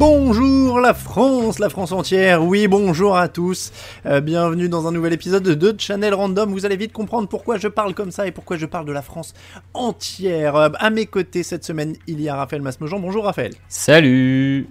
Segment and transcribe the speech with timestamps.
[0.00, 3.70] Bonjour la France, la France entière, oui bonjour à tous,
[4.06, 7.68] Euh, bienvenue dans un nouvel épisode de Channel Random, vous allez vite comprendre pourquoi je
[7.68, 9.34] parle comme ça et pourquoi je parle de la France
[9.74, 10.56] entière.
[10.56, 13.52] Euh, à mes côtés cette semaine, il y a Raphaël Masmejean, bonjour Raphaël.
[13.68, 14.70] Salut.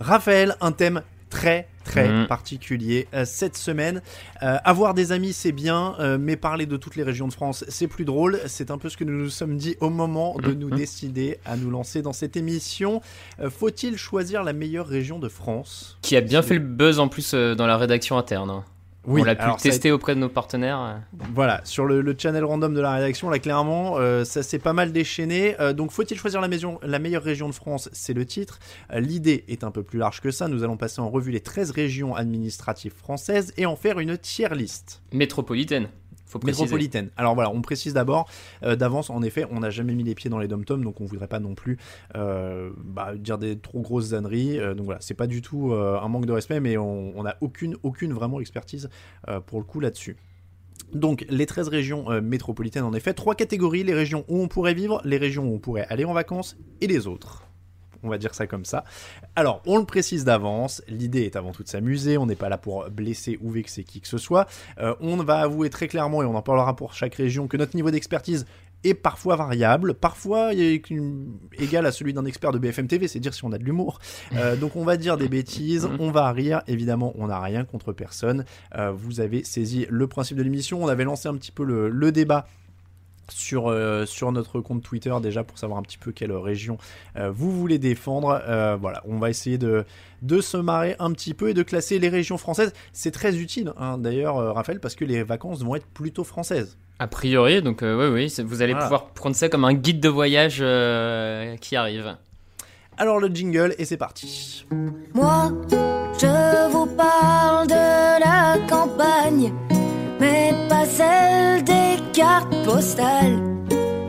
[0.00, 2.26] Raphaël, un thème très très Mhm.
[2.26, 4.02] particulier euh, cette semaine.
[4.42, 7.64] Euh, avoir des amis c'est bien, euh, mais parler de toutes les régions de France
[7.68, 8.40] c'est plus drôle.
[8.46, 10.76] C'est un peu ce que nous nous sommes dit au moment de nous Mhm.
[10.76, 13.00] décider à nous lancer dans cette émission.
[13.58, 15.98] Faut-il choisir la meilleure région de France?
[16.02, 18.62] Qui a bien fait le buzz en plus dans la rédaction interne.
[19.06, 21.00] On l'a pu alors tester auprès de nos partenaires.
[21.34, 24.72] Voilà, sur le, le channel random de la rédaction, là clairement, euh, ça s'est pas
[24.72, 25.60] mal déchaîné.
[25.60, 27.88] Euh, donc faut-il choisir la, maison, la meilleure région de France?
[27.92, 28.58] C'est le titre.
[28.92, 30.48] Euh, L'idée est un peu plus large que ça.
[30.48, 34.54] Nous allons passer en revue les 13 régions administratives françaises et en faire une tier
[34.54, 35.02] liste.
[35.12, 35.88] Métropolitaine,
[36.44, 37.10] Métropolitaine.
[37.16, 38.28] Alors voilà, on précise d'abord,
[38.62, 41.04] euh, d'avance, en effet, on n'a jamais mis les pieds dans les dom-toms, donc on
[41.04, 41.78] voudrait pas non plus
[42.16, 44.58] euh, bah, dire des trop grosses âneries.
[44.58, 47.76] Euh, donc voilà, c'est pas du tout un manque de respect, mais on n'a aucune,
[47.82, 48.88] aucune vraiment expertise
[49.46, 50.16] pour le coup là-dessus.
[50.92, 55.00] Donc les 13 régions métropolitaines, en effet, trois catégories, les régions où on pourrait vivre,
[55.04, 57.51] les régions où on pourrait aller en vacances, et les autres.
[58.02, 58.84] On va dire ça comme ça.
[59.36, 62.58] Alors, on le précise d'avance, l'idée est avant tout de s'amuser, on n'est pas là
[62.58, 64.46] pour blesser ou vexer qui que ce soit.
[64.78, 67.76] Euh, on va avouer très clairement, et on en parlera pour chaque région, que notre
[67.76, 68.46] niveau d'expertise
[68.84, 73.44] est parfois variable, parfois égal à celui d'un expert de BFM TV, c'est dire si
[73.44, 74.00] on a de l'humour.
[74.34, 77.92] Euh, donc on va dire des bêtises, on va rire, évidemment on n'a rien contre
[77.92, 78.44] personne.
[78.76, 81.88] Euh, vous avez saisi le principe de l'émission, on avait lancé un petit peu le,
[81.88, 82.46] le débat
[83.28, 86.76] sur, euh, sur notre compte Twitter déjà pour savoir un petit peu quelle région
[87.16, 88.42] euh, vous voulez défendre.
[88.46, 89.84] Euh, voilà, on va essayer de,
[90.22, 92.72] de se marrer un petit peu et de classer les régions françaises.
[92.92, 96.76] C'est très utile hein, d'ailleurs, euh, Raphaël, parce que les vacances vont être plutôt françaises.
[96.98, 98.86] A priori, donc euh, oui, oui, vous allez Voilà.
[98.86, 102.16] pouvoir prendre ça comme un guide de voyage euh, qui arrive.
[102.98, 104.66] Alors le jingle et c'est parti.
[105.14, 105.50] Moi,
[106.20, 109.52] je vous parle de la campagne,
[110.22, 113.38] mais pas celle des cartes postales,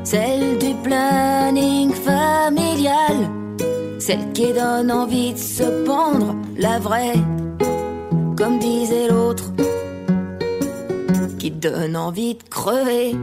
[0.03, 3.17] celle du planning familial,
[3.97, 7.19] celle qui donne envie de se pendre, la vraie,
[8.37, 9.51] comme disait l'autre,
[11.39, 13.15] qui donne envie de crever.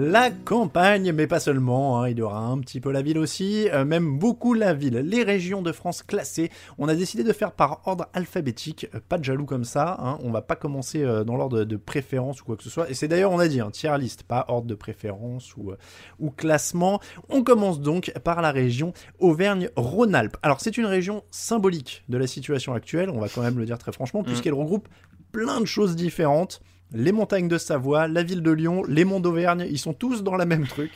[0.00, 3.68] La campagne, mais pas seulement, hein, il y aura un petit peu la ville aussi,
[3.70, 4.98] euh, même beaucoup la ville.
[4.98, 9.18] Les régions de France classées, on a décidé de faire par ordre alphabétique, euh, pas
[9.18, 12.44] de jaloux comme ça, hein, on va pas commencer euh, dans l'ordre de, préférence ou
[12.44, 14.68] quoi que ce soit, et c'est d'ailleurs, on a dit, un tier list, pas ordre
[14.68, 15.72] de préférence ou,
[16.20, 17.00] ou classement.
[17.28, 20.36] On commence donc par la région Auvergne-Rhône-Alpes.
[20.44, 23.78] Alors c'est une région symbolique de la situation actuelle, on va quand même le dire
[23.78, 24.88] très franchement, puisqu'elle regroupe
[25.32, 26.62] plein de choses différentes.
[26.92, 30.36] Les montagnes de Savoie, la ville de Lyon, les monts d'Auvergne, ils sont tous dans
[30.36, 30.92] la même truc.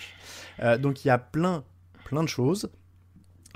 [0.60, 1.64] Euh, donc il y a plein,
[2.04, 2.70] plein de choses.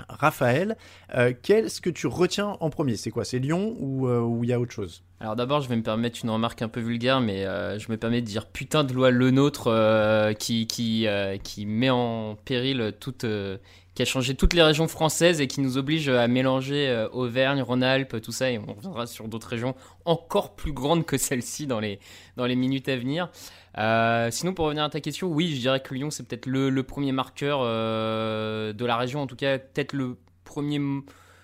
[0.09, 0.77] Raphaël,
[1.15, 2.95] euh, qu'est-ce que tu retiens en premier?
[2.95, 5.03] C'est quoi C'est Lyon ou euh, il y a autre chose?
[5.19, 7.97] Alors d'abord, je vais me permettre une remarque un peu vulgaire, mais euh, je me
[7.97, 11.07] permets de dire putain de loi le nôtre qui qui
[11.43, 13.25] qui met en péril toute
[13.97, 17.63] qui a changé toutes les régions françaises et qui nous oblige à mélanger euh, Auvergne,
[17.63, 19.73] Rhône-Alpes, tout ça, et on reviendra sur d'autres régions
[20.05, 21.99] encore plus grandes que celle-ci dans les
[22.35, 23.31] dans les minutes à venir.
[23.79, 26.83] Euh, sinon, pour revenir à ta question, oui, je dirais que Lyon c'est peut-être le,
[26.83, 30.79] premier marqueur euh, de la région, en tout cas peut-être le premier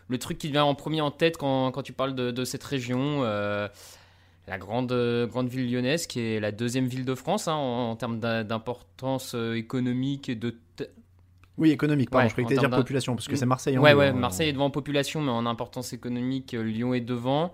[0.08, 3.24] le truc qui vient en premier en tête quand, quand tu parles de, cette région.
[3.24, 3.68] euh,
[4.46, 7.96] la grande, euh, grande ville lyonnaise, qui est la deuxième ville de France hein, en,
[7.96, 10.56] termes d'im- d'importance euh, économique et de.
[11.58, 13.78] Oui, économique, pardon, Ouais, je croyais en que t'allais dire population, parce que c'est Marseille
[13.78, 14.14] en Ouais, ouais, hein.
[14.14, 17.54] Marseille est devant en population, mais en importance économique, euh, Lyon est devant.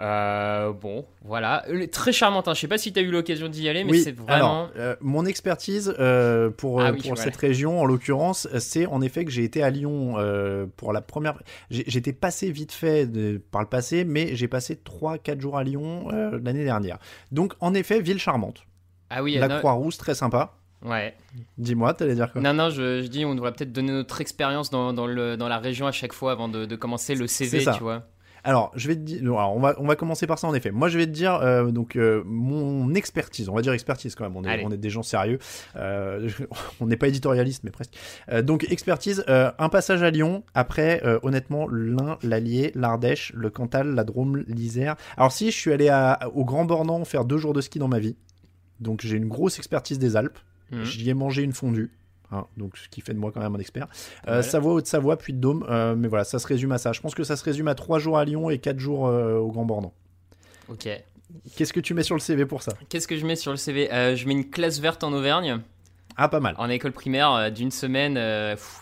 [0.00, 1.64] Euh, bon, voilà.
[1.68, 2.48] Euh, Très charmante.
[2.48, 2.54] Hein.
[2.54, 4.32] Je sais pas si tu as eu l'occasion d'y aller, mais Oui, c'est vraiment.
[4.64, 7.22] alors, euh, mon expertise euh, pour, Ah euh, oui, pour voilà.
[7.24, 11.02] cette région, en l'occurrence, c'est en effet que j'ai été à Lyon euh, pour la
[11.02, 11.42] première.
[11.70, 16.08] J'étais passé vite fait de- par le passé, mais j'ai passé 3-4 jours à Lyon
[16.12, 16.98] euh, l'année dernière.
[17.30, 18.64] Donc, en effet, ville charmante.
[19.10, 20.54] Ah oui, la Croix-Rousse, très sympa.
[20.84, 21.14] Ouais.
[21.58, 24.70] Dis-moi, t'allais dire quoi Non, non, je, je dis, on devrait peut-être donner notre expérience
[24.70, 27.60] dans, dans, le, dans la région à chaque fois avant de, de commencer le CV,
[27.60, 27.72] ça.
[27.74, 28.04] tu vois.
[28.42, 30.70] Alors, je vais te dire, alors, on va on va commencer par ça en effet.
[30.70, 33.50] Moi, je vais te dire euh, donc euh, mon expertise.
[33.50, 34.34] On va dire expertise quand même.
[34.34, 34.62] On est, Allez.
[34.64, 35.38] on est des gens sérieux.
[35.76, 36.30] Euh,
[36.80, 37.92] on n'est pas éditorialiste, mais presque.
[38.42, 39.22] Donc expertise.
[39.28, 40.42] un passage à Lyon.
[40.54, 44.96] Après, honnêtement, l'Ain, l'Allier, l'Ardèche, le Cantal, la Drôme, l'Isère.
[45.18, 47.88] Alors si, je suis allé à- au Grand Bornand faire deux jours de ski dans
[47.88, 48.16] ma vie.
[48.80, 50.38] Donc j'ai une grosse expertise des Alpes.
[50.70, 50.84] Mhm.
[50.84, 51.90] J'y ai mangé une fondue.
[52.32, 53.88] hein, donc ce qui fait de moi quand même un expert.
[54.28, 54.42] Euh, Ouais.
[54.44, 55.66] Savoie, Haute-Savoie, puis de Dôme.
[55.68, 56.92] euh, mais voilà, ça se résume à ça.
[56.92, 59.36] Je pense que ça se résume à 3 jours à Lyon et 4 jours euh,
[59.38, 59.92] au Grand Bornand.
[60.68, 60.88] Ok.
[61.56, 62.72] Qu'est-ce que tu mets sur le CV pour ça?
[62.88, 65.60] Qu'est-ce que je mets sur le CV Euh, Je mets une classe verte en Auvergne,
[66.16, 66.54] Ah, pas mal.
[66.58, 68.16] en école primaire, d'une semaine,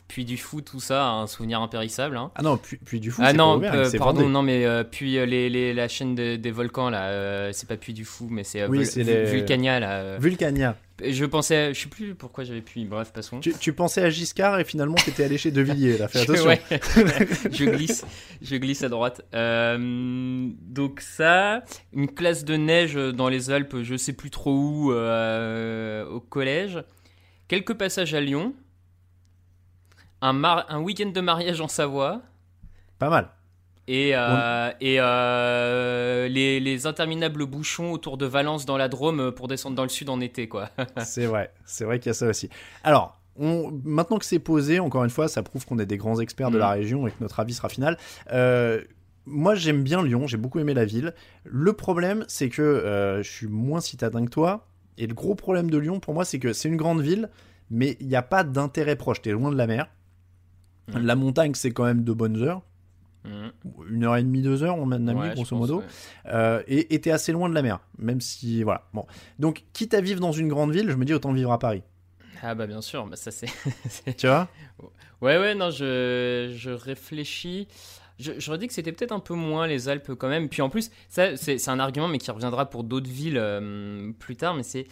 [0.08, 2.16] puis du foot, tout ça, un souvenir impérissable.
[2.18, 2.30] hein.
[2.34, 5.12] Ah non, puis, puis du fou, Ah c'est non, pas Auvergne, pardon, non mais puis
[5.26, 8.66] les, les- la chaîne de- des volcans là, c'est pas Puy du Fou, mais c'est
[8.66, 10.18] Oui, Vul- Vulcania là.
[10.18, 10.76] Vulcania.
[11.04, 13.38] Je pensais, je sais plus pourquoi j'avais Puy, bref passons.
[13.40, 16.46] Tu, tu pensais à Giscard et finalement t'étais allé chez De Villiers, là, fais attention.
[16.46, 16.60] ouais.
[17.52, 18.04] je glisse,
[18.42, 19.22] je glisse à droite.
[19.34, 21.62] Euh, donc ça,
[21.92, 26.82] une classe de neige dans les Alpes, je sais plus trop où, euh, au collège.
[27.46, 28.54] Quelques passages à Lyon.
[30.20, 32.22] Un, mar- un week-end de mariage en Savoie.
[32.98, 33.30] Pas mal.
[33.90, 39.48] Et, euh, et euh, les, les interminables bouchons autour de Valence dans la Drôme pour
[39.48, 40.68] descendre dans le sud en été, quoi.
[41.04, 42.50] C'est vrai, c'est vrai qu'il y a ça aussi.
[42.84, 46.20] Alors, on, maintenant que c'est posé, encore une fois, ça prouve qu'on est des grands
[46.20, 46.60] experts de Mm.
[46.60, 47.96] la région et que notre avis sera final.
[48.30, 48.82] Euh,
[49.24, 51.14] moi, j'aime bien Lyon, j'ai beaucoup aimé la ville.
[51.44, 54.66] Le problème, c'est que je suis moins citadin que toi.
[54.98, 57.30] Et le gros problème de Lyon, pour moi, c'est que c'est une grande ville,
[57.70, 59.22] mais il n'y a pas d'intérêt proche.
[59.22, 59.86] T'es loin de la mer.
[60.88, 60.98] Mm.
[60.98, 62.62] La montagne, c'est quand même de bonnes heures.
[63.90, 65.78] Une heure et demie, deux heures, on a ami, Ouais, grosso pense, modo.
[65.78, 65.84] ouais.
[66.26, 67.80] Euh, et t'es assez loin de la mer.
[67.98, 68.84] Même si, voilà.
[68.94, 69.06] Bon.
[69.38, 71.82] Donc, quitte à vivre dans une grande ville, je me dis autant vivre à Paris.
[72.42, 73.48] Ah bah bien sûr, bah ça c'est...
[74.16, 74.48] Tu vois?
[75.20, 77.66] Ouais, ouais, non, je, je réfléchis.
[78.20, 80.48] Je, je redis que c'était peut-être un peu moins les Alpes quand même.
[80.48, 84.12] Puis en plus, ça, c'est c'est un argument, mais qui reviendra pour d'autres villes euh,
[84.18, 84.54] plus tard.
[84.54, 84.86] Mais c'est.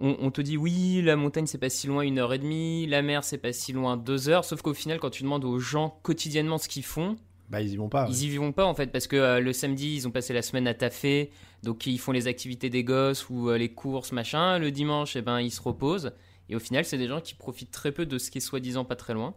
[0.00, 2.86] On, on te dit, oui, la montagne, c'est pas si loin, une heure et demie.
[2.86, 4.44] La mer, c'est pas si loin, deux heures.
[4.44, 7.16] Sauf qu'au final, quand tu demandes aux gens quotidiennement ce qu'ils font,
[7.50, 8.04] Bah, ils y vont pas.
[8.06, 8.10] ouais.
[8.12, 8.92] ils y vont pas en fait.
[8.92, 11.30] Parce que euh, le samedi, ils ont passé la semaine à taffer.
[11.62, 14.58] Donc ils font les activités des gosses ou euh, les courses, machin.
[14.58, 16.12] Le dimanche, eh ben, ils se reposent.
[16.50, 18.84] Et au final, c'est des gens qui profitent très peu de ce qui est soi-disant
[18.84, 19.34] pas très loin.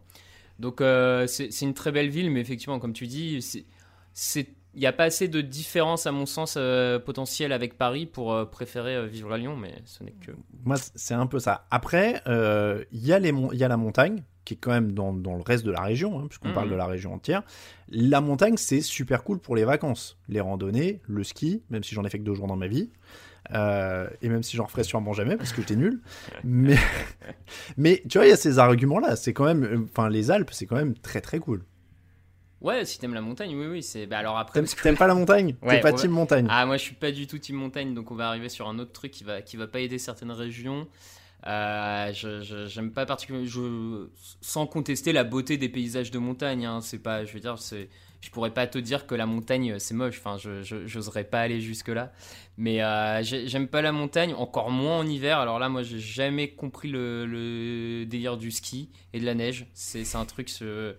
[0.59, 3.41] Donc euh, c'est une très belle ville, mais effectivement, comme tu dis,
[4.13, 8.05] c'est- il n'y a pas assez de différence, à mon sens, euh, potentielle avec Paris
[8.05, 10.31] pour euh, préférer euh, vivre à Lyon, mais ce n'est que.
[10.63, 11.67] Moi, c'est un peu ça.
[11.71, 13.13] Après, y, il y
[13.63, 16.25] a la montagne, qui est quand même dans, dans le reste de la région, hein,
[16.27, 16.53] puisqu'on Mhm.
[16.53, 17.43] parle de la région entière.
[17.89, 20.17] La montagne, c'est super cool pour les vacances.
[20.27, 22.89] Les randonnées, le ski, même si j'en ai fait que deux jours dans ma vie.
[23.53, 26.01] Euh, et même si j'en referai sûrement jamais, parce que j'étais nul.
[26.43, 26.75] Mais,
[27.77, 29.15] mais tu vois, il y a ces arguments-là.
[29.15, 29.63] C'est quand même.
[29.63, 31.63] euh, Enfin, les Alpes, c'est quand même très très cool.
[32.61, 33.81] Ouais, si t'aimes la montagne, oui, oui.
[33.83, 34.61] c'est bah, alors après.
[34.61, 35.55] T'aimes que- pas la montagne?
[35.63, 35.95] Ouais, T'es pas ouais.
[35.97, 38.49] team montagne Ah, moi je suis pas du tout team montagne, donc on va arriver
[38.49, 40.87] sur un autre truc qui va, qui va pas aider certaines régions.
[41.47, 44.09] Euh, je j'aime pas particulièrement, je,
[44.41, 46.65] sans contester la beauté des paysages de montagne.
[46.65, 47.89] Hein, c'est pas, je veux dire, c'est,
[48.21, 50.21] je pourrais pas te dire que la montagne c'est moche.
[50.23, 50.61] Enfin, je,
[51.23, 52.11] pas aller jusque là.
[52.57, 55.39] Mais euh, j'ai- j'aime pas la montagne, encore moins en hiver.
[55.39, 59.65] Alors là, moi j'ai jamais compris le, le délire du ski et de la neige.
[59.73, 60.95] C'est, un truc, ce-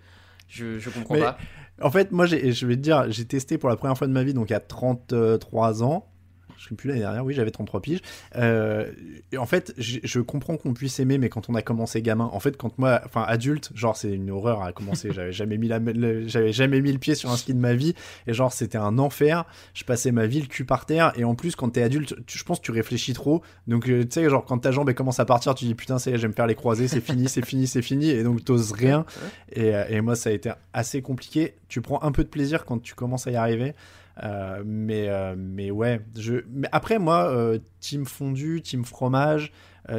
[0.48, 1.38] je, je comprends Mais- pas.
[1.80, 4.22] En fait, moi, je vais te dire, j'ai testé pour la première fois de ma
[4.22, 6.11] vie, donc à 33 ans.
[6.58, 8.00] Je sais plus l'année dernière, oui, j'avais 33 piges.
[8.36, 8.90] Euh,
[9.32, 12.40] et en fait, je, comprends qu'on puisse aimer, mais quand on a commencé gamin, en
[12.40, 15.10] fait, quand moi, enfin adulte, genre c'est une horreur à commencer.
[15.12, 17.74] J'avais jamais mis la, le- j'avais jamais mis le pied sur un ski de ma
[17.74, 17.94] vie,
[18.26, 19.44] et genre c'était un enfer.
[19.74, 22.38] Je passais ma vie le cul par terre, et en plus quand t'es adulte, tu-
[22.38, 23.42] je pense que tu réfléchis trop.
[23.66, 25.98] Donc euh, tu sais, genre quand ta jambe elle commence à partir, tu dis putain,
[25.98, 28.10] ça y est, je vais me faire les croisés, c'est fini, c'est fini, c'est fini,
[28.10, 29.04] et donc t'oses rien.
[29.52, 31.54] Et, euh, et moi, ça a été assez compliqué.
[31.68, 33.74] Tu prends un peu de plaisir quand tu commences à y arriver.
[34.22, 36.00] Euh, mais, euh, mais ouais.
[36.18, 36.36] Je...
[36.50, 39.52] Mais après, moi, euh, team fondu, team fromage,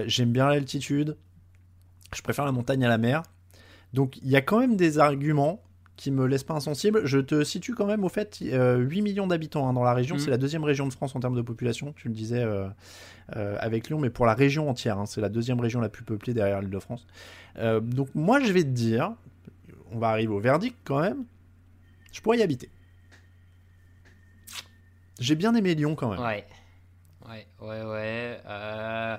[0.06, 1.18] j'aime bien l'altitude.
[2.16, 3.24] Je préfère la montagne à la mer.
[3.94, 5.62] Donc, il y a quand même des arguments
[5.96, 7.06] qui me laissent pas insensible.
[7.06, 10.16] Je te situe quand même au fait euh, 8 millions d'habitants hein, dans la région.
[10.16, 10.22] Mhm.
[10.22, 11.94] C'est la deuxième région de France en termes de population.
[11.96, 12.44] Tu le disais
[13.30, 15.00] avec Lyon, mais pour la région entière.
[15.00, 17.06] hein, c'est la deuxième région la plus peuplée derrière l'Île-de-France.
[17.58, 19.14] Euh, donc, moi, je vais te dire,
[19.92, 21.26] on va arriver au verdict quand même.
[22.12, 22.70] Je pourrais y habiter.
[25.20, 26.20] J'ai bien aimé Lyon quand même.
[26.20, 26.46] Ouais.
[27.30, 28.42] Ouais, ouais, ouais.
[28.46, 29.18] Euh,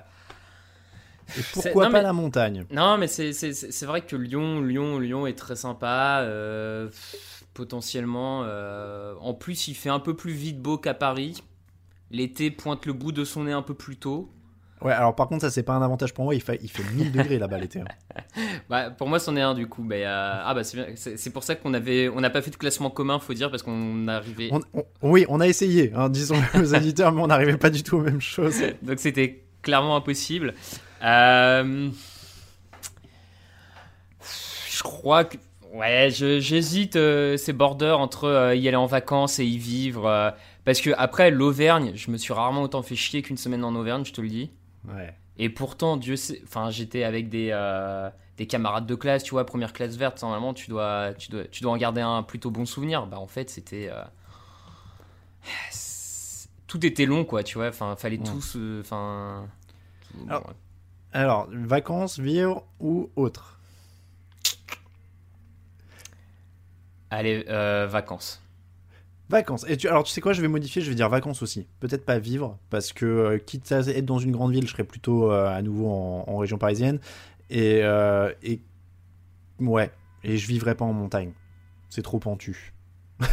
[1.37, 2.65] Et pourquoi non, pas mais- la montagne?
[2.71, 6.19] Non, mais c'est- vrai que Lyon, Lyon, Lyon est très sympa.
[6.21, 6.89] euh,
[7.53, 8.43] potentiellement.
[8.43, 11.41] euh, en plus, il fait un peu plus vite beau qu'à Paris.
[12.11, 14.29] L'été pointe le bout de son nez un peu plus tôt.
[14.85, 16.83] Ouais, alors par contre, ça c'est pas un avantage pour moi, il fait, il fait
[16.93, 17.79] 1000 degrés là-bas l'été.
[17.81, 17.85] hein.
[18.69, 19.83] Bah, pour moi, c'en est un du coup.
[19.83, 22.89] Mais, euh, ah bah c'est pour ça qu'on avait, on n'a pas fait de classement
[22.89, 24.49] commun, faut dire, parce qu'on arrivait.
[24.51, 27.81] On- on- oui, on a essayé, hein, disons aux auditeurs, mais on n'arrivait pas du
[27.83, 28.61] tout aux mêmes choses.
[28.83, 30.53] Donc c'était clairement impossible.
[31.03, 31.89] Euh,
[34.69, 35.37] Je crois que.
[35.73, 40.05] Ouais, j'hésite, euh, ces borders entre euh, y aller en vacances et y vivre.
[40.07, 40.31] euh,
[40.63, 44.05] parce que après, l'Auvergne, je me suis rarement autant fait chier qu'une semaine en Auvergne,
[44.05, 44.51] je te le dis.
[44.87, 45.13] Ouais.
[45.37, 46.41] Et pourtant, Dieu sait.
[46.43, 50.21] Enfin, j'étais avec des, euh, des camarades de classe, tu vois, première classe verte.
[50.21, 53.05] Normalement, tu dois, tu dois, tu dois en garder un plutôt bon souvenir.
[53.07, 53.89] Bah, en fait, c'était.
[53.91, 54.03] euh,
[56.67, 57.67] Tout était long, quoi, tu vois.
[57.69, 58.23] Enfin, fallait Ouais.
[58.23, 58.53] tous.
[58.55, 59.47] euh, Enfin.
[60.27, 60.53] Alors, ouais.
[61.13, 63.59] Alors, vacances, vivre ou autre?
[67.11, 67.43] Allez,
[67.87, 68.41] vacances.
[69.29, 69.65] Vacances.
[69.67, 71.67] Et tu, alors, tu sais quoi, je vais modifier, je vais dire vacances aussi.
[71.79, 74.83] Peut-être pas vivre, parce que euh, quitte à être dans une grande ville, je serais
[74.83, 76.99] plutôt euh, à nouveau en, en région parisienne.
[77.49, 78.61] Et, euh, et.
[79.59, 79.91] Ouais.
[80.23, 81.31] Et je vivrais pas en montagne.
[81.89, 82.73] C'est trop pentu.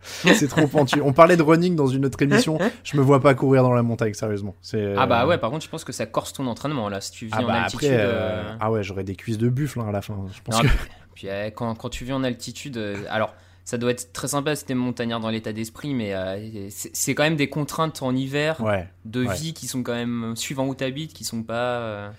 [0.00, 1.00] c'est trop pentu.
[1.00, 2.58] On parlait de running dans une autre émission.
[2.82, 4.54] Je me vois pas courir dans la montagne, sérieusement.
[4.62, 7.00] C'est, Ah bah ouais, par contre, je pense que ça corse ton entraînement là.
[7.00, 7.88] Si tu vis Ah en bah altitude.
[7.90, 10.16] après, euh, ah ouais, j'aurais des cuisses de buffle hein, à la fin.
[10.32, 10.68] Je pense non, que...
[10.76, 12.78] puis, puis, euh, quand, quand tu vis en altitude,
[13.10, 17.14] alors ça doit être très sympa si t'es montagnard dans l'état d'esprit, mais euh, c'est
[17.14, 18.88] quand même des contraintes en hiver Ouais.
[19.04, 19.34] de ouais.
[19.34, 21.78] vie qui sont quand même suivant où t'habites, qui sont pas.
[21.80, 22.10] euh,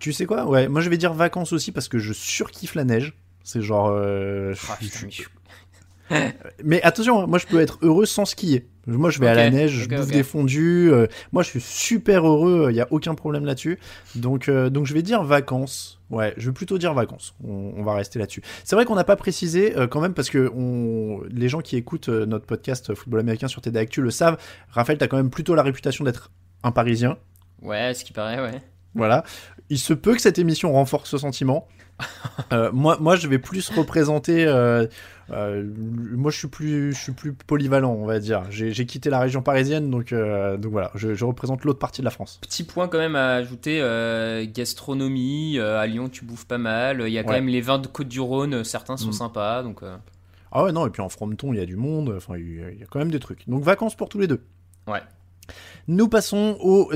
[0.00, 0.46] Tu sais quoi?
[0.46, 3.14] Ouais, moi je vais dire vacances aussi parce que je surkiffe la neige.
[3.44, 3.88] C'est genre.
[3.90, 5.12] euh, ah, putain, mais
[6.64, 8.66] Mais attention, hein, moi je peux être heureux sans skier.
[8.86, 10.10] Moi je vais à la neige, je bouffe ok.
[10.12, 10.90] des fondus.
[10.90, 13.78] euh, moi je suis super heureux, il n'y a aucun problème là-dessus.
[14.14, 15.97] Donc, euh, donc je vais dire vacances.
[16.10, 17.34] Ouais, je vais plutôt dire vacances.
[17.44, 18.42] On, on va rester là-dessus.
[18.64, 21.20] C'est vrai qu'on n'a pas précisé euh, quand même parce que on...
[21.30, 24.38] les gens qui écoutent euh, notre podcast Football Américain sur TD Actu le savent.
[24.70, 26.30] Raphaël, t'as quand même plutôt la réputation d'être
[26.62, 27.18] un Parisien.
[27.62, 28.62] Ouais, ce qui paraît, ouais.
[28.94, 29.24] Voilà.
[29.68, 31.68] Il se peut que cette émission renforce ce sentiment.
[32.52, 34.46] Euh, moi, moi, je vais plus représenter.
[35.30, 38.44] Euh, moi, je suis plus, je suis plus polyvalent, on va dire.
[38.50, 42.04] J'ai quitté la région parisienne, donc, euh, donc voilà, je, je représente l'autre partie de
[42.04, 42.38] la France.
[42.42, 45.58] Petit point quand même à ajouter euh, gastronomie.
[45.58, 47.02] à Lyon, tu bouffes pas mal.
[47.06, 47.36] Il y a quand Ouais.
[47.40, 49.12] même les vins de Côte-du-Rhône, certains sont Mm.
[49.12, 49.62] sympas.
[49.62, 49.80] Donc,
[50.50, 52.14] Ah ouais, non, et puis en Frometon, il y a du monde.
[52.16, 53.46] Enfin, il y a- il y a quand même des trucs.
[53.48, 54.40] Donc vacances pour tous les deux.
[54.86, 55.00] Ouais.
[55.88, 56.90] Nous passons au,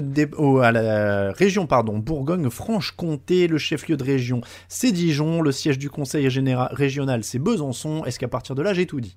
[0.60, 6.28] à la région pardon, Bourgogne-Franche-Comté, le chef-lieu de région, c'est Dijon, le siège du conseil
[6.30, 8.04] général régional, c'est Besançon.
[8.04, 9.16] Est-ce qu'à partir de là, j'ai tout dit?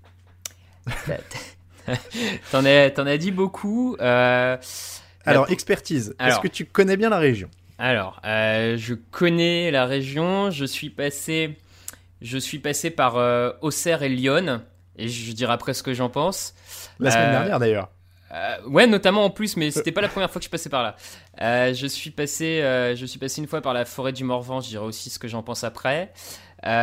[2.52, 3.96] T'en as, dit beaucoup.
[4.00, 4.58] euh,
[5.26, 6.16] Alors, expertise.
[6.20, 7.50] Est-ce que tu connais bien la région?
[7.78, 10.50] Alors, euh, je connais la région.
[10.52, 11.58] Je suis passé,
[12.22, 14.62] je suis passé par euh, Auxerre et Lyon.
[14.98, 16.54] Et je dirai après ce que j'en pense.
[17.00, 17.90] La semaine Euh, dernière d'ailleurs.
[18.36, 20.84] Euh, ouais, notamment en plus, mais c'était pas la première fois que je passais par
[20.84, 20.96] là.
[21.42, 24.60] Euh, je suis passé, euh, je suis passé une fois par la forêt du Morvan.
[24.60, 26.12] Je dirai aussi ce que j'en pense après.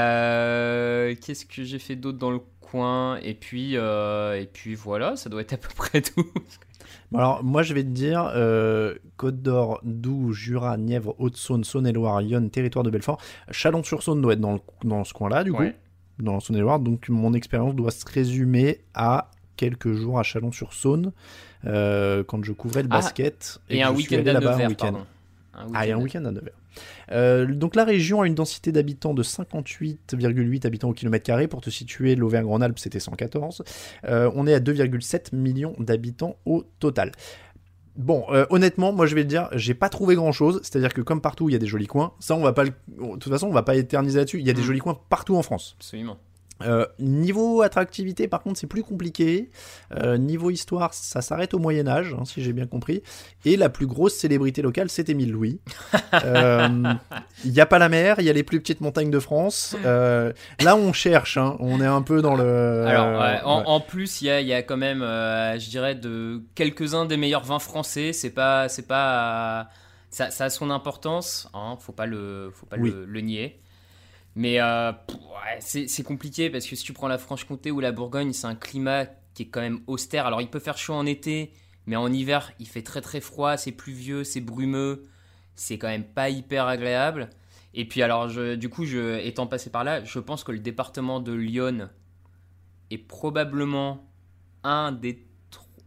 [0.07, 3.17] Euh, Qu'est-ce que j'ai fait d'autre dans le coin?
[3.23, 6.25] Et puis, euh, et puis voilà, ça doit être à peu près tout.
[7.11, 12.23] Bon, alors, moi, je vais te dire euh, Côte d'Or, Doubs, Jura, Nièvre, Haute-Saône, Saône-et-Loire,
[12.23, 13.21] Yonne, territoire de Belfort.
[13.51, 15.63] Chalon-sur-Saône doit être dans, le- dans ce coin-là, du coup,
[16.19, 16.79] dans Saône-et-Loire.
[16.81, 19.31] Donc, mon expérience doit se résumer à
[19.63, 21.13] quelques jours à Chalon-sur-Saône,
[21.67, 23.61] euh, quand je couvrais le Ah, basket.
[23.71, 24.95] Et, que un week-end à là-bas un Nevers, week-end.
[25.75, 26.25] Ah, et un week-end.
[26.25, 26.55] à Nevers.
[27.13, 31.47] Euh, donc la région a une densité d'habitants de 58,8 habitants au kilomètre carré.
[31.47, 33.63] Pour te situer, l'Auvergne-Rhône-Alpes, c'était 114.
[34.05, 37.13] Euh, on est à 2,7 millions d'habitants au total.
[37.95, 40.59] Bon, euh, honnêtement, moi je vais te dire, j'ai pas trouvé grand chose.
[40.63, 42.15] C'est-à-dire que comme partout, il y a des jolis coins.
[42.21, 42.65] Ça, on va pas.
[42.65, 44.41] le- De toute façon, on va pas éterniser là-dessus.
[44.41, 44.65] Il y a des Mm.
[44.65, 45.75] jolis coins partout en France.
[45.79, 46.17] Absolument.
[46.65, 49.51] Euh, niveau attractivité, par contre, c'est plus compliqué.
[49.97, 53.03] Euh, niveau histoire, ça s'arrête au Moyen Âge, hein, si j'ai bien compris.
[53.45, 55.61] Et la plus grosse célébrité locale, c'est Émile Louis.
[56.25, 56.69] Euh,
[57.45, 59.75] Il n'y a pas la mer, il y a les plus petites montagnes de France.
[59.83, 62.85] Là, on cherche, hein, on est un peu dans le.
[62.87, 63.65] Alors, ouais, en, ouais.
[63.67, 67.17] en plus, il y a, il y a quand même, je dirais, de quelques-uns des
[67.17, 68.13] meilleurs vins français.
[68.13, 69.69] C'est pas, c'est pas,
[70.11, 71.49] ça, ça a son importance.
[71.55, 72.91] Hein, faut pas le, faut pas Oui.
[72.91, 73.59] le, le nier.
[74.35, 74.93] Mais euh,
[75.61, 79.07] c'est compliqué parce que si tu prends la Franche-Comté ou la Bourgogne, c'est un climat
[79.35, 80.27] qui est quand même austère.
[80.27, 81.53] Alors, il peut faire chaud en été,
[81.87, 83.57] mais en hiver, il fait très très froid.
[83.57, 85.05] C'est pluvieux, c'est brumeux.
[85.55, 87.29] C'est quand même pas hyper agréable.
[87.75, 91.33] Et puis, alors, du coup, étant passé par là, je pense que le département de
[91.33, 91.89] Lyon
[92.91, 94.07] est probablement
[94.65, 95.27] un des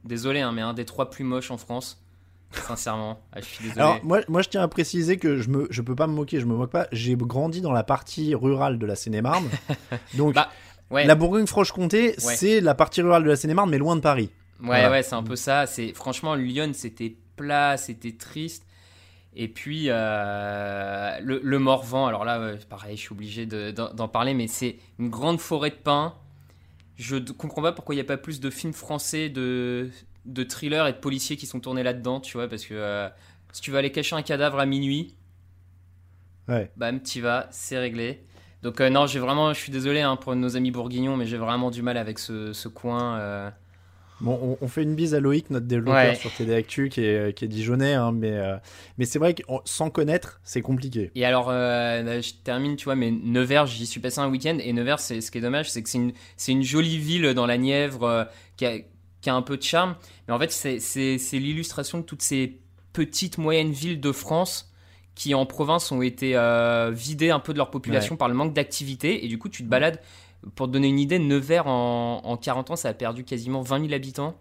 [0.05, 2.04] désolé, hein, un des trois plus moches en France.
[2.51, 3.81] Sincèrement, Ah, je suis désolé.
[3.81, 6.39] Alors moi, moi je tiens à préciser que je me je peux pas me moquer,
[6.39, 6.87] je me moque pas.
[6.91, 9.49] J'ai grandi dans la partie rurale de la Seine-et-Marne.
[10.13, 10.49] Donc Bah,
[10.89, 14.29] ouais, la Bourgogne-Franche-Comté, c'est la partie rurale de la Seine-et-Marne mais loin de Paris.
[14.61, 14.89] ouais, voilà.
[14.91, 15.65] ouais, c'est un peu ça.
[15.67, 18.63] C'est franchement Lyon, c'était plat, c'était triste.
[19.35, 24.07] Et puis euh, le, le Morvan, alors là, pareil, je suis obligé de- d'en d'en
[24.07, 26.13] parler, mais c'est une grande forêt de pins.
[26.95, 29.89] Je ne comprends pas pourquoi il n'y a pas plus de films français de,
[30.25, 33.07] de thrillers et de policiers qui sont tournés là-dedans, tu vois, parce que euh,
[33.51, 35.15] si tu vas aller cacher un cadavre à minuit,
[36.47, 36.71] Ouais.
[36.77, 38.21] bam, t'y vas, c'est réglé.
[38.61, 41.37] Donc euh, non, j'ai vraiment, je suis désolé hein, pour nos amis bourguignons, mais j'ai
[41.37, 43.17] vraiment du mal avec ce, ce coin.
[43.19, 43.49] euh.
[44.21, 46.15] Bon, on, on fait une bise à Loïc, notre développeur Ouais.
[46.15, 48.55] sur TD Actu, qui est, qui est dijonnais, hein, mais, euh,
[48.97, 51.11] mais c'est vrai que sans connaître, c'est compliqué.
[51.15, 54.71] Et alors, là, je termine, tu vois, mais Nevers, j'y suis passé un week-end, et
[54.71, 56.13] Nevers, c'est, ce qui est dommage, c'est que c'est une,
[56.47, 58.77] une jolie ville dans la Nièvre qui, a,
[59.25, 59.95] qui a un peu de charme,
[60.27, 62.59] mais en fait, c'est, l'illustration de toutes ces
[62.93, 64.71] petites, moyennes villes de France
[65.15, 68.53] qui, en province, ont été euh, vidées un peu de leur population par le manque
[68.53, 69.99] d'activité, et du coup, tu te balades,
[70.53, 73.79] pour te donner une idée, Nevers, en, en 40 ans, ça a perdu quasiment 20
[73.79, 74.37] 000 habitants.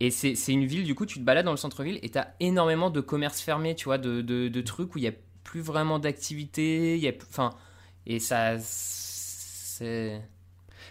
[0.00, 2.34] Et c'est une ville, du coup, tu te balades dans le centre-ville et tu as
[2.38, 5.12] énormément de commerces fermés, tu vois, de, de, de trucs où il n'y a
[5.42, 7.18] plus vraiment d'activité.
[7.28, 7.50] Enfin,
[8.06, 8.58] et ça.
[8.60, 10.22] C'est.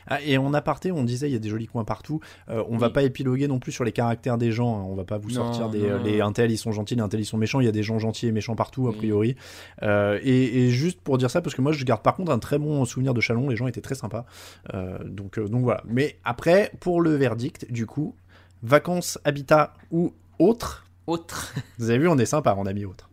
[0.08, 2.20] Ah, et en aparté, on disait il y a des jolis coins partout.
[2.50, 2.94] Euh, on va Oui.
[2.94, 4.80] pas épiloguer non plus sur les caractères des gens.
[4.80, 4.86] hein.
[4.88, 6.04] On va pas vous sortir des non, euh, non.
[6.04, 7.60] les un tel ils sont gentils, les un tel ils sont méchants.
[7.60, 8.98] Il y a des gens gentils et méchants partout a Oui.
[8.98, 9.36] priori.
[9.84, 12.40] Euh, et, et juste pour dire ça, parce que moi je garde par contre un
[12.40, 13.50] très bon souvenir de Chalon.
[13.50, 14.26] Les gens étaient très sympas.
[14.74, 15.82] Euh, donc donc voilà.
[15.86, 18.16] Mais après pour le verdict, du coup,
[18.64, 20.86] vacances, habitat ou autre.
[21.08, 21.54] Autre.
[21.78, 23.10] Vous avez vu, on est sympa, on a mis autre.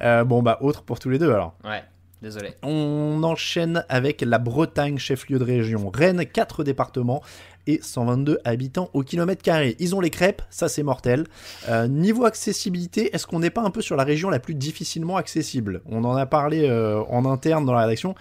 [0.00, 1.54] Bon bah autre pour tous les deux alors.
[1.64, 1.82] Ouais,
[2.26, 2.54] désolé.
[2.62, 5.90] On enchaîne avec la Bretagne, chef-lieu de région.
[5.92, 7.22] Rennes, 4 départements
[7.66, 9.76] et 122 habitants au kilomètre carré.
[9.78, 11.24] Ils ont les crêpes, ça c'est mortel.
[11.68, 15.16] Euh, niveau accessibilité, est-ce qu'on n'est pas un peu sur la région la plus difficilement
[15.16, 15.82] accessible?
[15.86, 18.14] On en a parlé euh, en interne dans la rédaction.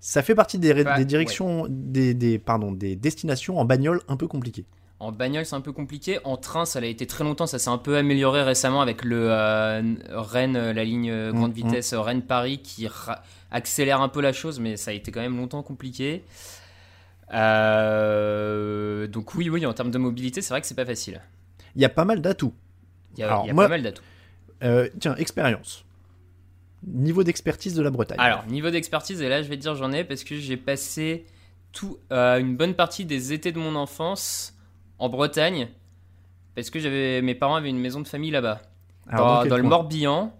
[0.00, 4.16] Ça fait partie des, Bah, des directions, des, des, pardon, des destinations en bagnole un
[4.16, 4.64] peu compliquées.
[5.00, 6.18] En bagnole, c'est un peu compliqué.
[6.24, 7.46] En train, ça l'a été très longtemps.
[7.46, 11.52] Ça s'est un peu amélioré récemment avec le euh, Rennes, euh, la ligne euh, grande
[11.52, 12.88] Mm, vitesse euh, Rennes-Paris qui
[13.52, 16.24] accélère un peu la chose, mais ça a été quand même longtemps compliqué.
[17.32, 21.20] Euh, donc oui, oui, en termes de mobilité, c'est vrai que c'est pas facile.
[21.76, 22.54] Il y a pas mal d'atouts.
[23.16, 24.02] Il y a, Alors, il y a moi- pas mal d'atouts.
[24.62, 25.84] Euh, tiens, expérience.
[26.86, 28.18] Niveau d'expertise de la Bretagne.
[28.20, 31.26] Alors, niveau d'expertise, et là je vais te dire j'en ai parce que j'ai passé
[31.72, 34.54] tout, une bonne partie des étés de mon enfance
[34.98, 35.68] en Bretagne
[36.54, 38.60] parce que j'avais mes parents avaient une maison de famille là-bas.
[39.08, 40.34] Alors, Dans, le Morbihan.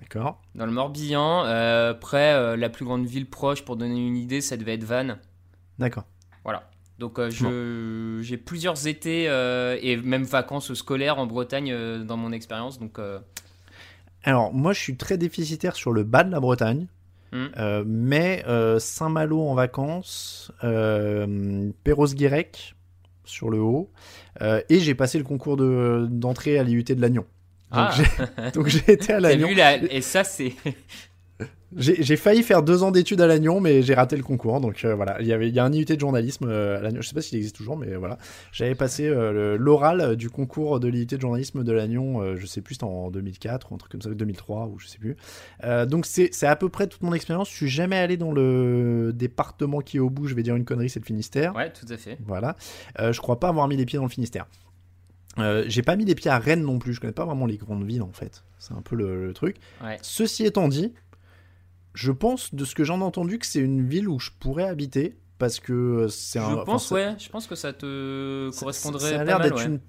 [0.00, 0.42] D'accord.
[0.54, 4.40] Dans le Morbihan, euh, près euh, la plus grande ville proche, pour donner une idée,
[4.40, 5.18] ça devait être Vannes.
[5.78, 6.04] D'accord.
[6.44, 6.68] Voilà.
[6.98, 12.32] Donc euh, je- j'ai plusieurs étés euh, et même vacances scolaires en Bretagne dans mon
[12.32, 12.78] expérience.
[12.78, 12.98] Donc
[14.24, 16.88] Alors, moi, je suis très déficitaire sur le bas de la Bretagne.
[17.32, 17.46] Hmm.
[17.86, 18.44] Mais
[18.78, 20.52] Saint-Malo en vacances,
[21.84, 22.74] Perros-Guirec
[23.24, 23.90] sur le haut,
[24.40, 27.22] euh, et j'ai passé le concours de- d'entrée à l'IUT de Lannion.
[27.22, 27.94] Donc Ah.
[27.96, 29.48] j'ai- donc j'ai été à Lannion.
[29.48, 29.54] vu
[29.90, 30.52] Et ça c'est
[31.76, 34.60] j'ai failli faire deux ans d'études à Lannion, mais j'ai raté le concours.
[34.60, 36.82] Donc euh, voilà, il y avait il y a un IUT de journalisme euh, à
[36.82, 37.00] Lannion.
[37.00, 38.18] Je sais pas s'il existe toujours, mais voilà.
[38.52, 42.36] J'avais passé euh, l'oral du concours de l'IUT de journalisme de Lannion.
[42.36, 44.98] je sais plus, c'était en 2004 ou un truc comme ça, 2003 ou je sais
[44.98, 45.16] plus.
[45.88, 47.50] Donc c'est à peu près toute mon expérience.
[47.50, 50.26] Je suis jamais allé dans le département qui est au bout.
[50.26, 51.54] Je vais dire une connerie, c'est le Finistère.
[51.54, 52.18] ouais tout à fait.
[52.26, 52.56] Voilà.
[52.98, 54.46] Je crois pas avoir mis les pieds dans le Finistère.
[55.38, 56.94] Euh, j'ai pas mis les pieds à Rennes non plus.
[56.94, 58.44] Je connais pas vraiment les grandes villes en fait.
[58.58, 59.56] C'est un peu le, le truc.
[59.82, 59.98] Ouais.
[60.02, 60.92] Ceci étant dit,
[61.94, 64.64] je pense de ce que j'en ai entendu que c'est une ville où je pourrais
[64.68, 66.52] habiter parce que c'est Je un.
[66.54, 69.10] enfin, pense ouais, je pense que ça te correspondrait.
[69.10, 69.66] Ça a l'air d'être ouais.
[69.66, 69.80] une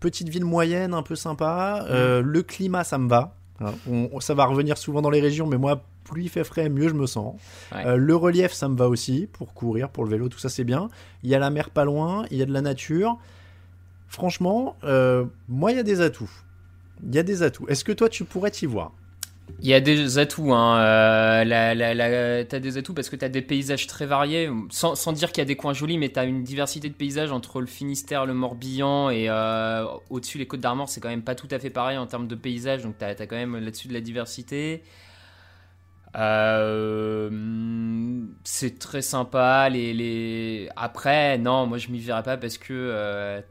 [0.00, 1.86] petite ville moyenne, un peu sympa.
[1.88, 3.36] Euh, le climat, ça me va.
[3.60, 6.68] Hein, on- ça va revenir souvent dans les régions, mais moi, plus il fait frais,
[6.68, 7.40] mieux je me sens.
[7.72, 7.86] Ouais.
[7.86, 10.64] Euh, le relief, ça me va aussi pour courir, pour le vélo, tout ça c'est
[10.64, 10.88] bien.
[11.22, 13.16] Il y a la mer pas loin, il y a de la nature.
[14.08, 16.30] Franchement, euh, moi, il y a des atouts.
[17.02, 17.66] Il y a des atouts.
[17.68, 18.92] Est-ce que toi, tu pourrais t'y voir?
[19.60, 20.78] Il y a des atouts, hein.
[20.80, 25.40] euh, t'as des atouts parce que t'as des paysages très variés, sans, sans dire qu'il
[25.40, 28.34] y a des coins jolis, mais t'as une diversité de paysages entre le Finistère, le
[28.34, 31.96] Morbihan et euh, au-dessus les Côtes d'Armor, c'est quand même pas tout à fait pareil
[31.96, 34.82] en termes de paysages, donc t'as, t'as quand même là-dessus de la diversité.
[36.16, 37.30] Euh,
[38.44, 39.68] c'est très sympa.
[39.68, 40.68] Les, les...
[40.76, 43.42] Après, non, moi je m'y verrais pas parce que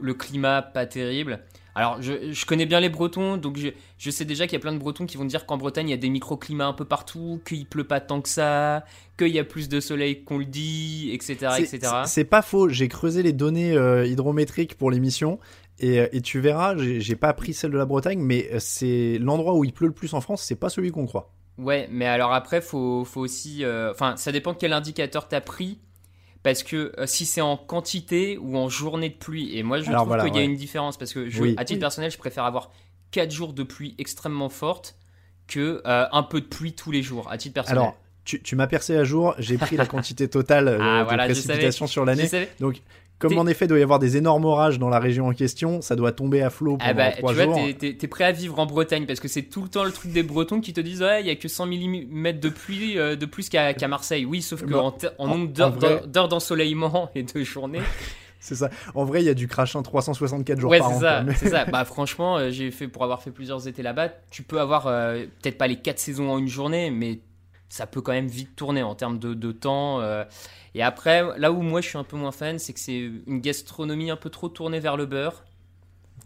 [0.00, 1.40] le climat pas terrible.
[1.76, 4.60] Alors, je, je connais bien les Bretons, donc je, je sais déjà qu'il y a
[4.60, 6.84] plein de Bretons qui vont dire qu'en Bretagne, il y a des microclimats un peu
[6.86, 8.84] partout, qu'il pleut pas tant que ça,
[9.18, 11.36] qu'il y a plus de soleil qu'on le dit, etc.
[11.56, 11.78] C'est- etc.
[12.04, 12.68] c'est- C'est pas faux.
[12.70, 15.38] J'ai creusé les données euh, hydrométriques pour l'émission.
[15.78, 19.18] Et, euh, et tu verras, j'ai pas pris celle de la Bretagne, mais euh, c'est
[19.20, 21.30] l'endroit où il pleut le plus en France, c'est pas celui qu'on croit.
[21.58, 23.62] Ouais, mais alors après, faut, faut aussi.
[23.64, 25.78] euh, Enfin, ça dépend quel indicateur t'as pris.
[26.46, 29.88] Parce que euh, si c'est en quantité ou en journée de pluie, et moi je
[29.88, 30.96] Alors trouve voilà, qu'il y a une différence.
[30.96, 31.54] Parce que je, Oui.
[31.58, 32.70] à titre personnel, je préfère avoir
[33.10, 34.94] 4 jours de pluie extrêmement forte
[35.48, 37.78] que euh, un peu de pluie tous les jours, à titre personnel.
[37.80, 41.04] Alors, tu, tu m'as percé à jour, j'ai pris la quantité totale euh, Ah, de
[41.06, 42.30] voilà, je précipitations sur l'année.
[42.60, 42.80] Donc,
[43.18, 45.80] comme en effet, il doit y avoir des énormes orages dans la région en question,
[45.80, 48.32] ça doit tomber à flot pendant Ah bah, tu vois, t'es- t'es t'es prêt à
[48.32, 50.80] vivre en Bretagne parce que c'est tout le temps le truc des Bretons qui te
[50.80, 53.88] disent ouais, il y a que 100 mm de pluie euh, de plus qu'à qu'à
[53.88, 54.24] Marseille.
[54.26, 55.48] Oui, sauf que Bah, en, nombre
[56.06, 57.80] d'heures d'ensoleillement et de journées.
[58.38, 58.70] C'est ça.
[58.94, 61.00] En vrai, il y a du crachin 364 jours ouais, par c'est an.
[61.00, 61.22] ça, quoi.
[61.24, 61.64] Mais- c'est ça.
[61.72, 65.24] Bah franchement, euh, j'ai fait pour avoir fait plusieurs étés là-bas, tu peux avoir euh,
[65.42, 67.18] peut-être pas les 4 saisons en une journée, mais
[67.68, 70.00] ça peut quand même vite tourner en termes de, de temps.
[70.00, 70.24] euh.
[70.74, 73.40] Et après, là où moi je suis un peu moins fan, c'est que c'est une
[73.40, 75.44] gastronomie un peu trop tournée vers le beurre.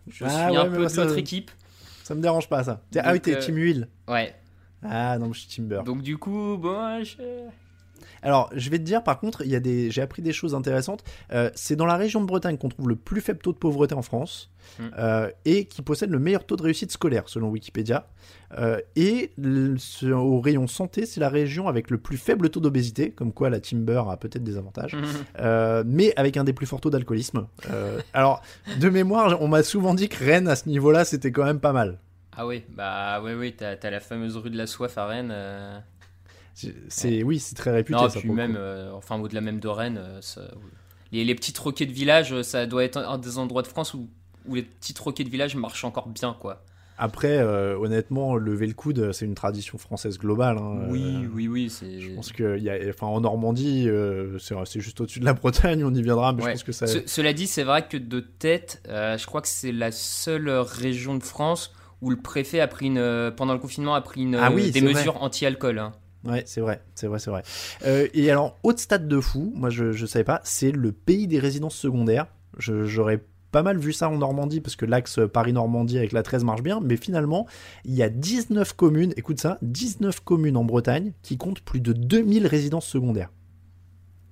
[0.09, 1.50] Je Ah suis ouais, un peu de ça- l'autre équipe.
[2.05, 2.83] Ça me dérange pas, ça.
[2.96, 3.88] ah oui, Donc, t'es euh, team huile.
[4.09, 4.35] Ouais.
[4.83, 5.85] Ah non, je suis team beurre.
[5.85, 7.14] Donc du coup, bon, je...
[8.22, 10.54] Alors, je vais te dire, par contre, il y a des, j'ai appris des choses
[10.54, 11.02] intéressantes.
[11.33, 13.94] Euh, c'est dans la région de Bretagne qu'on trouve le plus faible taux de pauvreté
[13.94, 14.83] en France Mm.
[14.98, 18.06] euh, et qui possède le meilleur taux de réussite scolaire, selon Wikipédia.
[18.59, 22.61] Euh, et le- ce- au rayon santé, c'est la région avec le plus faible taux
[22.61, 24.96] d'obésité, comme quoi la Timber a peut-être des avantages,
[25.40, 27.46] euh, mais avec un des plus forts taux d'alcoolisme.
[28.12, 28.42] Alors,
[28.78, 31.72] de mémoire, on m'a souvent dit que Rennes, à ce niveau-là, c'était quand même pas
[31.72, 31.98] mal.
[32.37, 35.35] Ah oui, bah oui, oui, t'as as la fameuse rue de la soif à Rennes.
[36.68, 36.73] Euh.
[36.88, 37.99] C'est, oui, c'est très réputé.
[37.99, 40.51] non, ça, puis même, euh, enfin au-delà même de Rennes, euh, ça-
[41.12, 43.94] les, les petites roquets de village, euh, ça doit être un des endroits de France
[43.94, 44.09] où,
[44.46, 46.62] où les petites roquets de village marchent encore bien, quoi.
[47.03, 50.59] Après, euh, honnêtement, lever le coude, c'est une tradition française globale.
[50.59, 50.87] hein.
[50.90, 51.73] oui, Euh, oui, oui.
[51.99, 55.33] Je pense que y a, enfin, en Normandie, euh, c'est juste au-dessus de la
[55.73, 56.49] Bretagne, on y viendra, mais Ouais.
[56.51, 56.87] je pense que ça.
[56.87, 60.51] Ce- cela dit, c'est vrai que de tête, euh, je crois que c'est la seule
[60.51, 64.23] région de France où le préfet a pris une, euh, pendant le confinement a pris
[64.23, 65.79] une, Ah oui, euh, des mesures anti-alcool.
[65.79, 65.92] hein.
[66.24, 67.42] Ouais, c'est vrai, c'est vrai, c'est vrai.
[67.85, 71.26] Euh, et alors, autre stade de fou, moi je, je savais pas, c'est le pays
[71.26, 72.26] des résidences secondaires.
[72.59, 76.62] J'aurais pas mal vu ça en Normandie, parce que l'axe Paris-Normandie avec la 13 marche
[76.62, 77.46] bien, mais finalement,
[77.85, 81.92] il y a 19 communes, écoute ça, 19 communes en Bretagne qui comptent plus de
[81.92, 83.30] 2000 résidences secondaires.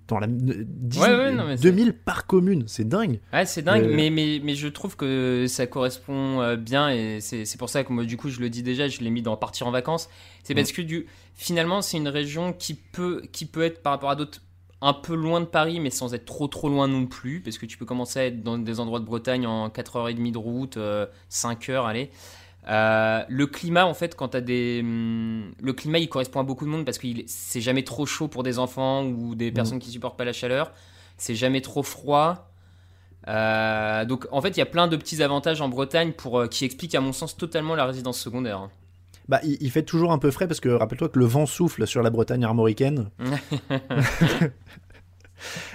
[0.08, 3.20] Dans la, euh, 10 Ouais, ouais, non, mais c'est- 2000 par commune, c'est dingue.
[3.32, 7.20] Ouais, c'est dingue, Euh, mais, mais, mais je trouve que ça correspond euh, bien et
[7.20, 9.36] c'est pour ça que moi, du coup, je le dis déjà, je l'ai mis dans
[9.36, 10.08] partir en vacances.
[10.44, 14.10] C'est parce que du, finalement, c'est une région qui peut, qui peut être par rapport
[14.10, 14.40] à d'autres
[14.80, 17.66] un peu loin de Paris, mais sans être trop trop loin non plus, parce que
[17.66, 21.04] tu peux commencer à être dans des endroits de Bretagne en 4h30 de route, euh,
[21.28, 22.10] 5h, allez.
[22.68, 24.80] Euh, le climat, en fait, quand t'as des.
[24.82, 28.28] hum, Le climat, il correspond à beaucoup de monde parce que c'est jamais trop chaud
[28.28, 30.72] pour des enfants ou des personnes qui supportent pas la chaleur.
[31.16, 32.50] C'est jamais trop froid.
[33.26, 36.46] Euh, donc, en fait, il y a plein de petits avantages en Bretagne pour, euh,
[36.46, 38.58] qui expliquent, à mon sens, totalement la résidence secondaire.
[38.58, 38.70] hein.
[39.28, 41.86] Bah, il, il fait toujours un peu frais parce que rappelle-toi que le vent souffle
[41.86, 43.10] sur la Bretagne armoricaine.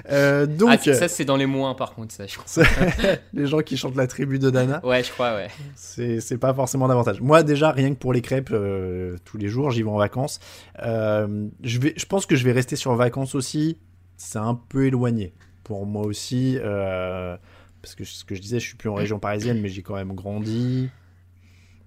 [0.10, 2.64] Euh, donc, ah, ça, c'est dans les moins, par contre, ça, je crois.
[3.34, 5.48] les gens qui chantent la tribu de Dana, Ouais, je crois, ouais.
[5.76, 7.22] c'est c'est pas forcément d'avantage.
[7.22, 10.40] Moi, déjà, rien que pour les crêpes, euh, tous les jours, j'y vais en vacances.
[10.84, 13.78] Euh, je, vais, je pense que je vais rester sur vacances aussi.
[14.18, 16.58] C'est un peu éloigné pour moi aussi.
[16.62, 17.36] euh,
[17.82, 19.96] parce que ce que je disais, je suis plus en région parisienne, mais j'ai quand
[19.96, 20.90] même grandi.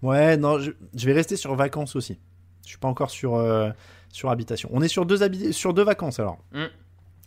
[0.02, 2.18] Ouais, non, je, je vais rester sur vacances aussi.
[2.64, 3.70] Je suis pas encore sur, euh,
[4.12, 4.68] sur habitation.
[4.72, 6.38] On est sur deux, sur deux vacances alors.
[6.52, 6.64] Mm.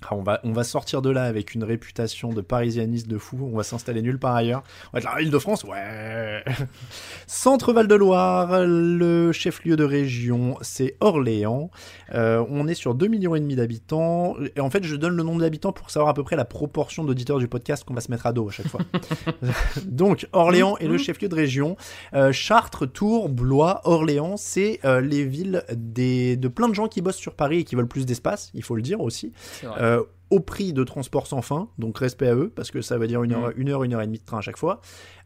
[0.07, 3.37] Ah, on, va, on va sortir de là avec une réputation de parisianiste de fou.
[3.51, 4.63] On va s'installer nulle part ailleurs.
[4.87, 6.43] On va être la Île-de-France, ouais.
[7.27, 11.69] Centre Val-de-Loire, le chef-lieu de région, c'est Orléans.
[12.13, 14.35] Euh, on est sur 2 millions et demi d'habitants.
[14.55, 17.03] Et en fait, je donne le nombre d'habitants pour savoir à peu près la proportion
[17.03, 18.81] d'auditeurs du podcast qu'on va se mettre à dos à chaque fois.
[19.85, 21.75] Donc, Orléans est le chef-lieu de région.
[22.13, 27.01] Euh, Chartres, Tours, Blois, Orléans, c'est euh, les villes des, de plein de gens qui
[27.01, 29.33] bossent sur Paris et qui veulent plus d'espace, il faut le dire aussi.
[29.35, 29.88] C'est vrai.
[30.31, 33.23] Au prix de transport sans fin, donc respect à eux, parce que ça veut dire
[33.23, 33.43] une Mm.
[33.43, 34.79] heure, une heure, une heure et demie de train à chaque fois.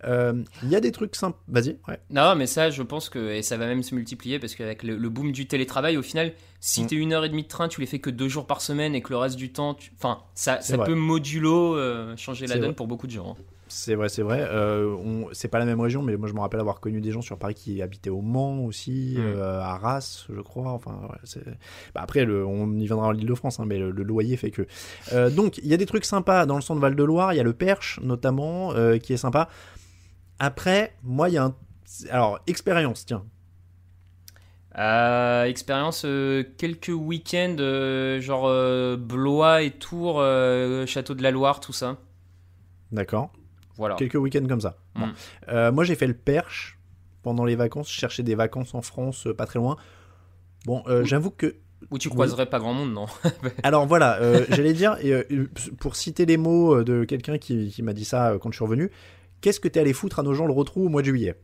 [0.06, 1.38] Euh, Il y a des trucs sympas.
[1.50, 2.00] Vas-y, ouais.
[2.10, 4.96] Non, mais ça, je pense que et ça va même se multiplier parce qu'avec le,
[4.98, 6.88] le boom du télétravail, au final, si Mm.
[6.88, 8.96] t'es une heure et demie de train, tu les fais que deux jours par semaine
[8.96, 12.56] et que le reste du temps, tu- enfin, ça, ça peut modulo euh, changer la
[12.56, 12.74] donne vrai.
[12.76, 13.36] pour beaucoup de gens.
[13.38, 13.44] hein.
[13.76, 14.48] C'est vrai, c'est vrai.
[14.50, 15.28] Euh, on...
[15.32, 17.40] C'est pas la même région, mais moi je me rappelle avoir connu des gens sur
[17.40, 19.22] Paris qui habitaient au Mans aussi, Mm.
[19.22, 20.72] euh, à Arras, je crois.
[20.72, 21.42] Enfin, ouais,
[21.96, 22.46] bah, après, le...
[22.46, 24.68] on y viendra en l'Île-de-France, hein, mais le, le loyer fait que.
[25.12, 27.34] Euh, donc, il y a des trucs sympas dans le centre Val-de-Loire.
[27.34, 29.50] Il y a le Perche, notamment, qui est sympa.
[30.40, 31.56] Après, moi, il y a un.
[32.12, 33.24] Alors, expérience, tiens.
[34.78, 38.50] Euh, expérience, euh, quelques week-ends, euh, genre
[38.98, 40.22] Blois et Tours,
[40.88, 41.98] Château de la Loire, tout ça.
[42.92, 43.32] D'accord.
[43.78, 43.96] Voilà.
[43.96, 44.78] Quelques week-ends comme ça.
[44.96, 45.08] Bon.
[45.08, 45.14] Mm.
[45.50, 46.78] Euh, moi, j'ai fait le Perche
[47.24, 47.92] pendant les vacances.
[47.92, 49.78] Je cherchais des vacances en France, euh, pas très loin.
[50.66, 51.56] Bon, euh, j'avoue que.
[51.92, 52.14] Où tu Oui.
[52.14, 53.08] croiserais pas grand monde, non
[53.64, 54.98] Alors voilà, euh, j'allais dire,
[55.80, 58.90] pour citer les mots de quelqu'un qui, qui m'a dit ça quand je suis revenu,
[59.42, 61.36] qu'est-ce que t'es allé foutre à nos gens le retrou au mois de juillet?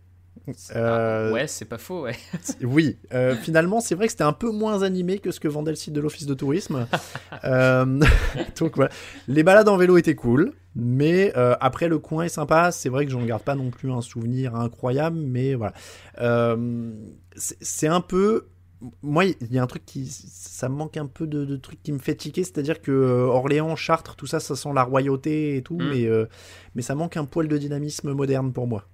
[0.76, 2.16] Euh, Ouais, c'est pas faux, ouais.
[2.64, 5.72] Oui, euh, finalement, c'est vrai que c'était un peu moins animé que ce que vendait
[5.72, 6.88] le site de l'Office de tourisme.
[7.46, 7.86] Euh,
[8.60, 8.92] donc voilà.
[9.30, 12.72] Les balades en vélo étaient cool, mais après, le coin est sympa.
[12.72, 15.74] C'est vrai que j'en garde pas non plus un souvenir incroyable, mais voilà.
[17.36, 18.48] C'est un peu.
[19.02, 20.06] Moi, il y a un truc qui.
[20.08, 23.76] Ça me manque un peu de, de trucs qui me fait tiquer, c'est-à-dire que Orléans,
[23.76, 25.90] Chartres, tout ça, ça sent la royauté et tout, Mm.
[25.90, 26.10] mais,
[26.76, 28.86] mais ça manque un poil de dynamisme moderne pour moi.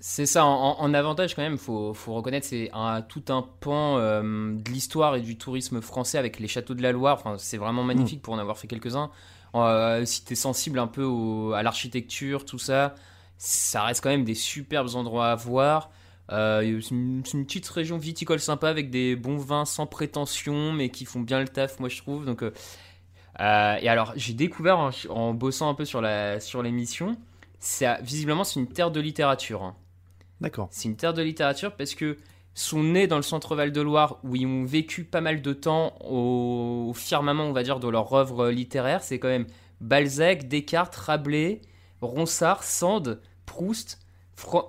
[0.00, 3.98] C'est ça, en, en avantage quand même, faut, faut reconnaître, c'est un, tout un pan
[3.98, 7.16] euh, de l'histoire et du tourisme français avec les châteaux de la Loire.
[7.18, 9.10] Enfin, c'est vraiment magnifique pour en avoir fait quelques-uns.
[9.56, 12.94] Euh, si t'es sensible un peu au- à l'architecture, tout ça,
[13.38, 15.90] ça reste quand même des superbes endroits à voir.
[16.30, 21.06] Euh, c'est une, petite région viticole sympa avec des bons vins sans prétention, mais qui
[21.06, 22.24] font bien le taf, moi je trouve.
[22.24, 22.42] Donc,
[23.40, 27.16] et alors, j'ai découvert en, en bossant un peu sur la sur l'émission,
[27.60, 29.62] ça, visiblement c'est une terre de littérature.
[29.62, 29.76] hein.
[30.40, 30.68] D'accord.
[30.70, 32.16] C'est une terre de littérature parce que
[32.54, 36.92] sont nés dans le centre Val-de-Loire où ils ont vécu pas mal de temps au,
[36.94, 39.02] firmament, on va dire, de leur œuvre littéraire.
[39.04, 39.46] C'est quand même
[39.80, 41.60] Balzac, Descartes, Rabelais,
[42.00, 44.00] Ronsard, Sand, Proust,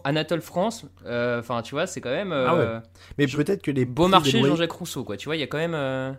[0.03, 0.85] Anatole France.
[1.05, 2.31] Euh, Enfin, tu vois, c'est quand même.
[2.31, 2.79] Ah Euh,
[3.17, 5.17] Mais peut-être que les des Beaumarchais, Jean-Jacques Rousseau, quoi.
[5.17, 5.75] Tu vois, il y a quand même.
[5.75, 6.11] euh,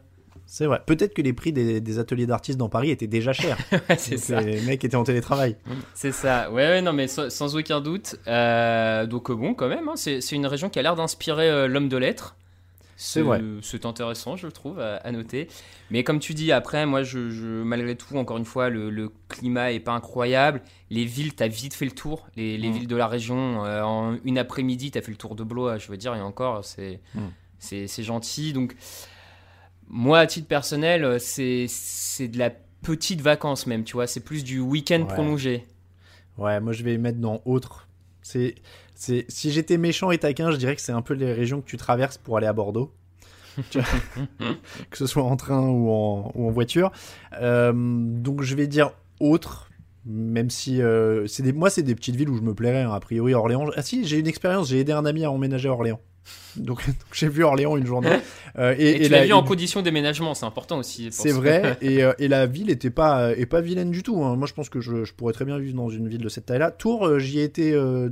[0.52, 0.82] C'est vrai.
[0.84, 3.56] Peut-être que les prix des, des ateliers d'artistes dans Paris étaient déjà chers.
[3.88, 4.40] ouais, c'est ça.
[4.40, 5.54] Les mecs étaient en télétravail.
[5.94, 8.16] C'est ça, ouais, ouais, non, mais sans, sans aucun doute.
[8.26, 11.68] Euh, donc, euh, bon, quand même, hein, c'est une région qui a l'air d'inspirer euh,
[11.68, 12.34] l'homme de lettres.
[12.96, 13.40] C'est vrai.
[13.62, 15.46] C'est intéressant, je trouve, à, à noter.
[15.92, 19.08] Mais comme tu dis, après, moi, je, je- malgré tout, encore une fois, le, le
[19.28, 20.62] climat est pas incroyable.
[20.90, 22.26] Les villes, t'as vite fait le tour.
[22.34, 22.72] Les, les Mm.
[22.72, 25.86] villes de la région, euh, en une après-midi, t'as fait le tour de Blois, je
[25.92, 27.20] veux dire, et encore, c'est Mm.
[27.86, 28.52] c'est gentil.
[28.52, 28.74] Donc,
[29.90, 32.50] moi, à titre personnel, euh, c'est c'est de la
[32.82, 34.06] petite vacance même, tu vois.
[34.06, 35.06] C'est plus du week-end Ouais.
[35.14, 35.64] prolongé.
[36.38, 37.88] Ouais, moi je vais mettre dans autre.
[38.22, 38.54] C'est,
[38.94, 41.66] c'est, si j'étais méchant et taquin, je dirais que c'est un peu les régions que
[41.66, 42.92] tu traverses pour aller à Bordeaux.
[44.90, 46.92] Que ce soit en train ou en, ou en voiture.
[47.40, 49.70] Euh, donc je vais dire autre,
[50.06, 52.82] même si euh, c'est des, moi c'est des petites villes où je me plairais.
[52.82, 53.66] hein, a priori Orléans.
[53.76, 54.68] Ah si, j'ai une expérience.
[54.70, 56.00] J'ai aidé un ami à emménager à Orléans.
[56.56, 58.10] Donc, donc j'ai vu Orléans une journée.
[58.58, 61.06] Euh, et, Et, tu la- l'as vu en condition déménagement, c'est important aussi.
[61.12, 64.24] C'est ce- vrai, et, euh, et la ville était pas, est pas vilaine du tout.
[64.24, 64.34] hein.
[64.34, 66.46] Moi, je pense que je, je pourrais très bien vivre dans une ville de cette
[66.46, 66.72] taille-là.
[66.72, 68.08] Tours, euh, j'y ai été euh,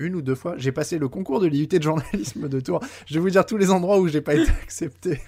[0.00, 0.54] une ou deux fois.
[0.58, 2.80] J'ai passé le concours de l'IUT de journalisme de Tours.
[3.06, 5.20] Je vais vous dire tous les endroits où j'ai pas été accepté.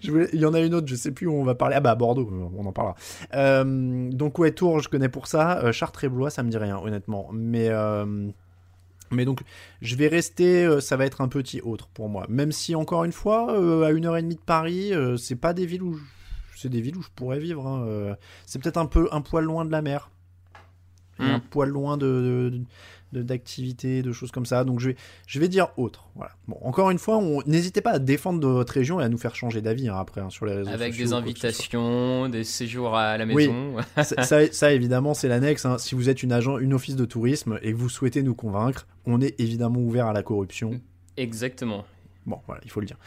[0.00, 1.74] Je voulais- Il y en a une autre, je sais plus où on va parler.
[1.76, 2.94] Ah bah Bordeaux, on en parlera.
[3.34, 5.70] Euh, donc ouais, Tours, je connais pour ça.
[5.70, 7.28] Chartres et Blois, ça me dit rien, honnêtement.
[7.30, 7.68] Mais
[9.12, 9.40] mais donc,
[9.80, 12.26] je vais rester, euh, ça va être un petit autre pour moi.
[12.28, 15.36] Même si, encore une fois, euh, à une heure et demie de Paris, euh, c'est
[15.36, 16.02] pas des villes où je...
[16.56, 17.66] c'est des villes où je pourrais vivre.
[17.66, 18.16] hein.
[18.46, 20.10] C'est peut-être un peu un poil loin de la mer,
[21.18, 21.24] Mm.
[21.24, 22.62] un poil loin de-
[23.20, 24.64] d'activités, de choses comme ça.
[24.64, 24.96] Donc je vais,
[25.26, 26.08] je vais dire autre.
[26.14, 26.32] Voilà.
[26.48, 29.34] Bon, encore une fois, n'hésitez pas à défendre de votre région et à nous faire
[29.34, 31.06] changer d'avis hein, après hein, sur les réseaux Avec sociaux.
[31.06, 33.34] des invitations, des séjours à la Oui.
[33.48, 33.76] maison.
[34.02, 35.66] ça, ça, ça, évidemment, c'est l'annexe.
[35.66, 35.78] hein.
[35.78, 38.86] Si vous êtes une agent, une office de tourisme et que vous souhaitez nous convaincre,
[39.06, 40.80] on est évidemment ouvert à la corruption.
[41.16, 41.84] Exactement.
[42.24, 42.98] Bon, voilà, il faut le dire.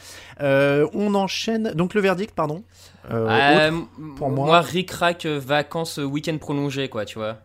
[0.42, 1.72] Euh, on enchaîne.
[1.74, 2.64] Donc le verdict, pardon.
[3.12, 3.88] Euh, Euh, autre.
[4.18, 7.38] pour moi- moi, ric-rac, vacances, week-end prolongé, quoi, tu vois.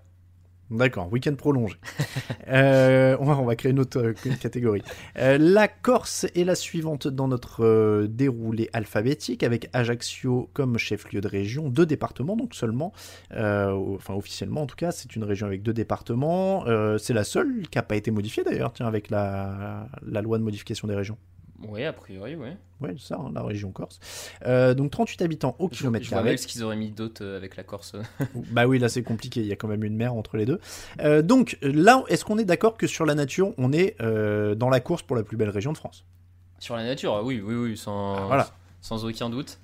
[0.70, 1.76] D'accord, week-end prolongé.
[2.48, 4.82] Euh, on, va, créer une autre euh, catégorie.
[5.18, 11.28] Euh, la Corse est la suivante dans notre déroulé alphabétique, avec Ajaccio comme chef-lieu de
[11.28, 12.92] région, deux départements donc seulement,
[13.32, 16.64] enfin officiellement en tout cas, c'est une région avec deux départements.
[16.98, 20.88] C'est la seule qui n'a pas été modifiée d'ailleurs, tiens, avec la loi de modification
[20.88, 21.18] des régions.
[21.68, 22.36] Oui, a priori.
[22.36, 22.56] Ouais,
[22.96, 24.00] c'est ça, hein, la région Corse.
[24.46, 26.30] Euh, donc 38 habitants au Je, kilomètre je vois carré.
[26.30, 27.96] mal ce qu'ils auraient mis d'autres euh, avec la Corse.
[28.52, 30.58] Bah oui, là c'est compliqué, il y a quand même une mer entre les deux.
[31.00, 34.70] Euh, donc là, est-ce qu'on est d'accord que sur la nature, on est euh, dans
[34.70, 36.04] la course pour la plus belle région de France?
[36.58, 38.48] Sur la nature, ah oui, oui, oui, sans, Ah, voilà.
[38.80, 39.58] sans aucun doute.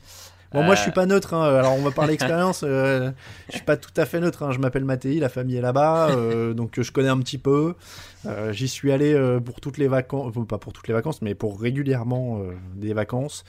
[0.57, 2.63] Bon, moi Euh, je suis pas neutre, hein, alors on va parler expérience.
[2.67, 3.11] euh,
[3.51, 6.11] je suis pas tout à fait neutre, hein, je m'appelle Mathéi, la famille est là-bas,
[6.11, 7.75] euh, donc je connais un petit peu.
[8.27, 11.21] Euh, J'y suis allé euh, pour toutes les vacances, enfin, pas pour toutes les vacances,
[11.23, 13.45] mais pour régulièrement euh, des vacances.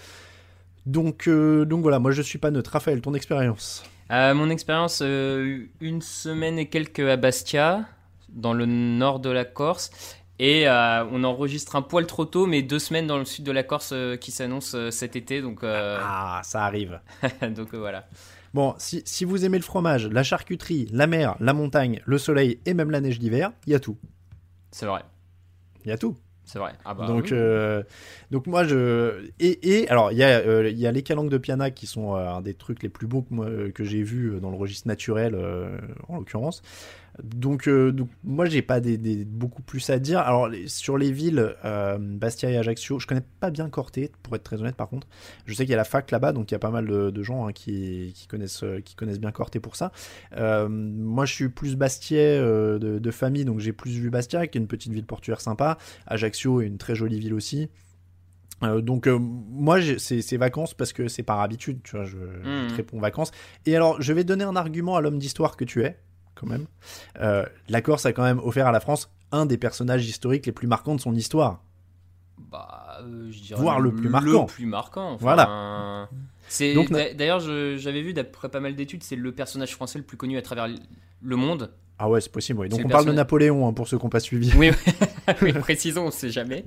[0.86, 2.72] Donc, euh, donc voilà, moi je suis pas neutre.
[2.72, 7.86] Raphaël, ton expérience Euh, mon expérience, euh, une semaine et quelques à Bastia.
[8.30, 9.90] dans le nord de la Corse.
[10.40, 13.52] Et euh, on enregistre un poil trop tôt, mais deux semaines dans le sud de
[13.52, 15.42] la Corse euh, qui s'annonce euh, cet été.
[15.42, 17.00] Donc, Ah, ça arrive.
[17.42, 18.08] donc voilà.
[18.54, 22.60] Bon, si, si vous aimez le fromage, la charcuterie, la mer, la montagne, le soleil
[22.66, 23.98] et même la neige d'hiver, il y a tout.
[24.72, 25.02] C'est vrai.
[25.86, 26.16] Il y a tout.
[26.46, 26.72] C'est vrai.
[26.86, 27.84] Ah bah, donc, oui.
[28.32, 31.72] donc moi je et, et alors il y a y a les calanques de piana
[31.72, 34.88] qui sont un des trucs les plus beaux que, que j'ai vu dans le registre
[34.88, 35.36] naturel
[36.08, 36.62] en l'occurrence.
[37.24, 40.20] Donc, euh, donc moi j'ai pas des, des- beaucoup plus à dire.
[40.20, 44.36] Alors les- sur les villes euh, Bastia et Ajaccio, je connais pas bien Corté pour
[44.36, 45.08] être très honnête par contre.
[45.46, 47.10] Je sais qu'il y a la fac là-bas donc il y a pas mal de,
[47.10, 49.92] de gens hein, qui, qui connaissent euh, qui connaissent bien Corté pour ça.
[50.36, 54.46] Euh, moi je suis plus Bastiais euh, de, de famille donc j'ai plus vu Bastia
[54.48, 55.78] qui est une petite ville portuaire sympa.
[56.06, 57.70] Ajaccio est une très jolie ville aussi.
[58.64, 62.70] Euh, donc euh, moi c'est vacances parce que c'est par habitude, tu vois, je, je
[62.70, 63.32] te réponds vacances.
[63.68, 65.98] Et alors je vais donner un argument à l'homme d'histoire que tu es,
[66.40, 66.66] quand même.
[67.20, 70.52] Euh, la Corse a quand même offert à la France un des personnages historiques les
[70.52, 71.62] plus marquants de son histoire.
[72.38, 74.44] Bah, euh, je dirais Voire le plus marquant.
[74.44, 75.14] Le plus marquant.
[75.14, 76.10] enfin, Voilà.
[76.48, 76.74] C'est
[77.16, 80.42] d'ailleurs, j'avais vu d'après pas mal d'études, c'est le personnage français le plus connu à
[80.42, 80.68] travers
[81.22, 81.72] le monde.
[82.00, 82.70] Ah ouais c'est possible, oui.
[82.70, 84.52] Donc on le parle de Napoléon hein, pour ceux qui n'ont pas suivi.
[84.56, 84.70] Oui,
[85.42, 86.66] oui, précisons, on sait jamais.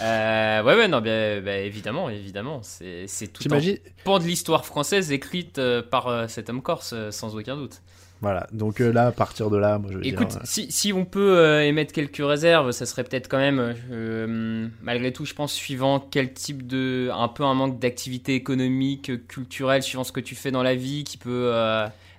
[0.00, 3.60] Euh, ouais, ouais, non, bien, bah, évidemment, évidemment, c'est tout un
[4.04, 7.80] pan de l'histoire française écrite euh, par euh, cet homme corse, sans aucun doute.
[8.20, 10.38] Voilà, donc euh, là, à partir de là, moi je veux Écoute, dire...
[10.38, 13.74] euh, si, si on peut euh, émettre quelques réserves, ça serait peut-être quand même,
[14.82, 17.10] malgré tout, je pense, suivant quel type de.
[17.12, 21.04] un peu un manque d'activité économique, culturelle, suivant ce que tu fais dans la vie,
[21.04, 21.52] qui peut.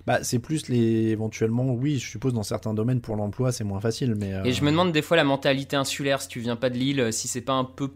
[0.08, 3.82] Bah, c'est plus les éventuellement, oui, je suppose dans certains domaines pour l'emploi c'est moins
[3.82, 6.70] facile, mais Et je me demande des fois la mentalité insulaire, si tu viens pas
[6.70, 7.92] de l'île, si c'est pas un peu.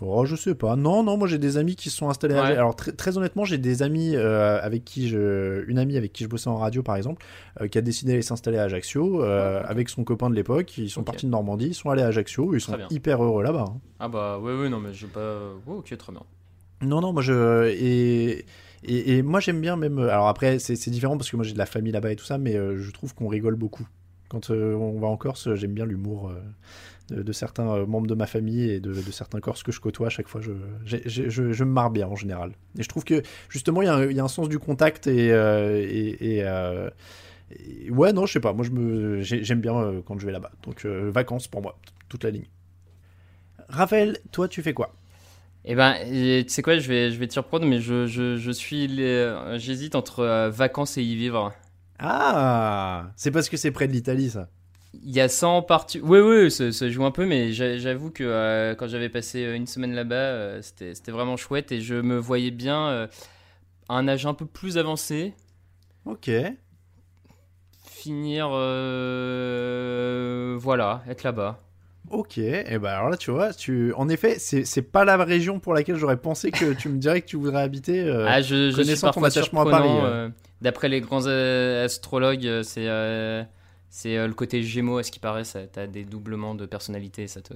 [0.00, 0.74] Oh, je sais pas.
[0.74, 2.34] Non, non, moi j'ai des amis qui se sont installés.
[2.34, 2.56] à- Ouais.
[2.56, 6.24] Alors très, très honnêtement, j'ai des amis euh, avec qui je, une amie avec qui
[6.24, 7.24] je bossais en radio par exemple,
[7.60, 10.76] euh, qui a décidé d'aller s'installer à Ajaccio euh, avec son copain de l'époque.
[10.78, 13.66] Ils sont partis de Normandie, ils sont allés à Ajaccio, ils sont hyper heureux là-bas.
[13.68, 13.80] hein.
[14.00, 15.38] Ah bah, ouais, ouais, non, mais je pas.
[15.66, 16.22] Ouais, ok, très bien.
[16.80, 18.44] Non, non, moi je et
[18.84, 20.00] et, et moi j'aime bien même.
[20.00, 22.24] Alors après c'est c'est différent parce que moi j'ai de la famille là-bas et tout
[22.24, 23.86] ça, mais je trouve qu'on rigole beaucoup.
[24.28, 26.32] Quand on va en Corse, j'aime bien l'humour
[27.08, 29.80] de, de certains euh, membres de ma famille et de, de certains Corses que je
[29.80, 30.08] côtoie.
[30.08, 30.52] À chaque fois, je,
[30.84, 32.52] je, je me marre bien en général.
[32.78, 34.58] Et je trouve que justement, il y, a un- il y a un sens du
[34.58, 36.90] contact et, euh, et, et, euh,
[37.50, 38.52] et- ouais, non, je sais pas.
[38.52, 40.52] Moi, je me, j'ai- j'aime bien quand je vais là-bas.
[40.64, 42.46] Donc euh, vacances pour moi, toute la ligne.
[43.68, 44.94] Raphaël, toi, tu fais quoi?
[45.64, 45.94] Eh ben,
[46.44, 48.88] tu sais quoi, je vais, je vais te surprendre, mais je, je, je suis.
[48.88, 51.52] les- J'hésite entre euh, vacances et y vivre.
[51.98, 54.48] Ah, c'est parce que c'est près de l'Italie, ça.
[54.94, 56.00] Il y a 100 parties.
[56.02, 59.44] Oui, oui, ça, ça joue un peu, mais j'a- j'avoue que euh, quand j'avais passé
[59.44, 63.06] euh, une semaine là-bas, euh, c'était vraiment chouette et je me voyais bien euh,
[63.88, 65.32] à un âge un peu plus avancé
[66.04, 66.30] Ok.
[67.86, 68.48] finir.
[70.58, 71.58] voilà, être là-bas.
[72.10, 73.94] Ok, et ben alors là tu vois, tu...
[73.94, 77.26] en effet, c'est pas la région pour laquelle j'aurais pensé que tu me dirais que
[77.26, 78.02] tu voudrais habiter.
[78.02, 79.70] euh, ah, je, je suis connaissant ton parfois attachement à.
[79.70, 80.28] Paris, euh,
[80.60, 83.42] D'après les grands astrologues, c'est euh,
[83.94, 87.42] c'est euh, le côté Gémeaux, à ce qui paraît, t'as des doublements de personnalité, ça
[87.42, 87.52] te.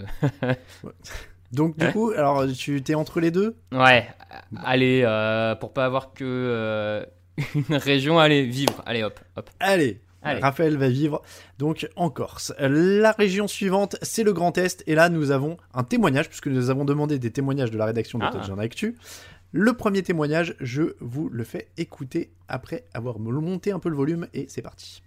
[1.52, 3.56] Donc du coup, alors tu t'es entre les deux?
[3.72, 4.06] Ouais,
[4.62, 7.06] allez, euh, pour pas avoir que euh,
[7.54, 9.48] une région, allez, vivre, allez hop, hop.
[9.60, 10.40] Allez, Allez.
[10.40, 11.22] Raphaël va vivre
[11.58, 12.52] donc en Corse.
[12.58, 16.68] La région suivante, c'est le Grand Est, et là nous avons un témoignage, puisque nous
[16.68, 18.30] avons demandé des témoignages de la rédaction de Ah.
[18.30, 18.98] Touchdown Actu.
[19.52, 24.26] Le premier témoignage, je vous le fais écouter après avoir monté un peu le volume,
[24.34, 25.02] et c'est parti.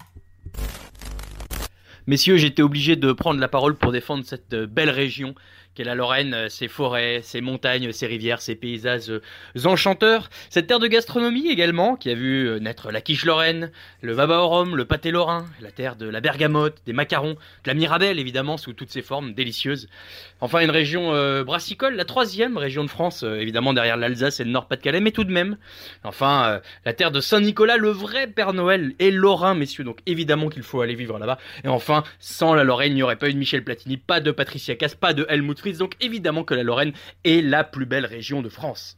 [2.09, 5.35] Messieurs, j'étais obligé de prendre la parole pour défendre cette euh, belle région
[5.75, 9.21] qu'est la Lorraine, euh, ses forêts, ses montagnes, ses rivières, ses paysages euh,
[9.65, 10.29] enchanteurs.
[10.49, 14.39] Cette terre de gastronomie également, qui a vu euh, naître la quiche lorraine, le vaba
[14.39, 18.19] au rhum, le pâté lorrain, la terre de la bergamote, des macarons, de la mirabelle
[18.19, 19.87] évidemment sous toutes ses formes délicieuses.
[20.41, 25.01] Enfin une région brassicole, la troisième région de France, évidemment derrière l'Alsace et le Nord-Pas-de-Calais,
[25.01, 25.57] mais tout de même.
[26.03, 30.63] Enfin la terre de Saint-Nicolas, le vrai Père Noël est lorrain, messieurs, donc évidemment qu'il
[30.63, 31.39] faut aller vivre là-bas.
[31.63, 34.31] Et enfin, sans la Lorraine, il n'y aurait pas eu de Michel Platini, pas de
[34.31, 36.93] Patricia Cass, pas de Helmut Donc évidemment que la Lorraine
[37.23, 38.97] est la plus belle région de France.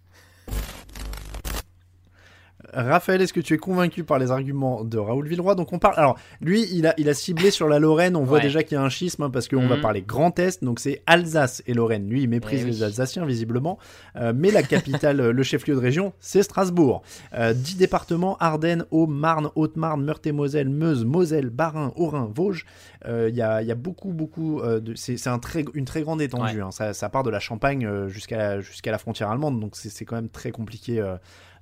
[2.74, 5.56] Raphaël, est-ce que tu es convaincu par les arguments de Raoul Villeroy?
[5.56, 5.96] Donc on parle.
[5.98, 8.16] Alors lui, il a, il a ciblé sur la Lorraine.
[8.16, 8.44] On voit Ouais.
[8.44, 9.82] déjà qu'il y a un schisme hein, parce qu'on va Mhm.
[9.82, 10.64] parler Grand Est.
[10.64, 12.08] Donc c'est Alsace et Lorraine.
[12.10, 12.72] Lui, il méprise Eh oui.
[12.72, 13.78] les Alsaciens visiblement.
[14.16, 17.02] Euh, mais la capitale, euh, le chef-lieu de région, c'est Strasbourg.
[17.34, 22.66] Euh, Dix départements Ardennes, Aube, Marne, Haute-Marne, Meurthe-et-Moselle, Meuse, Moselle, Bas-Rhin, Haut-Rhin, Vosges.
[23.08, 24.62] Euh, Il y, a, il y a beaucoup, beaucoup.
[24.62, 24.94] de...
[24.96, 26.62] C'est c'est un très, une très grande étendue.
[26.62, 26.72] hein.
[26.72, 29.60] Ça, ça part de la Champagne jusqu'à jusqu'à la frontière allemande.
[29.60, 31.02] Donc c'est c'est quand même très compliqué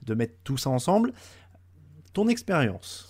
[0.04, 1.14] de mettre tout ça ensemble.
[2.14, 3.10] Ton expérience.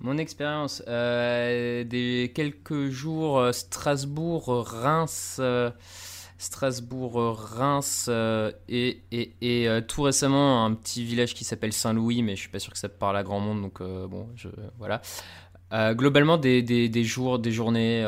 [0.00, 5.72] Mon expérience, euh, des quelques jours, euh, Strasbourg, Reims, euh,
[6.38, 12.36] Strasbourg, Reims euh, et, et, et, tout récemment un petit village qui s'appelle Saint-Louis, mais
[12.36, 14.48] je suis pas sûr que ça parle à grand monde, donc bon, je,
[14.78, 15.02] voilà.
[15.94, 18.06] Globalement, des, des, des jours, des journées,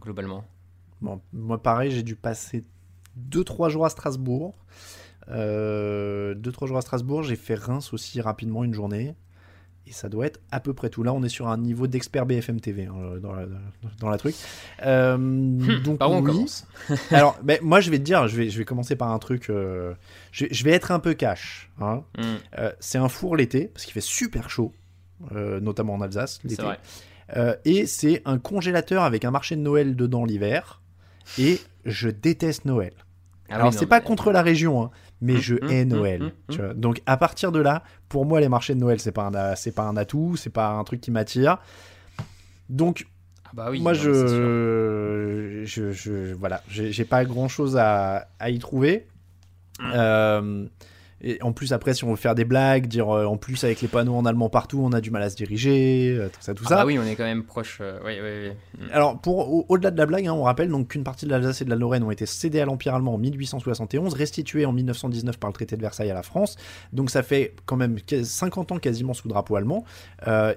[0.00, 0.44] globalement.
[1.02, 2.64] Bon, moi pareil, j'ai dû passer
[3.30, 4.54] 2-3 jours à Strasbourg.
[5.30, 9.14] 2-3 jours à Strasbourg, j'ai fait Reims aussi rapidement une journée.
[9.86, 11.02] Et ça doit être à peu près tout.
[11.02, 13.46] Là, on est sur un niveau d'expert BFM TV hein, dans, la,
[13.98, 14.36] dans la truc.
[14.84, 15.16] Euh,
[15.82, 16.26] donc, Par où on oui.
[16.32, 16.66] commence?
[17.10, 19.48] Alors, ben, moi, je vais te dire, je vais, je vais commencer par un truc.
[19.50, 19.94] euh,
[20.32, 21.70] je, je vais être un peu cash.
[21.80, 22.04] hein.
[22.18, 22.22] Hmm,
[22.58, 24.70] Euh, c'est un four l'été, parce qu'il fait super chaud,
[25.32, 26.62] euh, notamment en Alsace l'été.
[27.36, 30.82] Euh, et c'est un congélateur avec un marché de Noël dedans l'hiver.
[31.38, 32.92] Et je déteste Noël.
[33.48, 34.90] Ah Alors oui, c'est pas mais- contre la région, hein,
[35.20, 36.32] mais Hum, je hum, hais hum, Noël.
[36.48, 36.74] tu vois.
[36.74, 39.72] Donc à partir de là, pour moi les marchés de Noël c'est pas un c'est
[39.72, 41.58] pas un atout, c'est pas un truc qui m'attire.
[42.68, 43.06] Donc
[43.44, 48.50] Ah bah oui, moi non, je, je, je- voilà, j'ai pas grand chose à, à
[48.50, 49.06] y trouver.
[49.82, 50.66] Euh,
[51.22, 53.80] et en plus après si on veut faire des blagues, dire euh, en plus avec
[53.82, 56.54] les panneaux en allemand partout, on a du mal à se diriger, euh, tout ça,
[56.54, 56.76] tout Ah ça.
[56.76, 57.78] bah oui, on est quand même proche.
[57.80, 58.48] euh, oui, oui,
[58.78, 58.84] oui.
[58.86, 58.90] Hmm.
[58.92, 61.60] Alors, pour, au- au-delà de la blague, hein, on rappelle donc qu'une partie de l'Alsace
[61.62, 65.38] et de la Lorraine ont été cédées à l'Empire allemand en 1871, restituées en 1919
[65.38, 66.56] par le traité de Versailles à la France.
[66.92, 69.84] Donc ça fait quand même 50 ans quasiment sous drapeau allemand.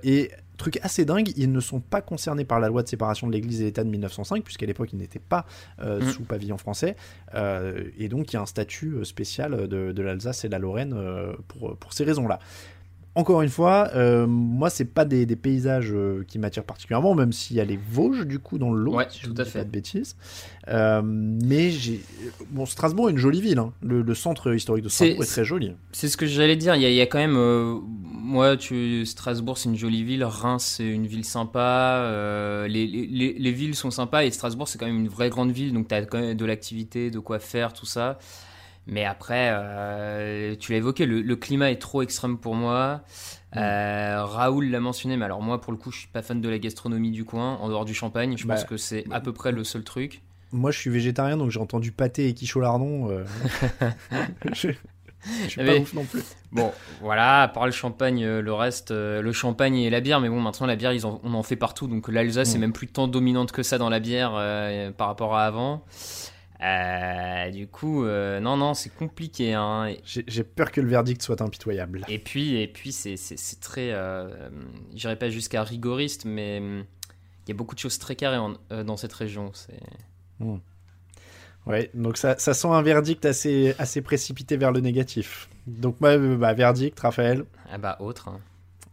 [0.03, 3.32] Et truc assez dingue, ils ne sont pas concernés par la loi de séparation de
[3.34, 5.45] l'Église et l'État de 1905, puisqu'à l'époque ils n'étaient pas
[5.82, 6.10] euh, Mm.
[6.12, 6.95] sous pavillon français.
[7.36, 10.51] Euh, et donc il y a un statut euh, spécial de, de l'Alsace et de
[10.54, 12.39] la Lorraine euh, pour, pour ces raisons-là.
[13.16, 13.91] Encore une fois,
[14.26, 15.93] moi, c'est pas des, des paysages
[16.28, 19.06] qui m'attirent particulièrement, même s'il y a les Vosges, du coup, dans le lot, Ouais,
[19.08, 19.60] si je tout ne à fait.
[19.60, 20.16] pas de bêtises.
[21.04, 22.01] Mais j'ai.
[22.49, 23.60] Bon, Strasbourg est une jolie ville.
[23.60, 23.72] hein.
[23.84, 25.74] Le, le centre historique de Strasbourg est, très joli.
[25.91, 26.76] C'est ce que j'allais dire.
[26.76, 27.38] Il y, a, il y a quand même.
[28.24, 30.24] Moi, tu, Strasbourg, c'est une jolie ville.
[30.24, 31.59] Reims, c'est une ville sympa.
[32.05, 34.24] euh, les, les- les- les villes sont sympas.
[34.24, 35.74] Et Strasbourg, c'est quand même une vraie grande ville.
[35.74, 38.17] Donc, tu as quand même de l'activité, de quoi faire, tout ça.
[38.88, 43.01] Mais après, euh, tu l'as évoqué, le, le climat est trop extrême pour moi.
[43.55, 46.49] Euh, Raoul l'a mentionné, mais alors moi, pour le coup, je suis pas fan de
[46.49, 48.36] la gastronomie du coin, en dehors du champagne.
[48.38, 50.21] Je Bah, pense que c'est à peu près le seul truc.
[50.51, 53.09] Moi, je suis végétarien, donc j'ai entendu pâté et quiche au lardon.
[53.09, 53.24] euh,
[54.53, 54.69] je,
[55.43, 56.24] je suis Ah, pas ouf non plus.
[56.51, 56.71] Bon,
[57.01, 60.30] voilà, à part le champagne, euh, le reste, euh, le champagne et la bière, mais
[60.30, 62.55] bon, maintenant la bière, ils en- on en fait partout, donc l'Alsace Mm.
[62.55, 65.84] est même plus tant dominante que ça dans la bière euh, par rapport à avant.
[66.61, 69.53] Euh, du coup, euh, non, non, c'est compliqué.
[69.53, 69.93] Hein.
[70.05, 72.05] J'ai peur que le verdict soit impitoyable.
[72.07, 73.15] et puis, et puis c'est,
[73.59, 74.30] très, euh,
[74.93, 76.86] j'irai pas jusqu'à rigoriste, mais hum,
[77.45, 78.55] il y a beaucoup de choses très carrées en-
[78.86, 79.51] dans cette région.
[79.53, 79.78] C'est...
[81.66, 85.47] Ouais, donc ça, ça sent un verdict assez, assez précipité vers le négatif.
[85.66, 87.45] Donc, euh, bah, verdict, Raphaël.
[87.72, 88.28] Ah bah, autre.
[88.28, 88.39] hein.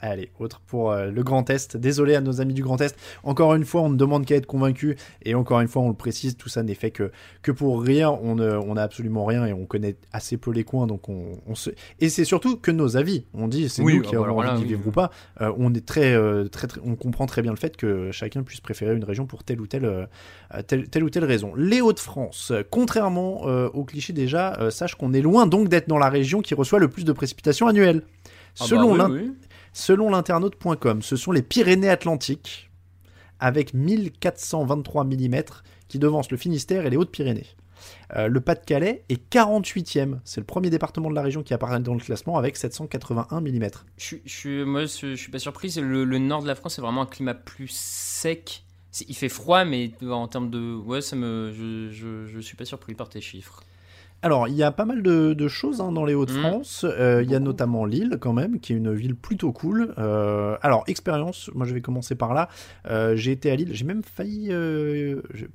[0.03, 1.77] Allez, autre pour euh, le Grand Est.
[1.77, 2.97] Désolé à nos amis du Grand Est.
[3.23, 4.97] Encore une fois, on ne demande qu'à être convaincu.
[5.25, 7.11] Et encore une fois, on le précise, tout ça n'est fait que,
[7.43, 8.19] que pour rire.
[8.23, 10.87] On n'a absolument rien et on connaît assez peu les coins.
[10.87, 11.69] Donc on, on se...
[12.01, 13.25] Et c'est surtout que nos avis.
[13.35, 15.11] On dit, c'est Oui, nous qui ah bah avons envie d'y vivre ou pas.
[15.43, 18.43] Euh, on est très, euh, très, très- on comprend très bien le fait que chacun
[18.43, 20.09] puisse préférer une région pour telle ou telle,
[20.67, 21.53] telle, telle ou telle raison.
[21.57, 26.41] Les Hauts-de-France, contrairement au cliché déjà, sache qu'on est loin donc d'être dans la région
[26.41, 28.03] qui reçoit le plus de précipitations annuelles.
[28.59, 29.33] Ah bah Selon l'in- oui.
[29.73, 32.71] Selon l'internaute.com, ce sont les Pyrénées-Atlantiques
[33.39, 35.43] avec 1423 mm
[35.89, 37.47] qui devancent le Finistère et les Hautes-Pyrénées.
[38.17, 40.19] Euh, le Pas-de-Calais est 48e.
[40.25, 43.69] C'est le premier département de la région qui apparaît dans le classement avec 781 mm.
[43.97, 45.75] Je, moi, je, je suis pas surpris.
[45.81, 48.65] Le, le nord de la France, c'est vraiment un climat plus sec.
[49.09, 50.75] Il fait froid, mais en termes de.
[50.75, 53.63] Ouais, je, je suis pas surpris par tes chiffres.
[54.23, 56.85] Alors, il y a pas mal de, de choses hein, dans les Hauts-de-France.
[56.85, 59.95] Euh, il y a notamment Lille, quand même, qui est une ville plutôt cool.
[59.99, 62.49] Euh, alors, expérience, moi je vais commencer par là.
[62.91, 64.51] Euh, j'ai été à Lille, j'ai même failli,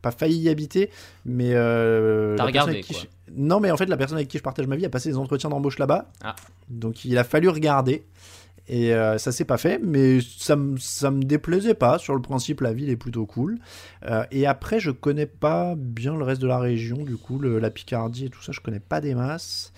[0.01, 0.89] pas failli y habiter,
[1.25, 1.51] mais.
[1.53, 2.97] Euh, T'as regardé, quoi.
[2.99, 5.09] je- Non, mais en fait, la personne avec qui je partage ma vie a passé
[5.09, 6.07] des entretiens d'embauche là-bas.
[6.23, 6.35] Ah.
[6.69, 8.03] Donc, il a fallu regarder.
[8.67, 11.99] Et euh, ça s'est pas fait, mais ça me ça me déplaisait pas.
[11.99, 13.59] Sur le principe, la ville est plutôt cool.
[14.05, 17.69] Euh, et après, je connais pas bien le reste de la région, du coup, la
[17.69, 19.71] Picardie et tout ça, je connais pas des masses.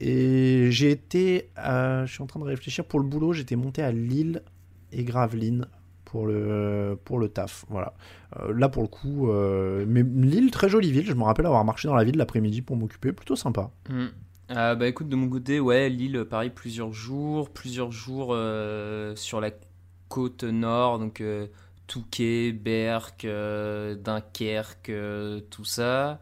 [0.00, 3.82] Et j'ai été, euh, je suis en train de réfléchir pour le boulot, j'étais monté
[3.82, 4.42] à Lille
[4.92, 5.66] et Gravelines
[6.04, 7.94] pour le pour le taf, voilà.
[8.54, 9.30] Là pour le coup,
[9.86, 11.06] mais Lille très jolie ville.
[11.06, 13.70] Je me rappelle avoir marché dans la ville l'après-midi pour m'occuper, plutôt sympa.
[13.88, 14.08] Hmm.
[14.50, 19.40] Euh, bah écoute, de mon côté, ouais, Lille, pareil, plusieurs jours, plusieurs jours euh, sur
[19.40, 19.50] la
[20.08, 21.48] côte nord, donc euh,
[21.88, 24.92] Touquet, Berck, Dunkerque,
[25.50, 26.20] tout ça.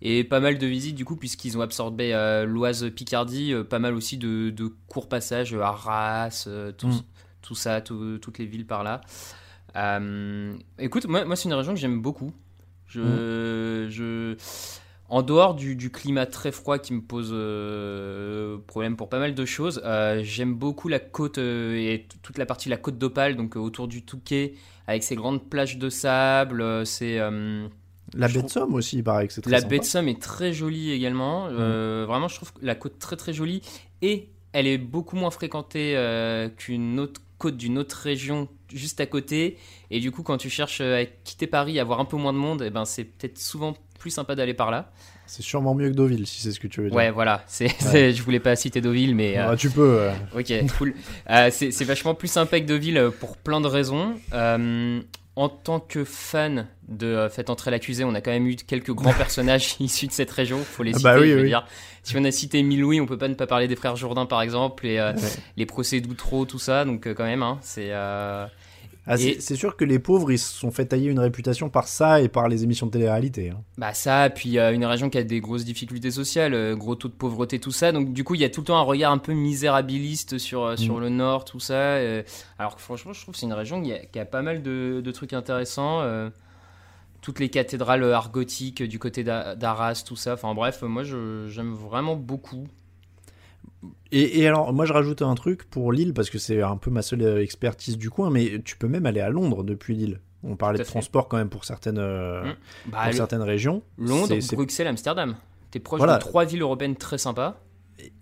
[0.00, 2.12] Et pas mal de visites du coup, puisqu'ils ont absorbé
[2.46, 6.48] l'Oise Picardie, pas mal aussi de, de courts passages à Arras,
[6.78, 7.02] tout, Mm.
[7.42, 9.00] tout ça, toutes les villes par là.
[10.78, 12.32] écoute, moi, moi c'est une région que j'aime beaucoup.
[12.86, 13.90] Je, mmh.
[13.90, 14.36] je,
[15.10, 19.44] en dehors du, climat très froid qui me pose euh, problème pour pas mal de
[19.44, 23.36] choses, euh, j'aime beaucoup la côte euh, et toute la partie de la côte d'Opale,
[23.36, 24.54] donc autour du Touquet,
[24.86, 26.86] avec ses grandes plages de sable.
[26.86, 27.18] c'est
[28.14, 30.20] la baie de Somme aussi, il paraît que c'est très La baie de Somme est
[30.20, 31.50] très jolie également.
[31.50, 32.04] Mm.
[32.04, 33.62] vraiment, je trouve la côte très très jolie
[34.02, 35.94] et elle est beaucoup moins fréquentée
[36.56, 39.56] qu'une autre côte d'une autre région juste à côté.
[39.90, 42.38] Et du coup, quand tu cherches à quitter Paris, à voir un peu moins de
[42.38, 44.90] monde, et eh ben c'est peut-être souvent plus sympa d'aller par là.
[45.26, 46.96] C'est sûrement mieux que Deauville, si c'est ce que tu veux dire.
[46.96, 47.44] Ouais, voilà.
[47.46, 47.68] C'est,
[48.14, 49.36] je voulais pas citer Deauville, mais.
[49.36, 50.08] Ah, tu peux.
[50.34, 50.94] Ok, cool.
[51.28, 54.14] Euh, c'est, vachement plus sympa que Deauville euh, pour plein de raisons.
[54.32, 55.00] Euh,
[55.36, 59.12] en tant que fan de Faites entrer l'accusé, on a quand même eu quelques grands
[59.18, 60.58] personnages issus de cette région.
[60.58, 61.04] Faut les ah citer.
[61.04, 61.66] bah oui, je veux dire.
[62.02, 64.40] Si on a cité Louis, on peut pas ne pas parler des frères Jourdain, par
[64.40, 64.98] exemple, et
[65.58, 66.86] les procès d'Outreau, tout ça.
[66.86, 67.92] Donc quand même, hein, c'est.
[69.08, 72.20] Ah, c'est sûr que les pauvres, ils se sont fait tailler une réputation par ça
[72.20, 73.50] et par les émissions de télé-réalité.
[73.50, 73.62] Hein.
[73.78, 77.08] Bah ça, puis euh, une région qui a des grosses difficultés sociales, euh, gros taux
[77.08, 77.90] de pauvreté, tout ça.
[77.90, 80.62] Donc du coup, il y a tout le temps un regard un peu misérabiliste sur,
[80.62, 81.00] euh, sur mm.
[81.00, 81.96] le Nord, tout ça.
[82.58, 84.62] alors que franchement, je trouve que c'est une région qui a, qui a, pas mal
[84.62, 86.02] de, de trucs intéressants.
[87.22, 90.34] toutes les cathédrales art gothique du côté d'Arras, tout ça.
[90.34, 92.68] Enfin bref, moi j'aime vraiment beaucoup.
[94.10, 97.02] Et, alors, moi je rajoute un truc pour Lille, parce que c'est un peu ma
[97.02, 100.20] seule euh, expertise du coin, mais tu peux même aller à Londres depuis Lille.
[100.42, 102.56] On parlait de transport quand même pour certaines, euh, mmh.
[102.86, 103.82] bah, pour certaines régions.
[103.98, 105.36] Londres, Bruxelles, Amsterdam.
[105.70, 107.60] T'es proche de trois villes européennes très sympas.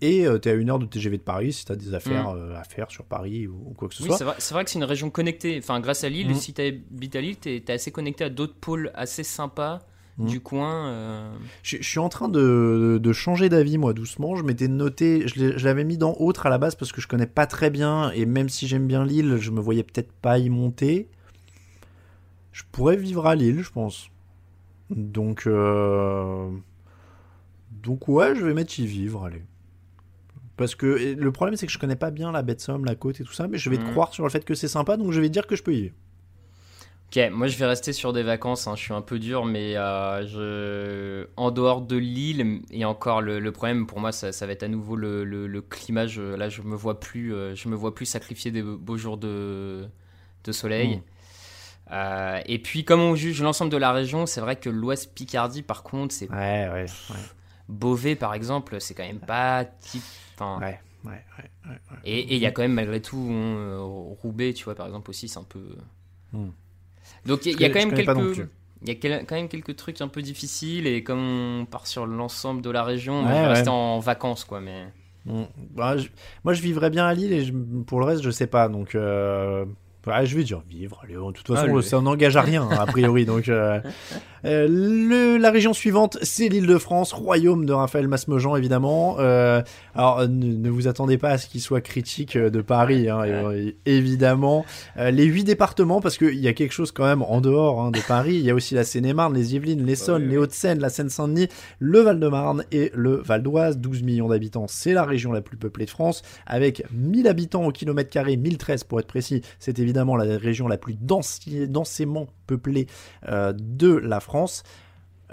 [0.01, 2.55] Et euh, t'es à une heure de TGV de Paris si t'as des affaires mmh.
[2.55, 4.17] à faire sur Paris ou, quoi que ce soit.
[4.39, 5.59] C'est vrai, que c'est une région connectée.
[5.59, 6.35] Enfin, grâce à Lille, mmh.
[6.35, 9.79] si t'habites à Lille, t'es assez connecté à d'autres pôles assez sympas
[10.17, 10.25] Mmh.
[10.25, 10.87] du coin.
[10.87, 11.37] Euh.
[11.61, 14.35] Je, suis en train de, de changer d'avis, moi, doucement.
[14.35, 17.27] Je m'étais noté, je l'avais mis dans autre à la base parce que je connais
[17.27, 20.49] pas très bien, et même si j'aime bien Lille, je me voyais peut-être pas y
[20.49, 21.07] monter.
[22.51, 24.09] Je pourrais vivre à Lille, je pense.
[24.89, 26.49] Donc, euh...
[27.83, 29.43] donc ouais, je vais mettre y vivre, allez.
[30.55, 33.21] Parce que le problème, c'est que je connais pas bien la de Somme, la côte
[33.21, 33.91] et tout ça, mais je vais te mmh.
[33.91, 35.81] croire sur le fait que c'est sympa, donc je vais dire que je peux y
[35.81, 35.95] vivre.
[37.09, 38.75] Ok, moi je vais rester sur des vacances, hein.
[38.75, 41.27] je suis un peu dur, mais euh, je...
[41.37, 44.97] en dehors de l'île, et encore le, problème pour moi, ça, va être à nouveau
[44.97, 46.05] le, le, climat.
[46.05, 49.87] là, je me vois plus, euh, je me vois plus sacrifier des beaux jours de,
[50.43, 50.97] de soleil.
[50.97, 51.01] Mmh.
[51.93, 55.61] Euh, et puis, comme on juge l'ensemble de la région, c'est vrai que l'Ouest Picardie,
[55.61, 56.85] par contre, c'est ouais, ouais,
[57.69, 60.03] Beauvais, par exemple, c'est quand même pas type.
[60.41, 61.23] ouais, ouais,
[62.03, 63.17] Et il y a quand même malgré tout
[64.21, 65.63] Roubaix, tu vois, par exemple aussi, c'est un peu.
[66.33, 66.49] Mmh.
[67.25, 68.47] Donc il y, a quand même quelques.
[68.83, 71.19] Il y a quand même quelques trucs un peu difficiles et comme
[71.61, 74.61] on part sur l'ensemble de la région, on va rester en vacances quoi.
[74.61, 74.85] Mais
[75.75, 75.95] bah,
[76.43, 77.51] moi je vivrais bien à Lille et
[77.85, 79.65] pour le reste je sais pas donc euh,
[80.23, 81.01] je vais dire vivre.
[81.07, 83.25] de toute façon, ça n'engage à rien, a priori.
[83.25, 83.79] donc, euh,
[84.45, 89.17] euh, le, la région suivante, c'est l'île de France, royaume de Raphaël Masmejean, évidemment.
[89.19, 89.61] Euh,
[89.95, 93.23] alors, ne, vous attendez pas à ce qu'il soit critique de Paris, hein,
[93.85, 94.65] évidemment.
[94.97, 97.99] les huit départements, parce qu'il y a quelque chose quand même en dehors hein, de
[98.07, 98.35] Paris.
[98.35, 101.47] Il y a aussi la Seine-et-Marne, les Yvelines, l'Essonne, les Hauts-de-Seine, la Seine-Saint-Denis,
[101.79, 103.77] le Val-de-Marne et le Val d'Oise.
[103.77, 107.71] 12 millions d'habitants, c'est la région la plus peuplée de France, avec 1000 habitants au
[107.71, 109.41] kilomètre carré, 1013 pour être précis.
[109.59, 112.87] C'est évidemment la région la plus densément peuplée
[113.27, 114.63] euh, de la France.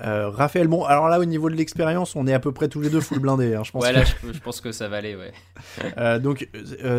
[0.04, 2.80] Euh, Raphaël, bon, alors là, au niveau de l'expérience, on est à peu près tous
[2.80, 3.54] les deux full blindés.
[3.54, 5.32] Hein, je pense ouais, là, je, pense que ça va aller, ouais.
[5.98, 6.48] Euh, donc,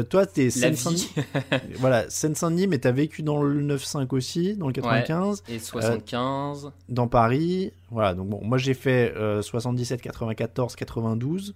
[0.09, 1.13] toi, t'es Seine-Saint-Denis.
[1.79, 5.43] voilà, Seine-Saint-Denis, mais t'as vécu dans le 9-5 aussi, dans le 95.
[5.49, 6.71] et 75.
[6.87, 7.73] dans Paris.
[7.91, 11.53] Voilà, donc bon, moi j'ai fait 77, 94, 92.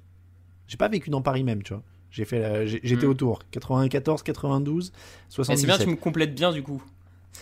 [0.68, 1.84] J'ai pas vécu dans Paris même, tu vois.
[2.12, 3.41] J'ai fait, j'étais autour.
[3.51, 4.91] 94, 92,
[5.30, 5.60] 77.
[5.60, 6.82] C'est bien, tu me complètes bien du coup.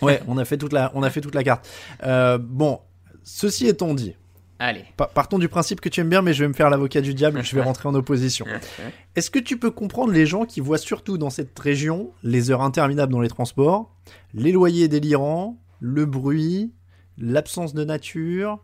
[0.02, 1.68] Ouais, on a fait toute la, on a fait toute la carte.
[2.04, 2.80] Euh, bon,
[3.22, 4.14] ceci étant dit.
[4.60, 4.84] Allez.
[4.96, 7.44] partons du principe que tu aimes bien, mais je vais me faire l'avocat du diable,
[7.44, 8.44] je vais rentrer en opposition.
[9.14, 12.62] Est-ce que tu peux comprendre les gens qui voient surtout dans cette région les heures
[12.62, 13.94] interminables dans les transports,
[14.34, 16.72] les loyers délirants, le bruit,
[17.18, 18.58] l'absence de nature,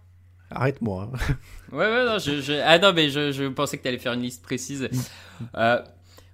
[0.55, 1.11] Arrête-moi.
[1.73, 4.23] ouais, ouais, non, je, Ah non, mais je, je pensais que tu allais faire une
[4.23, 4.89] liste précise.
[5.57, 5.83] Euh,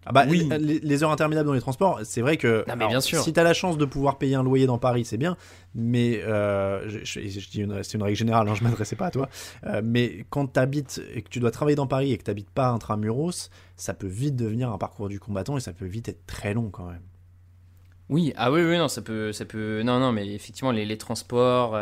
[0.06, 0.48] ah bah, oui.
[0.58, 3.22] les, heures interminables dans les transports, c'est vrai que mais bien sûr.
[3.22, 5.36] si tu as la chance de pouvoir payer un loyer dans Paris, c'est bien,
[5.74, 9.28] mais euh, je, dis c'est une règle générale, hein, je m'adressais pas à toi,
[9.66, 12.30] euh, mais quand tu habites et que tu dois travailler dans Paris et que tu
[12.30, 16.08] n'habites pas intramuros, ça peut vite devenir un parcours du combattant et ça peut vite
[16.08, 17.02] être très long quand même.
[18.08, 20.98] Oui, ah oui, oui, non, ça peut, ça peut, non, non, mais effectivement, les, les
[20.98, 21.78] transports,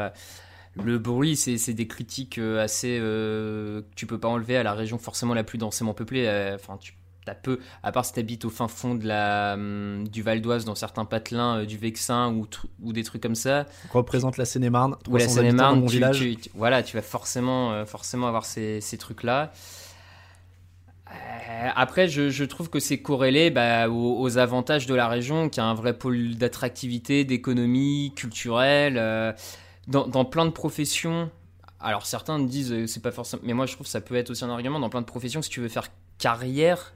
[0.84, 5.34] le bruit, c'est des critiques assez, que tu peux pas enlever à la région forcément
[5.34, 6.28] la plus densément peuplée.
[6.54, 6.94] Enfin, tu
[7.26, 10.64] T'as peu, à part si t'habites au fin fond de la, hum, du Val d'Oise,
[10.64, 12.32] dans certains patelins euh, du Vexin
[12.82, 14.96] ou, des trucs comme ça, Représente la Seine-et-Marne.
[15.10, 16.18] ou la 300 habitants dans Seine-et-Marne, mon tu, village.
[16.20, 19.52] tu- tu- voilà, tu vas forcément, euh, forcément avoir ces, ces trucs-là.
[21.10, 25.50] Euh, après, je, je trouve que c'est corrélé bah, aux, aux avantages de la région,
[25.50, 29.32] qui a un vrai pôle d'attractivité, d'économie, culturelle, euh,
[29.88, 31.30] dans, dans plein de professions.
[31.80, 34.30] Alors certains disent euh, c'est pas forcément, mais moi je trouve que ça peut être
[34.30, 35.42] aussi un argument dans plein de professions.
[35.42, 36.92] Si tu veux faire carrière,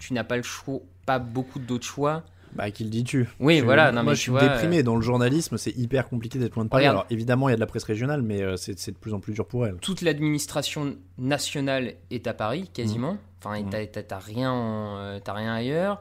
[0.00, 2.22] tu n'as pas le choix, pas beaucoup d'autres choix.
[2.54, 3.28] Bah, qui le dis-tu?
[3.38, 3.92] Oui, Je- voilà.
[3.92, 4.82] Non, moi, mais je suis vois, déprimé.
[4.82, 6.84] Dans le journalisme, c'est hyper compliqué d'être loin de Paris.
[6.84, 6.96] Regarde.
[6.96, 9.12] Alors, évidemment, il y a de la presse régionale, mais euh, c'est c'est de plus
[9.12, 9.76] en plus dur pour elle.
[9.76, 13.18] toute l'administration nationale est à Paris, quasiment.
[13.44, 13.70] Enfin, Mhm.
[13.70, 16.00] t'as- t'as t'as rien, en- euh, t'as rien ailleurs.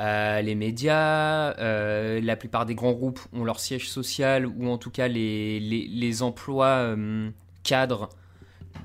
[0.00, 4.78] Euh, les médias, euh, la plupart des grands groupes ont leur siège social ou en
[4.78, 7.30] tout cas les, les, les emplois euh,
[7.64, 8.08] cadres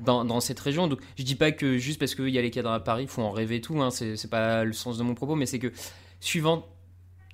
[0.04, 0.88] dans, dans cette région.
[0.88, 3.10] Donc, je dis pas que juste parce qu'il y a les cadres à Paris, il
[3.10, 3.80] faut en rêver tout.
[3.82, 5.72] Hein, c'est pas le sens de mon propos, mais c'est que
[6.20, 6.66] suivant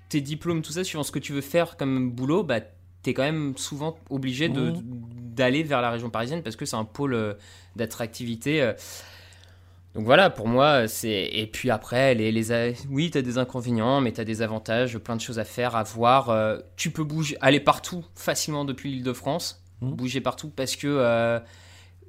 [0.10, 2.60] tes diplômes, tout ça, suivant ce que tu veux faire comme boulot, bah,
[3.02, 4.82] t'es quand même souvent obligé Mhm.
[5.36, 7.38] d'aller vers la région parisienne parce que c'est un pôle
[7.78, 8.74] d'attractivité.
[9.96, 11.30] Donc voilà, pour moi, c'est.
[11.34, 12.74] Et puis après, les, les...
[12.90, 16.30] oui, t'as des inconvénients, mais t'as des avantages, plein de choses à faire, à voir.
[16.30, 19.94] euh, tu peux bouger, aller partout facilement depuis l'île de France, Mhm.
[19.96, 20.88] bouger partout parce que.
[20.88, 21.40] euh,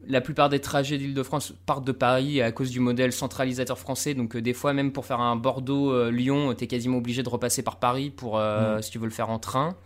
[0.06, 4.14] la plupart des trajets d'Île-de-France partent de Paris à cause du modèle centralisateur français.
[4.14, 7.62] Donc, euh, des fois, même pour faire un Bordeaux-Lyon, tu es quasiment obligé de repasser
[7.62, 9.76] par Paris pour, euh, si tu veux le faire en train.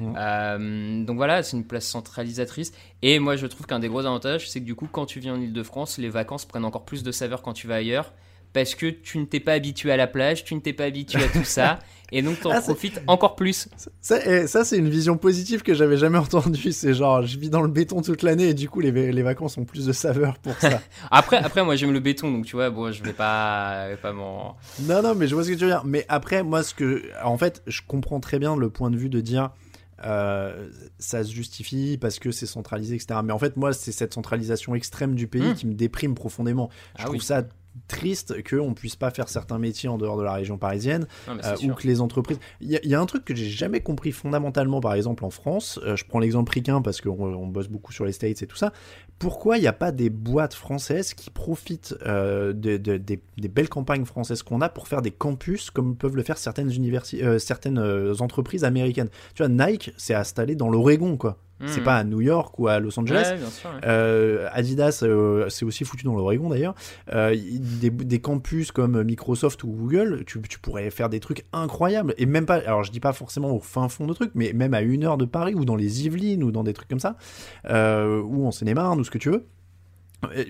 [0.00, 2.72] Euh, donc voilà, c'est une place centralisatrice.
[3.02, 5.34] Et moi, je trouve qu'un des gros avantages, c'est que du coup, quand tu viens
[5.34, 8.12] en Ile-de-France, les vacances prennent encore plus de saveur quand tu vas ailleurs.
[8.52, 11.22] Parce que tu ne t'es pas habitué à la plage, tu ne t'es pas habitué
[11.22, 11.78] à tout ça.
[12.12, 13.68] Et donc, tu en Ah, c'est- profites encore plus.
[14.00, 16.70] Ça, eh, ça, c'est une vision positive que j'avais jamais entendue.
[16.72, 19.58] C'est genre, je vis dans le béton toute l'année et du coup, les, les vacances
[19.58, 20.80] ont plus de saveur pour ça.
[21.10, 24.56] Après, après moi, j'aime le béton, donc tu vois, bon, je vais pas, pas m'en.
[24.84, 25.82] non, non, mais je vois ce que tu veux dire.
[25.84, 27.02] Mais après, moi, ce que.
[27.24, 29.50] En fait, je comprends très bien le point de vue de dire.
[30.04, 30.68] Euh,
[30.98, 33.20] ça se justifie parce que c'est centralisé, etc.
[33.24, 35.54] Mais en fait, moi, c'est cette centralisation extrême du pays Mm.
[35.54, 36.68] qui me déprime profondément.
[36.96, 37.22] Je Ah trouve oui.
[37.24, 37.44] ça
[37.88, 41.74] triste qu'on puisse pas faire certains métiers en dehors de la région parisienne Euh, ou
[41.74, 42.38] que les entreprises.
[42.62, 45.26] Il y, a- il y a un truc que j'ai jamais compris fondamentalement, par exemple
[45.26, 45.78] en France.
[45.84, 48.56] euh, je prends l'exemple ricain parce qu'on on bosse beaucoup sur les States et tout
[48.56, 48.72] ça.
[49.18, 53.68] Pourquoi il n'y a pas des boîtes françaises qui profitent euh, de- de- des, belles
[53.70, 56.70] campagnes françaises qu'on a pour faire des campus comme peuvent le faire certaines,
[57.22, 61.38] euh, certaines euh, entreprises américaines Tu vois, Nike s'est installé dans l'Oregon, quoi.
[61.64, 61.84] C'est Mhm.
[61.84, 63.28] pas à New York ou à Los Angeles.
[63.32, 63.70] Ouais, bien sûr.
[63.70, 63.80] ouais.
[63.86, 66.74] Euh, Adidas, euh, c'est aussi foutu dans l'Oregon d'ailleurs.
[67.14, 72.14] Euh, des, des campus comme Microsoft ou Google, tu, tu pourrais faire des trucs incroyables.
[72.18, 74.74] Et même pas, alors je dis pas forcément au fin fond de trucs, mais même
[74.74, 77.16] à une heure de Paris ou dans les Yvelines ou dans des trucs comme ça,
[77.66, 79.46] ou en Seine-et-Marne ou ce que tu veux.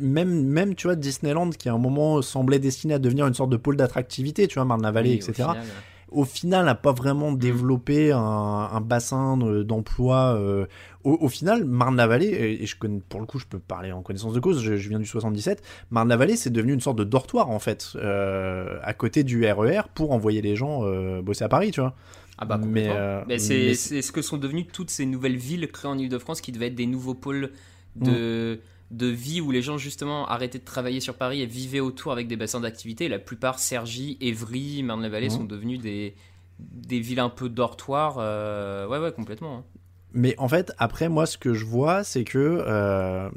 [0.00, 3.50] Même, même, tu vois, Disneyland qui à un moment semblait destiné à devenir une sorte
[3.50, 5.62] de pôle d'attractivité, tu vois, Marne-la-Vallée, Oui, etc final, ouais.
[6.10, 10.34] Au final n'a pas vraiment développé un, un bassin de- d'emploi.
[10.36, 10.66] euh,
[11.04, 14.02] au, au final, Marne-la-Vallée, et, et je connais, pour le coup, je peux parler en
[14.02, 17.50] connaissance de cause, je, je viens du 77, Marne-la-Vallée, c'est devenu une sorte de dortoir,
[17.50, 21.70] en fait, euh, à côté du RER, pour envoyer les gens euh, bosser à Paris,
[21.70, 21.94] tu vois.
[22.38, 23.24] Ah bah Mais, complètement.
[23.28, 26.40] Mais c'est mais c'est ce que sont devenues toutes ces nouvelles villes créées en Ile-de-France
[26.40, 27.52] qui devaient être des nouveaux pôles
[27.96, 28.58] de, Mm.
[28.90, 32.28] De vie où les gens justement arrêtaient de travailler sur Paris et vivaient autour avec
[32.28, 33.08] des bassins d'activité.
[33.08, 35.30] La plupart, Cergy, Évry, Marne-la-Vallée Mm.
[35.30, 36.14] sont devenus des,
[36.58, 38.16] des villes un peu dortoirs.
[38.18, 39.58] euh, ouais, ouais, complètement.
[39.58, 39.64] hein.
[40.12, 42.38] Mais en fait, après, moi, ce que je vois, c'est que.
[42.38, 43.28] euh,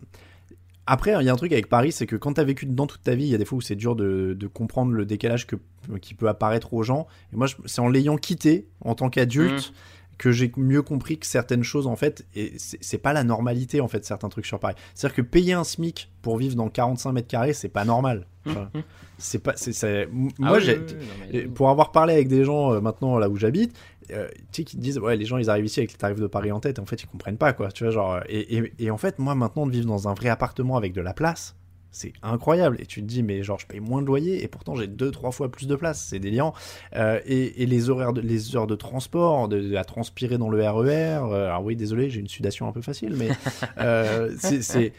[0.86, 2.88] Après, il y a un truc avec Paris, c'est que quand tu as vécu dedans
[2.88, 5.06] toute ta vie, il y a des fois où c'est dur de, de comprendre le
[5.06, 5.56] décalage que,
[6.02, 7.06] qui peut apparaître aux gens.
[7.32, 9.72] Et moi, c'est en l'ayant quitté en tant qu'adulte
[10.20, 13.88] que j'ai mieux compris que certaines choses, en fait, et c'est pas la normalité, en
[13.88, 14.76] fait, certains trucs sur Paris.
[14.94, 18.28] C'est-à-dire que payer un SMIC pour vivre dans 45 mètres carrés, c'est pas normal.
[18.46, 18.70] Enfin,
[19.18, 19.54] c'est pas.
[19.56, 20.08] c'est- Ah
[20.40, 20.78] Moi, oui, j'ai.
[20.78, 23.36] oui, oui, non, mais- Et Pour avoir parlé avec des gens euh, maintenant là où
[23.38, 23.76] j'habite,
[24.12, 26.28] euh, tu sais, qui disent ouais les gens ils arrivent ici avec les tarifs de
[26.28, 28.74] Paris en tête, et en fait ils comprennent pas quoi, tu vois genre et, et,
[28.80, 31.56] et en fait moi maintenant de vivre dans un vrai appartement avec de la place,
[31.92, 34.76] c'est incroyable et tu te dis mais genre je paye moins de loyer et pourtant
[34.76, 36.54] j'ai deux trois fois plus de place, c'est délirant
[36.96, 40.50] Euh, et, et les horaires de, les heures de transport, de, de- à transpirer dans
[40.50, 40.90] le RER,
[41.32, 43.30] euh, alors oui désolé j'ai une sudation un peu facile mais
[43.80, 44.94] euh, c'est-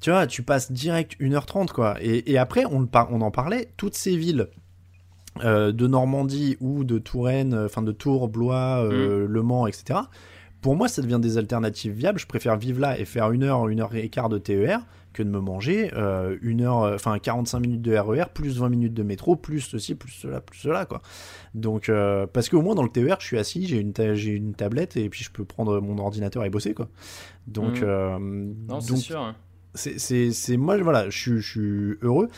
[0.00, 1.96] tu vois, tu passes direct 1h30, quoi.
[2.02, 4.48] Et, et après, on, on en parlait, toutes ces villes
[5.42, 10.00] euh, de Normandie ou de Touraine, enfin de Tours, Blois, euh, Le Mans, etc.,
[10.64, 12.18] pour moi, ça devient des alternatives viables.
[12.18, 14.80] Je préfère vivre là et faire une heure, une heure et quart de TER
[15.12, 18.68] que de me manger euh, une heure, euh, enfin 45 minutes de RER, plus 20
[18.70, 21.02] minutes de métro, plus ceci, plus cela, plus cela, quoi.
[21.54, 24.30] Donc, euh, parce qu'au moins dans le TER, je suis assis, j'ai une, ta- j'ai
[24.32, 26.88] une tablette et puis je peux prendre mon ordinateur et bosser, quoi.
[27.46, 29.20] Donc, euh, Non, c'est sûr.
[29.20, 29.36] hein.
[29.74, 32.28] c'est, moi, voilà, je, suis- je suis heureux.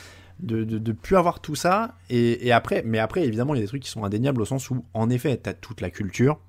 [0.40, 1.94] de, de, de plus avoir tout ça.
[2.10, 4.44] Et, et après, mais après, évidemment, il y a des trucs qui sont indéniables au
[4.44, 6.40] sens où, en effet, tu as toute la culture.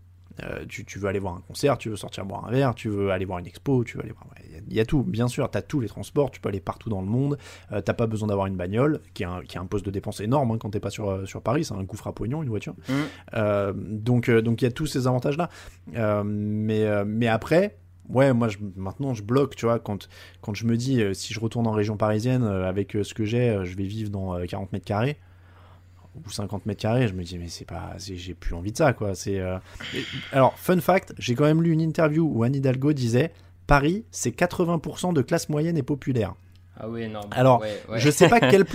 [0.43, 2.89] Euh, tu, tu veux aller voir un concert, tu veux sortir boire un verre, tu
[2.89, 4.27] veux aller voir une expo, tu veux aller voir.
[4.67, 6.59] Il y y, a tout, bien sûr, tu as tous les transports, tu peux aller
[6.59, 7.37] partout dans le monde,
[7.71, 9.91] euh, t'as pas besoin d'avoir une bagnole, qui est un, qui est un poste de
[9.91, 12.43] dépense énorme hein, quand t'es pas sur, euh, sur Paris, c'est un gouffre à pognon,
[12.43, 12.75] une voiture.
[12.87, 12.93] Mm.
[13.35, 15.49] Euh, donc donc il y a tous ces avantages-là.
[16.23, 17.77] Mais, mais après,
[18.09, 20.09] ouais, moi je, maintenant je bloque, tu vois, quand,
[20.41, 23.13] quand je me dis, euh, si je retourne en région parisienne euh, avec euh, ce
[23.13, 25.17] que j'ai, je vais vivre dans euh, 40 mètres carrés
[26.25, 28.93] ou 50 mètres carrés, je me dis mais c'est pas, j'ai plus envie de ça
[28.93, 29.15] quoi.
[29.15, 29.57] C'est euh,
[30.31, 33.31] alors fun fact, j'ai quand même lu une interview où Anne Hidalgo disait
[33.67, 36.33] Paris c'est 80% de classe moyenne et populaire.
[36.79, 37.21] Ah oui, non.
[37.31, 37.99] Alors, ouais, ouais.
[37.99, 38.65] Je sais pas quelle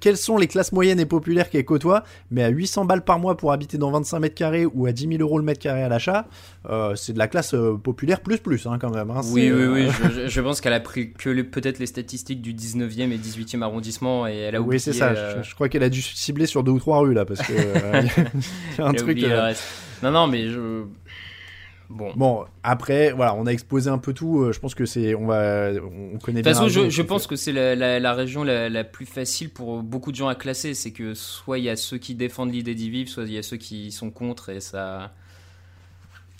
[0.00, 3.36] quelles sont les classes moyennes et populaires qu'elle côtoie, mais à 800 balles par mois
[3.36, 5.88] pour habiter dans 25 mètres carrés ou à 10 000 euros le mètre carré à
[5.88, 6.26] l'achat,
[6.68, 9.10] euh, c'est de la classe euh, populaire plus plus hein, quand même.
[9.10, 9.20] hein.
[9.26, 10.24] Oui, C'est, oui, euh, oui.
[10.28, 14.26] Je, pense qu'elle a pris que les- peut-être les statistiques du 19e et 18e arrondissement
[14.26, 14.76] et elle a oublié.
[14.76, 15.10] Oui, c'est ça.
[15.10, 17.40] euh, Je, je crois qu'elle a dû cibler sur deux ou trois rues là, parce
[17.42, 17.52] que
[18.78, 19.24] y a un truc.
[20.02, 20.82] Non, non, mais je.
[21.90, 22.12] Bon.
[22.16, 24.40] Bon, après, voilà, on a exposé un peu tout.
[24.42, 25.70] euh, Je pense que c'est, on va,
[26.14, 28.84] on connaît De toute façon, je, pense que c'est la, la- la région la, la
[28.84, 30.74] plus facile pour beaucoup de gens à classer.
[30.74, 33.38] C'est que soit il y a ceux qui défendent l'idée d'y vivre, soit il y
[33.38, 35.12] a ceux qui sont contre et ça.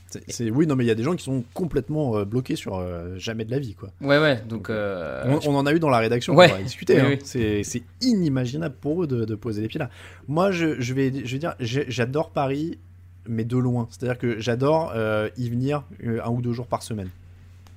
[0.08, 2.54] c'est- c'est- oui, non, mais il y a des gens qui sont complètement euh, bloqués
[2.56, 3.90] sur euh, jamais de la vie, quoi.
[4.00, 4.42] Ouais, ouais.
[4.48, 4.70] Donc.
[4.70, 6.50] euh, On, on en a eu dans la rédaction, Ouais.
[6.52, 6.94] on va discuter.
[7.00, 7.08] Oui, hein.
[7.10, 7.18] oui.
[7.24, 9.90] C'est, c'est inimaginable pour eux de, de poser les pieds là.
[10.28, 12.78] Moi, je, je vais, je vais dire, j'adore Paris,
[13.28, 13.86] mais de loin.
[13.90, 17.10] C'est-à-dire que j'adore euh, y venir euh, un ou deux jours par semaine.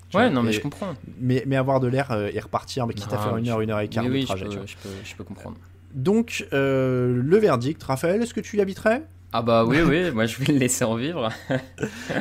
[0.09, 0.93] Tu Ouais, vois, non, mais et- je comprends.
[1.19, 3.61] mais, mais avoir de l'air euh, et repartir, mais quitte à Non, faire une heure,
[3.61, 4.45] une heure et quart Oui, de oui, je trajet.
[4.45, 5.57] peux, je, peux, je peux comprendre.
[5.93, 9.03] Donc, euh, le verdict, Raphaël, est-ce que tu y habiterais?
[9.33, 11.29] Ah bah oui, oui, moi je vais le laisser en vivre.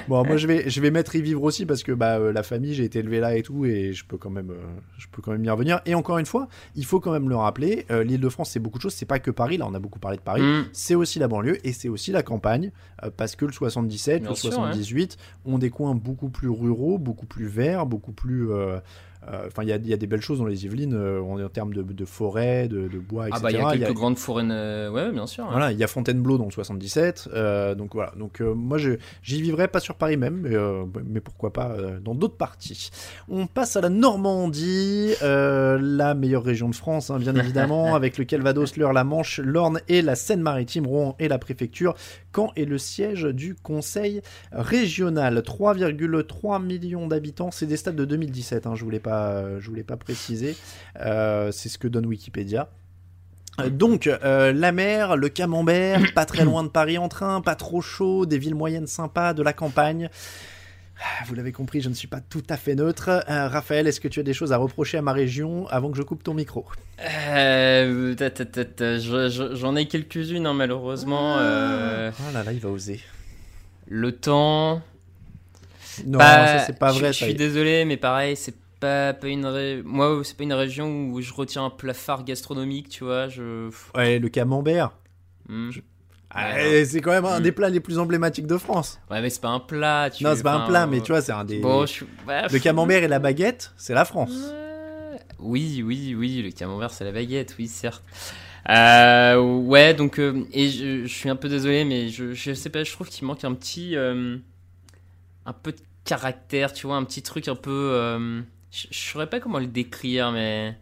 [0.08, 2.42] Bon, moi je vais, je vais mettre y vivre aussi parce que bah, euh, la
[2.42, 4.64] famille, j'ai été élevé là et tout, et je peux quand même, euh,
[4.98, 5.80] je peux quand même y revenir.
[5.86, 8.82] Et encore une fois, il faut quand même le rappeler, euh, l'Île-de-France, c'est beaucoup de
[8.82, 8.94] choses.
[8.94, 9.56] C'est pas que Paris.
[9.56, 10.42] Là, on a beaucoup parlé de Paris.
[10.42, 10.66] Mm.
[10.72, 12.72] C'est aussi la banlieue et c'est aussi la campagne
[13.16, 17.26] parce que le 77, Bien le sûr, 78 ont des coins beaucoup plus ruraux, beaucoup
[17.26, 18.48] plus verts, beaucoup plus.
[19.28, 21.20] Euh, Enfin, il y a, il y a des belles choses dans les Yvelines euh,
[21.20, 23.38] en, en termes de, de forêt, de, de bois, etc.
[23.40, 24.44] Ah bah il y a y quelques a- grandes forêts.
[24.50, 25.44] euh, Ouais, bien sûr.
[25.44, 25.48] hein.
[25.50, 28.12] voilà, il y a Fontainebleau dans le 77, euh, donc voilà.
[28.18, 30.56] Donc moi, j'y vivrais pas sur Paris même, mais,
[31.06, 32.90] mais pourquoi pas dans d'autres parties.
[33.28, 38.24] On passe à la Normandie, la meilleure région de France, hein, bien évidemment, avec le
[38.24, 41.94] Calvados, l'Eure, la Manche, l'Orne et la Seine-Maritime, Rouen et la préfecture.
[42.34, 44.20] Caen est le siège du Conseil
[44.52, 45.38] régional?
[45.38, 48.66] 3,3 millions d'habitants, c'est des stats de 2017.
[48.66, 49.15] Hein, je voulais pas,
[49.60, 50.56] je voulais pas préciser.
[51.00, 52.68] Euh, c'est ce que donne Wikipédia.
[53.60, 57.54] Euh, Donc, euh, la mer, le camembert, pas très loin de Paris en train, pas
[57.54, 60.10] trop chaud, des villes moyennes sympas, de la campagne.
[60.98, 63.08] Ah, Vous l'avez compris, je ne suis pas tout à fait neutre.
[63.28, 65.96] Euh, Raphaël, est-ce que tu as des choses à reprocher à ma région avant que
[65.98, 66.64] je coupe ton micro?
[67.00, 68.14] Euh,
[69.52, 71.36] J'en ai quelques-unes, hein, malheureusement.
[71.38, 73.00] euh, Oh là là, il va oser.
[73.88, 74.80] le temps.
[76.06, 77.12] Non, Bah, ça c'est pas vrai.
[77.12, 81.08] Je, suis désolé, mais pareil, c'est pas, pas une ré- moi, c'est pas une région
[81.10, 83.28] où je retiens un plat phare gastronomique, tu vois.
[83.28, 83.70] Je.
[83.94, 84.92] Ouais, le camembert.
[85.48, 85.70] Hmm.
[86.30, 86.54] Ah,
[86.84, 89.00] c'est quand même un des plats les plus emblématiques de France.
[89.10, 90.10] Ouais, mais c'est pas un plat.
[90.10, 90.24] Tu...
[90.24, 91.60] non, c'est pas un plat, mais tu vois, c'est un des.
[91.60, 94.52] Bon, je ouais, Le camembert et la baguette, c'est la France.
[95.38, 98.02] Oui, oui, oui, le camembert c'est la baguette, oui, certes.
[98.68, 102.70] Euh, ouais, donc, euh, et je, je suis un peu désolé, mais je, je sais
[102.70, 103.96] pas, je trouve qu'il manque un petit.
[103.96, 104.36] euh,
[105.44, 107.70] un peu de caractère, tu vois, un petit truc un peu.
[108.76, 110.76] Je, je saurais pas comment le décrire, mais.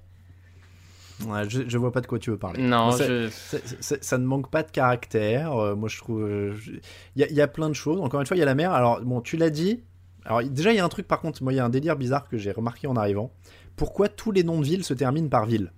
[1.26, 2.60] Ouais, je, je vois pas de quoi tu veux parler.
[2.60, 3.28] Non, je.
[3.30, 5.52] Ça, ça- ça ne manque pas de caractère.
[5.52, 6.22] euh, moi, je trouve.
[6.24, 6.72] euh, je-
[7.14, 8.00] Il y, a- il y a plein de choses.
[8.00, 8.72] Encore une fois, il y a la mer.
[8.72, 9.80] Alors, bon, tu l'as dit.
[10.24, 11.96] Alors, déjà, il y a un truc, par contre, moi, il y a un délire
[11.96, 13.30] bizarre que j'ai remarqué en arrivant.
[13.76, 15.72] Pourquoi tous les noms de villes se terminent par ville?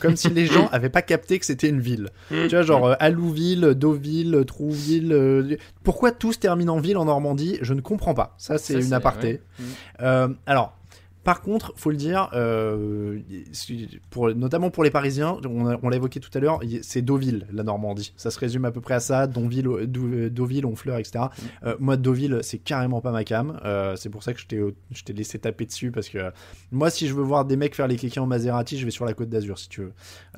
[0.00, 2.10] Comme si les gens avaient pas capté que c'était une ville.
[2.30, 5.12] Tu vois, genre euh, Allouville, Deauville, Trouville.
[5.12, 7.58] euh, Pourquoi tout se termine en ville en Normandie?
[7.62, 8.34] Je ne comprends pas.
[8.38, 9.28] Ça, c'est une aparté.
[9.28, 9.40] ouais.
[9.58, 9.64] Mm.
[10.02, 10.76] Euh, alors,
[11.24, 13.18] par contre, faut le dire, euh,
[14.10, 18.12] pour, notamment pour les Parisiens, on, l'a évoqué tout à l'heure, c'est Deauville, la Normandie.
[18.16, 21.24] Ça se résume à peu près à ça, Donville, Dou- Deauville, Honfleur, etc.
[21.64, 23.60] Euh, moi, Deauville, c'est carrément pas ma cam.
[23.64, 26.30] Euh, c'est pour ça que je t'ai, laissé taper dessus, parce que
[26.72, 29.04] moi, si je veux voir des mecs faire les kékés en Maserati, je vais sur
[29.04, 29.92] la côte d'Azur, si tu veux.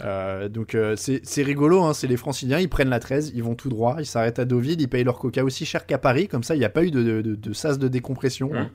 [0.04, 3.54] Euh, donc, euh, c'est, rigolo, hein, c'est les franciliens, ils prennent la 13, ils vont
[3.54, 6.42] tout droit, ils s'arrêtent à Deauville, ils payent leur coca aussi cher qu'à Paris, comme
[6.42, 8.50] ça, il n'y a pas eu de, de, de- de sas de décompression.
[8.54, 8.70] hein.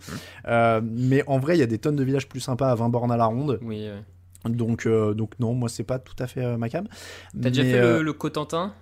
[0.47, 2.89] Euh, mais en vrai, il y a des tonnes de villages plus sympas à 20
[2.89, 3.59] bornes à la ronde.
[3.61, 3.87] Oui.
[3.87, 4.03] ouais.
[4.49, 6.87] Donc, euh, donc non, moi, c'est pas tout à fait euh, ma cam.
[7.41, 8.73] T'as déjà fait euh, le, le Cotentin?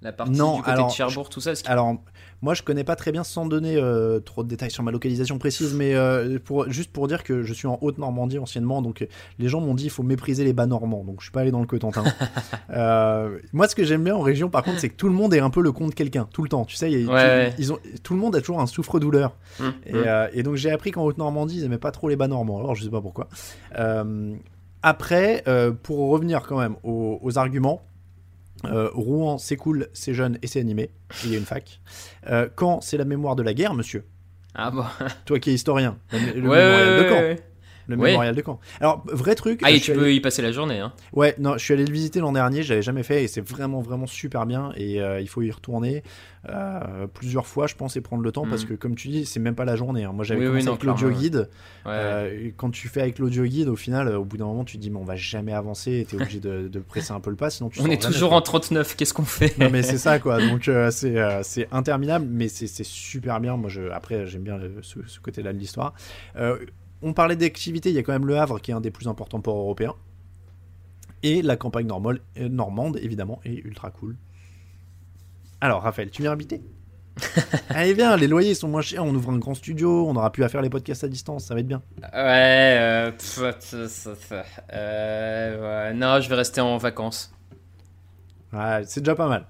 [0.00, 1.52] La partie Non, du côté alors, de Cherbourg, tout ça.
[1.66, 1.96] Alors,
[2.40, 5.38] moi, je connais pas très bien sans donner euh, trop de détails sur ma localisation
[5.38, 9.06] précise, mais euh, pour, juste pour dire que je suis en Haute-Normandie anciennement, donc
[9.38, 11.50] les gens m'ont dit il faut mépriser les bas normands, donc je suis pas allé
[11.50, 12.04] dans le Cotentin.
[12.70, 15.32] Euh, moi, ce que j'aime bien en région, par contre, c'est que tout le monde
[15.32, 16.64] est un peu le compte de quelqu'un, tout le temps.
[16.66, 17.54] Tu sais, il y a- Ouais, ouais.
[17.58, 19.34] ils ont, tout le monde a toujours un souffre-douleur.
[19.58, 19.74] Et, hum.
[20.06, 22.58] euh, et donc j'ai appris qu'en Haute-Normandie, ils aimaient pas trop les bas normands.
[22.58, 23.28] Alors je sais pas pourquoi.
[24.82, 25.42] Après,
[25.82, 27.82] pour revenir quand même aux, aux arguments,
[28.64, 30.90] euh, Rouen, c'est cool, c'est jeune et c'est animé.
[31.24, 31.80] Il y a une fac.
[32.28, 34.04] Euh, Caen, c'est la mémoire de la guerre, monsieur.
[34.54, 34.84] Ah bon.
[35.24, 35.98] Toi qui es historien.
[36.12, 37.18] Le, ouais, mémorial ouais, de Caen.
[37.20, 37.40] ouais.
[37.88, 38.10] Le Ouais.
[38.10, 38.60] mémorial de Caen.
[38.80, 39.60] Alors, vrai truc.
[39.64, 40.78] Ah, et tu suis peux allé- y passer la journée.
[40.78, 40.92] Hein.
[41.14, 43.80] Ouais, non, je suis allé le visiter l'an dernier, j'avais jamais fait et c'est vraiment
[43.80, 46.02] vraiment super bien et euh, il faut y retourner
[46.48, 48.68] euh, plusieurs fois, je pense, et prendre le temps parce Mhm.
[48.68, 50.04] que comme tu dis, c'est même pas la journée.
[50.04, 50.12] hein.
[50.12, 51.48] Moi, j'avais Oui, oui, commencé non, avec l'audio guide.
[51.84, 51.92] Ouais.
[51.94, 54.82] Euh, quand tu fais avec l'audio guide, au final, au bout d'un moment, tu te
[54.82, 57.36] dis, mais on va jamais avancer et t'es obligé de, de presser un peu le
[57.36, 59.58] pas, sinon tu On est toujours en 39, qu'est-ce qu'on fait?
[59.58, 60.38] Non, mais c'est ça, quoi.
[60.40, 63.56] Donc, c'est interminable, mais c'est c'est super bien.
[63.56, 65.94] Moi, je, après, j'aime bien ce, ce côté-là de l'histoire.
[66.36, 66.58] Euh,
[67.02, 69.08] on parlait d'activité, il y a quand même le Havre qui est un des plus
[69.08, 69.94] importants ports européens.
[71.22, 74.16] Et la campagne normale, euh, normande, évidemment, est ultra cool.
[75.60, 76.62] Alors, Raphaël, tu viens habiter
[77.70, 80.44] Allez, viens, les loyers sont moins chers, on ouvre un grand studio, on aura pu
[80.44, 81.82] à faire les podcasts à distance, ça va être bien.
[82.00, 84.32] Ouais, euh, pff, pff, pff,
[84.72, 87.32] euh, ouais, non, je vais rester en vacances.
[88.52, 89.46] Ouais, c'est déjà pas mal.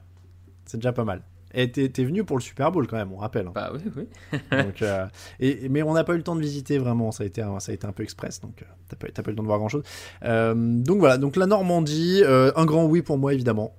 [0.64, 1.22] C'est déjà pas mal.
[1.54, 3.46] Et t'es t'es venu pour le Super Bowl quand même, on rappelle.
[3.46, 3.52] hein.
[3.54, 4.38] Bah oui, oui.
[4.50, 5.06] Donc, euh,
[5.40, 7.58] et, mais on n'a pas eu le temps de visiter vraiment, ça a été un,
[7.60, 9.42] ça a été un peu express, donc euh, t'as pas, t'as pas eu le temps
[9.42, 9.82] de voir grand chose.
[10.22, 13.74] donc voilà, donc la Normandie, euh, un grand oui pour moi évidemment.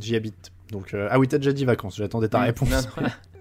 [0.00, 0.52] J'y habite.
[0.70, 2.88] Donc, euh, ah oui, t'as déjà dit vacances, j'attendais ta réponse.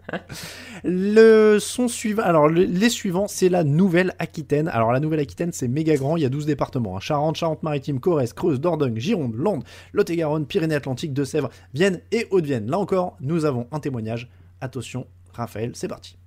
[0.83, 4.67] Le son suivant, alors le- les suivants, c'est la Nouvelle-Aquitaine.
[4.67, 6.97] Alors la Nouvelle-Aquitaine, c'est méga grand, il y a 12 départements.
[6.97, 6.99] hein.
[6.99, 12.69] Charente, Charente-Maritime, Corrèze, Creuse, Dordogne, Gironde, Landes, Lot-et-Garonne, Pyrénées-Atlantiques, Deux-Sèvres, Vienne et Haute-Vienne.
[12.69, 14.29] Là encore, nous avons un témoignage.
[14.61, 16.17] Attention, Raphaël, c'est parti.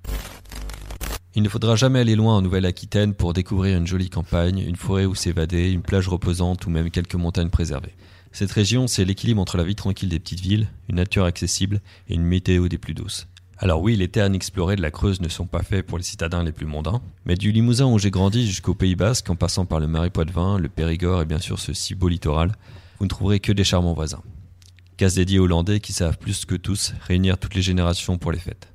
[1.34, 5.04] Il ne faudra jamais aller loin en Nouvelle-Aquitaine pour découvrir une jolie campagne, une forêt
[5.04, 7.94] où s'évader, une plage reposante ou même quelques montagnes préservées.
[8.32, 12.14] Cette région, c'est l'équilibre entre la vie tranquille des petites villes, une nature accessible et
[12.14, 13.26] une météo des plus douces.
[13.60, 16.44] Alors oui, les terres inexplorées de la Creuse ne sont pas faits pour les citadins
[16.44, 19.80] les plus mondains, mais du Limousin où j'ai grandi jusqu'au Pays Basque, en passant par
[19.80, 22.52] le Marais Poitevin, le Périgord et bien sûr ce si beau littoral,
[22.98, 24.22] vous ne trouverez que des charmants voisins.
[24.96, 28.68] Casse dédiée hollandais qui savent plus que tous réunir toutes les générations pour les fêtes.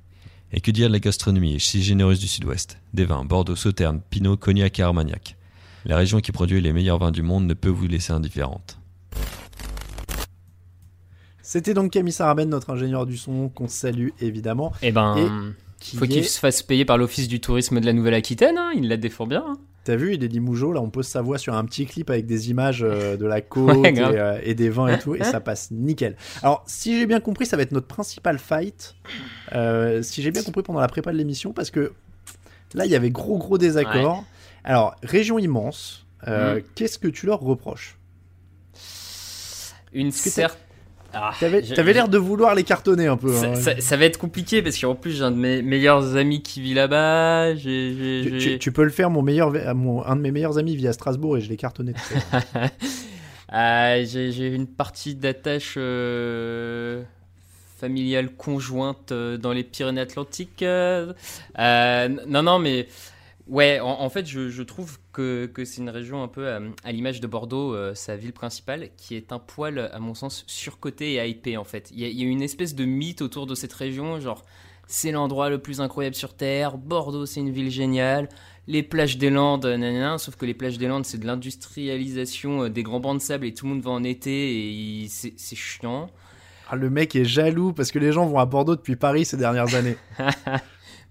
[0.52, 4.36] Et que dire de la gastronomie si généreuse du sud-ouest Des vins, Bordeaux, Sauternes, Pinot,
[4.36, 5.38] Cognac et Armagnac.
[5.86, 8.80] La région qui produit les meilleurs vins du monde ne peut vous laisser indifférente.
[11.54, 14.74] C'était donc Camille Saraben, notre ingénieur du son, qu'on salue évidemment.
[14.82, 18.58] Eh ben, Qui faut qu'il se fasse payer par l'Office du tourisme de la Nouvelle-Aquitaine,
[18.58, 19.44] hein, il la défend bien.
[19.48, 19.58] hein.
[19.84, 22.26] T'as vu, il est Limougeot, là on pose sa voix sur un petit clip avec
[22.26, 24.16] des images euh, de la côte Ouais, et, grave.
[24.18, 26.16] euh, et des vins et tout, et ça passe nickel.
[26.42, 28.96] Alors, si j'ai bien compris, ça va être notre principal fight,
[29.54, 31.94] euh, si j'ai bien compris pendant la prépa de l'émission, parce que
[32.74, 34.24] là il y avait gros gros désaccords.
[34.64, 36.62] Alors, région immense, Mm.
[36.74, 37.98] qu'est-ce que tu leur reproches?
[39.92, 40.58] Une certaine.
[41.16, 43.32] Ah, T'avais je- l'air de vouloir les cartonner un peu.
[43.34, 43.56] Ça, hein.
[43.56, 46.60] ça- ça va être compliqué parce qu'en plus j'ai un de mes meilleurs amis qui
[46.62, 47.54] vit là-bas.
[47.56, 50.76] Tu, j'ai- tu- tu peux le faire, mon meilleur, mon, un de mes meilleurs amis
[50.76, 51.94] vit à Strasbourg et je l'ai cartonné.
[53.54, 57.04] Euh, j'ai, une partie d'attache euh,
[57.80, 60.64] familiale conjointe euh, dans les Pyrénées-Atlantiques.
[60.64, 61.14] euh.
[61.60, 62.88] Euh, non, non, mais
[63.48, 66.70] ouais, en, en fait, je, je trouve que, que c'est une région un peu euh,
[66.84, 70.44] à l'image de Bordeaux, euh, sa ville principale, qui est un poil, à mon sens,
[70.48, 71.90] surcotée et hypée en fait.
[71.92, 74.44] Il y, a, il y a une espèce de mythe autour de cette région, genre.
[74.86, 76.78] C'est l'endroit le plus incroyable sur Terre.
[76.78, 78.28] Bordeaux, c'est une ville géniale.
[78.68, 82.70] Les plages des Landes, nanana, sauf que les plages des Landes, c'est de l'industrialisation euh,
[82.70, 86.10] des grands bancs de sable et tout le monde va en été et c'est chiant.
[86.70, 89.38] Ah, le mec est jaloux parce que les gens vont à Bordeaux depuis Paris ces
[89.38, 89.98] dernières années.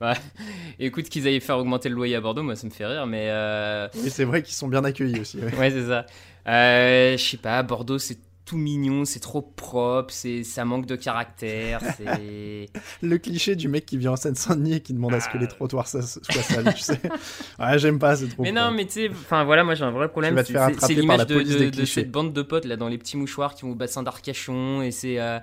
[0.78, 3.28] Écoute, qu'ils aillent faire augmenter le loyer à Bordeaux, moi ça me fait rire, mais
[3.30, 5.38] euh, Et c'est vrai qu'ils sont bien accueillis aussi.
[5.38, 5.54] ouais.
[5.56, 6.06] ouais, c'est ça.
[6.48, 10.96] Euh, Je sais pas, Bordeaux, c'est tout mignon, c'est trop propre, c'est ça manque de
[10.96, 11.80] caractère.
[13.02, 15.46] Le cliché du mec qui vient en Seine-Saint-Denis et qui demande à ce que les
[15.48, 17.00] trottoirs sa- soient sales, tu sais.
[17.58, 18.42] Ouais, j'aime pas, c'est trop.
[18.42, 20.34] Mais non, mais tu sais, enfin voilà, moi j'ai un vrai problème.
[20.44, 20.52] C'est-
[20.94, 23.76] l'image de, de- cette bande de potes là dans les petits mouchoirs qui vont au
[23.76, 25.20] bassin d'Arcachon et c'est.
[25.20, 25.38] euh,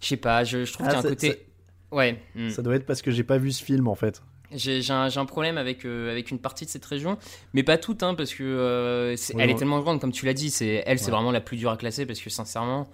[0.00, 1.46] Je sais pas, je, je trouve Ah, qu'il y a un côté.
[1.90, 2.20] Ouais.
[2.34, 2.50] hmm.
[2.50, 4.22] Ça doit être parce que j'ai pas vu ce film en fait.
[4.50, 7.18] J'ai un, problème avec, euh, avec une partie de cette région,
[7.52, 10.32] mais pas toute, hein, parce que euh, Oui, elle est tellement grande, comme tu l'as
[10.32, 10.48] dit.
[10.50, 11.10] C'est elle, c'est Ouais.
[11.10, 12.88] vraiment la plus dure à classer, parce que sincèrement,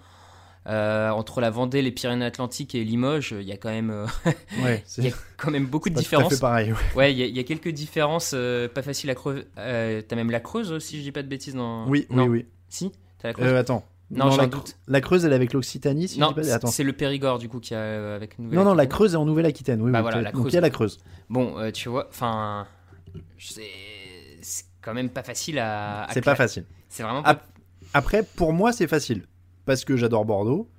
[0.67, 4.05] euh, entre la Vendée, les Pyrénées-Atlantiques et Limoges, il y a quand même, euh,
[4.65, 6.33] Ouais, y a quand même beaucoup de pas tout à différences.
[6.33, 6.71] fait pareil.
[6.73, 6.77] ouais.
[6.97, 9.43] Ouais, il y, a- il y a quelques différences, euh, pas faciles à creuser.
[9.57, 11.87] Euh, T'as même la Creuse, si je dis pas de bêtises dans.
[11.87, 12.23] Oui, Non.
[12.23, 12.45] oui, oui.
[12.67, 13.47] Si, t'as la Creuse.
[13.47, 13.85] Euh, attends.
[14.11, 14.77] Non, j'ai la, doute.
[14.87, 16.33] la Creuse, elle est avec l'Occitanie, si non,
[16.67, 18.59] c'est le Périgord du coup qui a euh, avec Nouvelle.
[18.59, 19.81] Non, non, la Creuse est en Nouvelle-Aquitaine.
[19.81, 20.99] Oui, Bah oui, voilà, la Donc il y a la Creuse.
[21.29, 22.67] Bon, euh, tu vois, enfin,
[23.39, 26.03] c'est quand même pas facile à.
[26.03, 26.65] à C'est pas facile.
[26.87, 27.41] C'est vraiment pas.
[27.93, 29.25] Après, pour moi, c'est facile.
[29.65, 30.69] Parce que j'adore Bordeaux.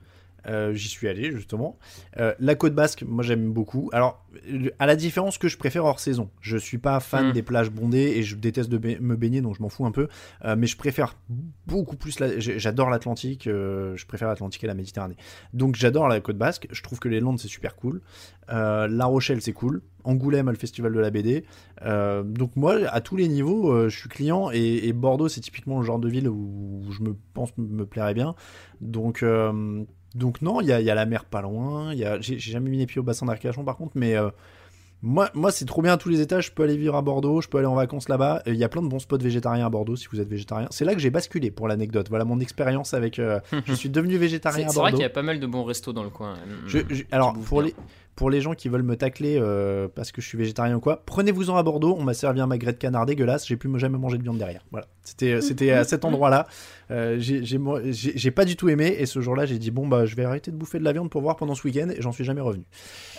[0.48, 1.78] Euh, J'y suis allé, justement.
[2.18, 3.90] Euh, la côte basque, moi, j'aime beaucoup.
[3.92, 4.24] Alors,
[4.78, 6.30] à la différence que je préfère hors saison.
[6.40, 7.32] Je suis pas fan Mm.
[7.32, 10.08] des plages bondées et je déteste de me baigner, donc je m'en fous un peu.
[10.44, 11.16] Euh, mais je préfère
[11.66, 12.20] beaucoup plus.
[12.20, 13.44] la- J'adore l'Atlantique.
[13.46, 15.16] je préfère l'Atlantique et la Méditerranée.
[15.52, 16.68] Donc, j'adore la côte basque.
[16.70, 18.00] Je trouve que les Landes, c'est super cool.
[18.50, 19.82] Euh, la Rochelle, c'est cool.
[20.04, 21.44] Angoulême, le festival de la BD.
[21.84, 25.40] Euh, donc moi, à tous les niveaux, euh, je suis client et, et Bordeaux, c'est
[25.40, 28.34] typiquement le genre de ville où je me pense me, plairait bien.
[28.80, 29.82] Donc, euh,
[30.14, 31.92] donc non, il y a, y a la mer pas loin.
[31.92, 34.14] y a- J'ai j'ai jamais mis les pieds au bassin d'Arcachon par contre, mais
[35.02, 36.46] moi, moi c'est trop bien à tous les étages.
[36.46, 38.42] Je peux aller vivre à Bordeaux, je peux aller en vacances là-bas.
[38.46, 40.68] Il y a plein de bons spots végétariens à Bordeaux si vous êtes végétarien.
[40.70, 42.08] C'est là que j'ai basculé pour l'anecdote.
[42.08, 43.20] Voilà mon expérience avec.
[43.66, 44.96] je suis devenu végétarien C'est à c'est vrai Bordeaux.
[44.98, 46.34] qu'il y a pas mal de bons restos dans le coin.
[46.66, 47.70] Je- je- alors, pour bien.
[47.70, 47.74] les,
[48.16, 51.02] pour les gens qui veulent me tacler euh, parce que je suis végétarien ou quoi,
[51.04, 51.94] prenez-vous-en à Bordeaux.
[51.98, 53.46] On m'a servi un magret de canard dégueulasse.
[53.46, 54.64] J'ai me jamais manger de viande derrière.
[54.70, 54.86] Voilà.
[55.04, 56.46] C'était, euh, c'était à cet endroit-là.
[56.90, 58.96] Euh, j'ai, pas du tout aimé.
[58.98, 61.10] Et ce jour-là, j'ai dit bon, bah, je vais arrêter de bouffer de la viande
[61.10, 61.90] pour voir pendant ce week-end.
[61.90, 62.64] Et j'en suis jamais revenu.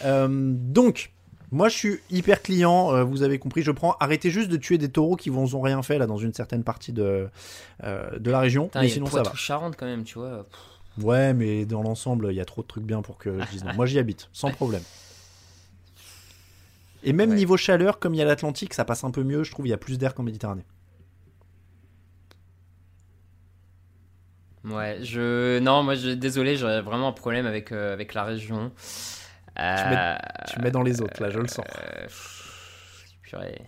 [0.04, 1.12] Euh, donc.
[1.52, 3.62] Moi, je suis hyper client, euh, vous avez compris.
[3.62, 3.96] Je prends.
[4.00, 6.64] Arrêtez juste de tuer des taureaux qui vous ont rien fait là dans une certaine
[6.64, 7.30] partie de
[7.84, 8.66] euh, de la région.
[8.66, 9.24] Putain, mais sinon, ça va.
[9.24, 10.46] Poitou-Charentes quand même, tu vois.
[10.50, 10.60] Pff,
[11.02, 13.64] Ouais, mais dans l'ensemble, il y a trop de trucs bien pour que je dise
[13.64, 13.74] non.
[13.74, 14.82] Moi, j'y habite, sans problème.
[17.04, 17.36] Et même Ouais.
[17.36, 19.44] niveau chaleur, comme il y a l'Atlantique, ça passe un peu mieux.
[19.44, 20.66] Je trouve il y a plus d'air qu'en Méditerranée.
[24.64, 25.60] Ouais, je.
[25.60, 26.10] Non, moi, je...
[26.10, 28.72] désolé, j'aurais vraiment un problème avec, euh, avec la région.
[29.60, 30.16] Euh,
[30.48, 31.66] Tu me mets dans les autres, là, je le sens.
[31.80, 32.08] euh,
[33.22, 33.62] purée.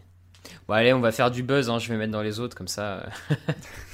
[0.67, 2.67] Bon, allez, on va faire du buzz, hein, je vais mettre dans les autres, comme
[2.67, 3.05] ça.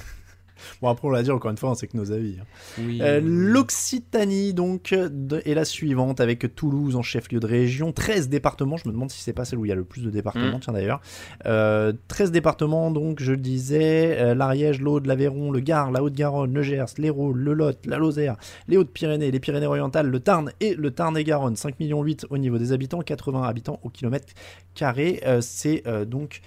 [0.82, 2.36] Bon, après, on l'a dit encore une fois, c'est que nos avis.
[2.40, 2.44] hein.
[2.78, 2.98] Oui.
[3.02, 7.92] Euh, L'Occitanie, donc, est la suivante, avec Toulouse en chef-lieu de région.
[7.92, 10.02] 13 départements, je me demande si c'est pas celle où il y a le plus
[10.02, 10.60] de départements, Mm.
[10.60, 11.00] tiens d'ailleurs.
[11.46, 16.52] Euh, 13 départements, donc, je le disais, euh, l'Ariège, l'Aude, l'Aveyron, le Gard, la Haute-Garonne,
[16.54, 18.36] le Gers, l'Hérault, le Lot, la Lozère,
[18.68, 21.56] les Hautes-Pyrénées, les Pyrénées-Orientales, le Tarn et le Tarn-et-Garonne.
[21.56, 24.32] 5 millions 8 au niveau des habitants, 80 habitants au kilomètre
[24.74, 25.20] carré.
[25.26, 26.40] Euh, c'est donc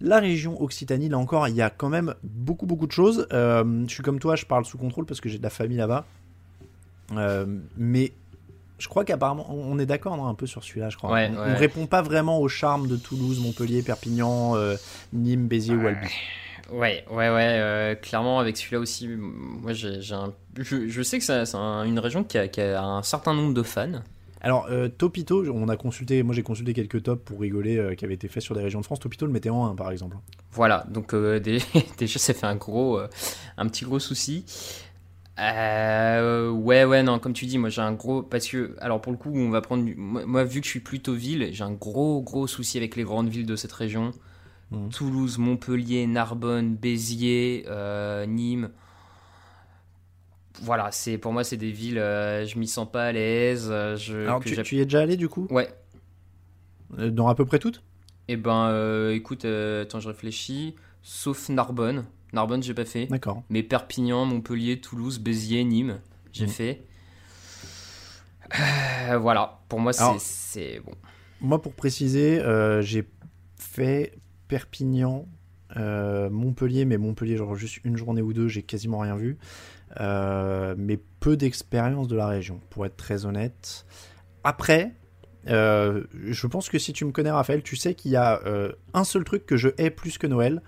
[0.00, 3.26] la région Occitanie, là encore, il y a quand même beaucoup, beaucoup de choses.
[3.32, 5.78] Euh, je suis comme toi, je parle sous contrôle parce que j'ai de la famille
[5.78, 6.04] là-bas.
[7.12, 8.12] Euh, mais
[8.78, 11.12] je crois qu'apparemment, on est d'accord un peu sur celui-là, je crois.
[11.12, 11.52] Ouais, on, ouais.
[11.54, 14.76] on répond pas vraiment au charme de Toulouse, Montpellier, Perpignan, euh,
[15.12, 16.08] Nîmes, Béziers ou Albi.
[16.72, 20.32] Ouais, ouais, ouais, euh, clairement avec celui-là aussi, moi j'ai j'ai un...
[20.58, 23.34] je, je sais que c'est c'est un- une région qui a, qui a un certain
[23.34, 24.02] nombre de fans.
[24.46, 28.04] Alors, euh, Topito, on a consulté, moi j'ai consulté quelques tops pour rigoler euh, qui
[28.04, 29.00] avaient été faits sur des régions de France.
[29.00, 30.16] Topito le mettait en 1 par exemple.
[30.52, 31.58] Voilà, donc euh, dé-
[31.98, 33.00] déjà ça fait un gros,
[33.58, 34.44] un petit gros souci.
[35.36, 38.22] Ouais, ouais, non, comme tu dis, moi j'ai un gros.
[38.22, 39.84] Parce que, alors pour le coup, on va prendre.
[39.84, 43.02] du- Moi, vu que je suis plutôt ville, j'ai un gros, gros souci avec les
[43.02, 44.12] grandes villes de cette région.
[44.70, 44.90] Mhm.
[44.90, 47.66] Toulouse, Montpellier, Narbonne, Béziers,
[48.28, 48.70] Nîmes.
[50.62, 53.68] Voilà, c'est pour moi, c'est des villes, euh, je m'y sens pas à l'aise.
[53.70, 55.46] euh, Je, Alors, que tu, tu y es déjà allé du coup?
[55.50, 55.68] Ouais,
[56.98, 57.82] Euh, Dans à peu près toutes?
[58.28, 60.74] Et ben euh, écoute, attends, je réfléchis.
[61.02, 62.04] Sauf Narbonne.
[62.32, 63.06] Narbonne, j'ai pas fait.
[63.06, 63.42] D'accord.
[63.50, 66.00] Mais Perpignan, Montpellier, Toulouse, Béziers, Nîmes,
[66.32, 66.50] j'ai Mhm.
[66.50, 66.82] fait.
[69.18, 70.92] Voilà, pour moi, c'est- bon.
[71.40, 72.40] Moi, pour préciser,
[72.80, 73.04] j'ai
[73.58, 74.14] fait
[74.48, 75.26] Perpignan,
[75.76, 79.36] Montpellier, mais Montpellier, genre juste une journée ou deux, j'ai quasiment rien vu.
[80.00, 83.86] Euh, mais peu d'expérience de la région, pour être très honnête.
[84.44, 84.92] Après,
[85.48, 88.72] euh, je pense que si tu me connais, Raphaël, tu sais qu'il y a euh,
[88.94, 90.62] un seul truc que je hais plus que Noël,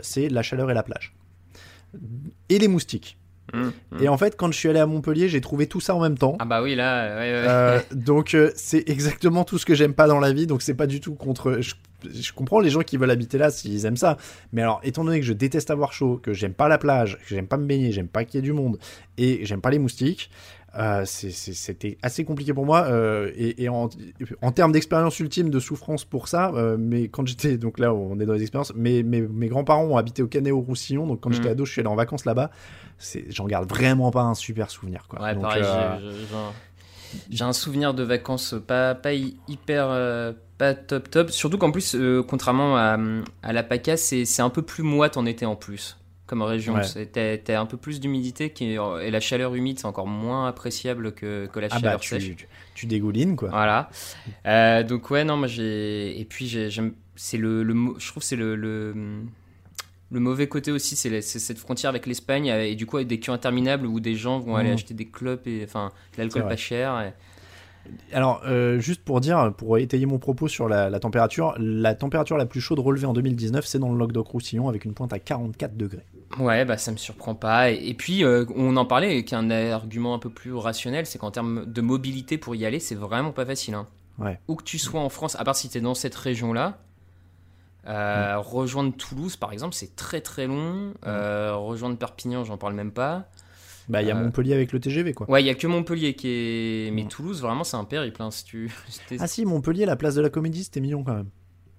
[0.00, 1.14] c'est la chaleur et la plage.
[2.48, 3.18] Et les moustiques.
[3.52, 3.72] Mhm.
[4.00, 6.16] Et en fait, quand je suis allé à Montpellier, j'ai trouvé tout ça en même
[6.16, 6.36] temps.
[6.38, 7.44] Ah bah oui, là, ouais, ouais.
[7.48, 10.46] Euh, donc euh, c'est exactement tout ce que j'aime pas dans la vie.
[10.46, 11.58] Donc c'est pas du tout contre.
[11.60, 11.74] Je,
[12.10, 14.16] je comprends les gens qui veulent habiter là s'ils aiment ça.
[14.52, 17.34] Mais alors étant donné que je déteste avoir chaud, que j'aime pas la plage, que
[17.34, 18.78] j'aime pas me baigner, j'aime pas qu'il y ait du monde
[19.18, 20.30] et j'aime pas les moustiques.
[20.78, 23.88] Euh, c'est- C'était assez compliqué pour moi euh, et, et en,
[24.40, 28.18] en termes d'expérience ultime de souffrance pour ça, euh, mais quand j'étais donc là on
[28.20, 31.20] est dans les expériences, mes, mes, mes grands-parents ont habité au Canet au Roussillon, donc
[31.20, 31.34] quand Mhm.
[31.36, 32.50] j'étais ado je suis allé en vacances là-bas,
[33.28, 35.20] j'en garde vraiment pas un super souvenir quoi.
[35.22, 35.98] Ouais, Donc, pareil, euh,
[37.30, 39.88] j'ai- un- souvenir de vacances pas, pas hy- hyper.
[40.58, 41.30] pas top top.
[41.30, 41.96] Surtout qu'en plus,
[42.28, 42.96] contrairement à,
[43.42, 46.74] à la PACA, c'est un peu plus moite en été en plus, comme région.
[46.74, 47.38] Ouais.
[47.44, 51.46] T'as un peu plus d'humidité qui et la chaleur humide, c'est encore moins appréciable que,
[51.52, 52.24] que la ah chaleur bah sèche.
[52.24, 53.50] tu, tu, tu dégoulines quoi.
[53.50, 53.90] Voilà.
[54.46, 56.48] Euh, donc ouais, non, moi j'ai et puis
[57.16, 58.94] c'est le, le je trouve que c'est le, le
[60.10, 63.32] Le mauvais côté aussi, c'est cette frontière avec l'Espagne et du coup avec des queues
[63.32, 64.74] interminables où des gens vont aller Mhm.
[64.74, 67.00] acheter des clopes et enfin de l'alcool pas cher.
[67.00, 67.14] et-
[68.12, 72.36] Alors, euh, juste pour dire, pour étayer mon propos sur la, la température, la température
[72.36, 75.76] la plus chaude relevée en 2019, c'est dans le Languedoc-Roussillon avec une pointe à 44
[75.76, 76.04] degrés.
[76.38, 77.70] Ouais, bah ça me surprend pas.
[77.72, 81.30] Et, et puis euh, on en parlait, qu'un argument un peu plus rationnel, c'est qu'en
[81.30, 83.74] termes de mobilité pour y aller, c'est vraiment pas facile.
[83.74, 83.86] hein.
[84.18, 84.38] Ouais.
[84.48, 86.78] Où que tu sois en France, à part si tu es dans cette région-là,
[87.88, 90.94] euh, rejoindre Toulouse par exemple, c'est très très long.
[91.06, 93.24] Euh, rejoindre Perpignan, j'en parle même pas.
[93.88, 95.28] Bah, il y a Euh, Montpellier avec le TGV, quoi.
[95.30, 96.90] Ouais, il y a que Montpellier qui est.
[96.92, 97.08] Mais Mm.
[97.08, 98.22] Toulouse, vraiment, c'est un périple.
[98.22, 98.70] hein, si tu...
[99.18, 101.28] Ah si, Montpellier, la place de la Comédie, c'était mignon quand même.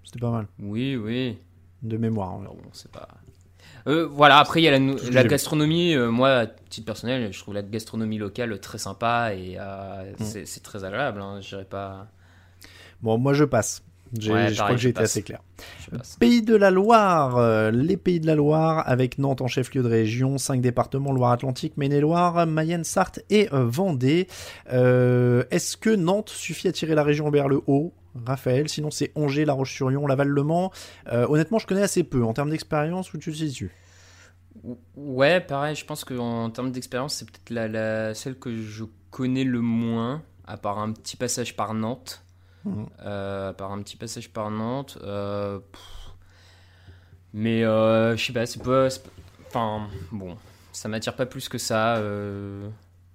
[0.04, 1.38] C'était pas mal, Oui, oui.
[1.82, 2.32] de mémoire.
[2.34, 2.44] hein.
[2.46, 3.08] Bon, c'est pas.
[3.88, 5.94] Euh, voilà, après il y a la, gastronomie.
[5.94, 10.24] euh, moi, à titre personnel, je trouve la gastronomie locale très sympa et euh, Mm.
[10.24, 11.20] c'est c'est très agréable.
[11.22, 12.08] Hein, je dirais pas.
[13.02, 13.84] Bon, moi je passe.
[14.14, 15.40] Ouais, je crois que j'ai été assez clair.
[16.20, 19.88] Pays de la Loire, euh, les Pays de la Loire, avec Nantes en chef-lieu de
[19.88, 24.28] région, 5 départements, Loire-Atlantique, Maine-et-Loire, Mayenne, Sarthe et euh, Vendée.
[24.72, 27.94] Euh, Est-ce que Nantes suffit à tirer la région vers le haut?
[28.26, 30.72] Raphaël, sinon c'est Angers, La Roche-sur-Yon, Laval-Le Mans.
[31.12, 32.24] Euh, honnêtement, je connais assez peu.
[32.24, 33.72] En termes d'expérience, où tu te situes?
[34.96, 39.44] Ouais, pareil, je pense qu'en termes d'expérience, c'est peut-être la, la- celle que je connais
[39.44, 42.23] le moins, à part un petit passage par Nantes.
[43.00, 44.98] À part un petit passage par Nantes.
[45.04, 45.60] euh,
[47.34, 48.88] mais euh, je sais pas, c'est pas.
[49.48, 50.38] Enfin, bon,
[50.72, 52.02] ça m'attire pas plus que ça.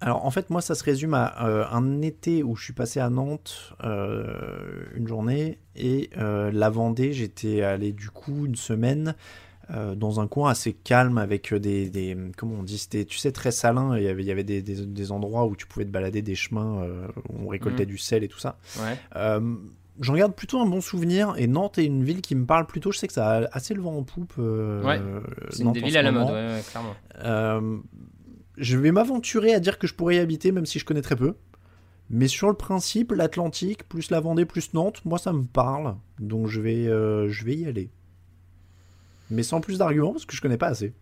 [0.01, 1.43] Alors en fait moi ça se résume à
[1.73, 7.93] un été où je suis passé à Nantes une journée et la Vendée j'étais allé
[7.93, 9.17] du coup une semaine
[9.71, 13.33] euh, dans un coin assez calme avec des, des comment on dit c'était tu sais
[13.33, 15.85] très salin il y avait, il y avait des, des, des endroits où tu pouvais
[15.85, 17.89] te balader des chemins euh, où on récoltait Mhm.
[17.91, 18.97] du sel et tout ça Ouais.
[19.17, 19.41] euh,
[20.01, 22.93] J'en garde plutôt un bon souvenir et Nantes est une ville qui me parle plutôt.
[22.93, 24.35] Je sais que ça a assez le vent en poupe.
[24.39, 25.01] Ouais,
[25.51, 26.95] C'est une des villes à la mode, ouais, clairement.
[28.57, 31.17] Je vais m'aventurer à dire que je pourrais y habiter, même si je connais très
[31.17, 31.35] peu.
[32.11, 35.95] Mais sur le principe, l'Atlantique, plus la Vendée, plus Nantes, moi ça me parle.
[36.19, 37.91] Donc je vais, je vais y aller.
[39.31, 40.93] Mais sans plus d'arguments, parce que je connais pas assez.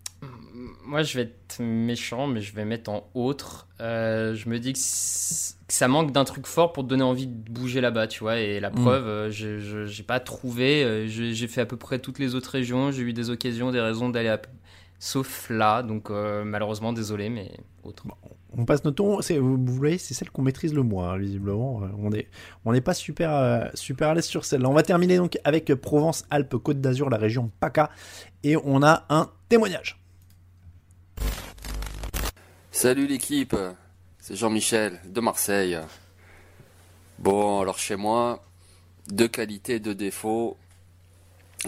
[0.85, 3.67] Moi, je vais être méchant, mais je vais mettre en autre.
[3.81, 7.51] Euh, je me dis que, ça manque d'un truc fort pour te donner envie de
[7.51, 8.39] bouger là-bas, tu vois.
[8.39, 8.75] Et la Mm.
[8.75, 10.85] preuve, euh, je j'ai pas trouvé.
[10.85, 12.93] euh, J'ai fait à peu près toutes les autres régions.
[12.93, 14.41] J'ai eu des occasions, des raisons d'aller à...
[15.01, 17.51] Sauf là, donc euh, malheureusement, désolé, mais
[17.83, 18.05] autre.
[18.59, 19.21] On passe notre temps.
[19.39, 21.83] Vous voyez, c'est celle qu'on maîtrise le moins, hein, visiblement.
[21.83, 22.23] Euh,
[22.65, 24.69] on n'est pas super, euh, super à l'aise sur celle-là.
[24.69, 27.91] On va terminer donc avec Provence-Alpes-Côte d'Azur, la région PACA.
[28.43, 30.01] Et on a un témoignage.
[32.71, 33.57] Salut l'équipe,
[34.19, 35.79] c'est Jean-Michel de Marseille.
[37.19, 38.45] Bon, alors chez moi,
[39.09, 40.57] deux qualités, deux défauts.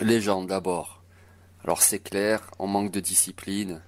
[0.00, 1.02] Les gens d'abord.
[1.64, 3.80] Alors c'est clair, on manque de discipline.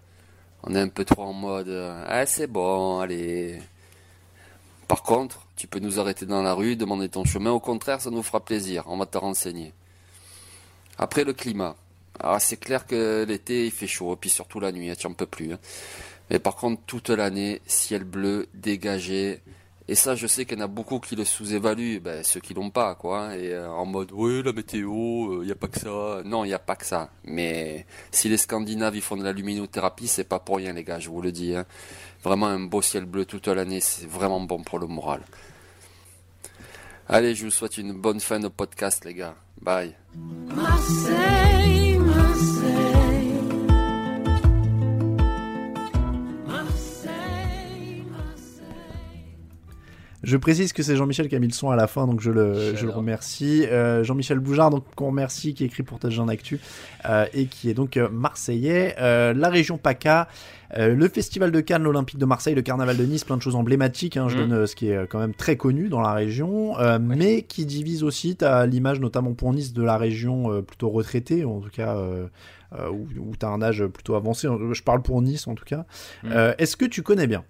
[0.65, 3.59] On est un peu trop en mode euh, Ah c'est bon, allez.
[4.89, 7.51] Par contre, tu peux nous arrêter dans la rue, demander ton chemin.
[7.51, 8.85] Au contraire, ça nous fera plaisir.
[8.87, 9.73] On va te renseigner.
[10.99, 11.77] Après le climat.
[12.19, 15.15] Alors c'est clair que l'été il fait chaud, et puis surtout la nuit, tu en
[15.15, 15.53] peux plus.
[15.55, 15.59] hein.
[16.29, 19.41] Mais par contre, toute l'année, ciel bleu, dégagé.
[19.91, 22.55] Et ça, je sais qu'il y en a beaucoup qui le sous-évaluent, ben, ceux qui
[22.55, 23.37] l'ont pas, quoi.
[23.37, 26.23] Et euh, en mode, oui, la météo, il n'y a pas que ça.
[26.25, 27.11] Non, il n'y a pas que ça.
[27.25, 31.11] Mais si les Scandinaves, font de la luminothérapie, c'est pas pour rien, les gars, je
[31.11, 31.57] vous le dis.
[31.57, 31.67] hein.
[32.23, 35.23] Vraiment, un beau ciel bleu toute l'année, c'est vraiment bon pour le moral.
[37.09, 39.35] Allez, je vous souhaite une bonne fin de podcast, les gars.
[39.61, 39.97] Bye.
[40.55, 41.99] Marseille.
[41.99, 42.90] Marseille,
[50.23, 52.31] Je précise que c'est Jean-Michel qui a mis le son à la fin, donc je
[52.31, 53.65] le, je le remercie.
[53.67, 56.61] Euh, Jean-Michel Boujard, donc qu'on remercie, qui écrit pour Touchdown Actu,
[57.09, 58.97] euh, et qui est donc euh, marseillais.
[58.99, 60.29] Euh, la région PACA,
[60.77, 63.57] euh, le Festival de Cannes, l'Olympique de Marseille, le Carnaval de Nice, plein de choses
[63.57, 64.41] emblématiques, hein, je Mm.
[64.41, 67.43] donne euh, ce qui est euh, quand même très connu dans la région, euh, mais
[67.43, 71.45] qui divise aussi, tu as l'image notamment pour Nice de la région euh, plutôt retraitée,
[71.45, 71.97] en tout cas...
[72.93, 75.87] Où, où tu as un âge plutôt avancé, je parle pour Nice en tout cas.
[76.23, 76.29] Mm.
[76.31, 77.43] Euh, Est-ce que tu connais bien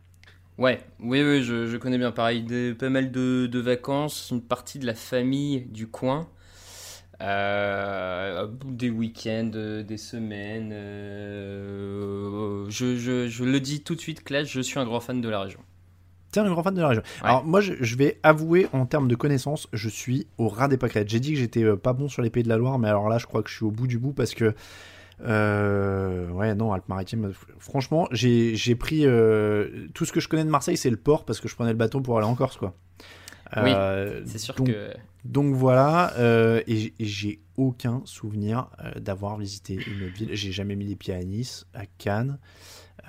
[0.60, 2.42] Ouais, oui, oui, je, je connais bien pareil.
[2.42, 6.28] Des, pas mal de, de vacances, une partie de la famille du coin.
[7.22, 10.70] Euh, des week-ends, euh, des semaines.
[10.72, 15.20] euh, je, je, je le dis tout de suite, Clash, je suis un grand fan
[15.22, 15.60] de la région.
[16.30, 17.02] T'es un grand fan de la région.
[17.22, 17.28] Ouais.
[17.28, 20.76] Alors moi, je, je vais avouer en termes de connaissances, je suis au ras des
[20.76, 21.08] pâquerettes.
[21.08, 23.16] J'ai dit que j'étais pas bon sur les pays de la Loire, mais alors là,
[23.18, 24.54] je crois que je suis au bout du bout parce que
[25.24, 27.32] euh, ouais, non, Alpes-Maritimes.
[27.58, 31.40] Franchement, j'ai pris euh, tout ce que je connais de Marseille, c'est le port parce
[31.40, 32.74] que je prenais le bateau pour aller en Corse, quoi.
[33.56, 34.90] Oui, Euh, C'est sûr donc, que.
[35.24, 40.30] Donc voilà, euh, et j'ai aucun souvenir d'avoir visité une autre ville.
[40.32, 42.38] J'ai jamais mis les pieds à Nice, à Cannes.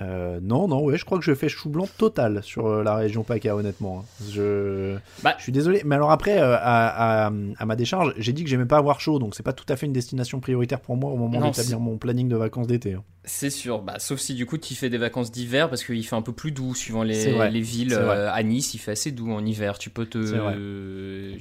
[0.02, 2.96] Euh, non, non, ouais, je crois que je fais chou blanc total sur euh, la
[2.96, 4.00] région PACA, honnêtement.
[4.04, 4.26] hein.
[4.32, 4.96] Je...
[5.24, 5.36] Bah.
[5.38, 8.50] je suis désolé, mais alors après, euh, à, à- à ma décharge, j'ai dit que
[8.50, 11.12] j'aimais pas avoir chaud, donc c'est pas tout à fait une destination prioritaire pour moi
[11.12, 12.94] au moment d'établir mon planning de vacances d'été.
[12.94, 13.04] hein.
[13.24, 16.16] C'est sûr, bah, sauf si du coup tu fais des vacances d'hiver parce qu'il fait
[16.16, 17.94] un peu plus doux suivant les, villes.
[17.94, 19.78] Euh, à Nice, il fait assez doux en hiver.
[19.78, 20.20] Tu peux te,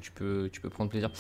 [0.00, 1.10] tu peux, tu peux prendre plaisir.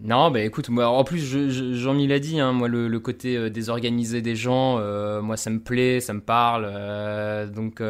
[0.00, 3.00] Non, bah écoute, moi, en plus, je- je- Jean-Mi l'a dit, hein, moi, le, le
[3.00, 6.66] côté euh, désorganisé des gens, euh, moi, ça me plaît, ça me parle.
[6.68, 7.80] euh, donc,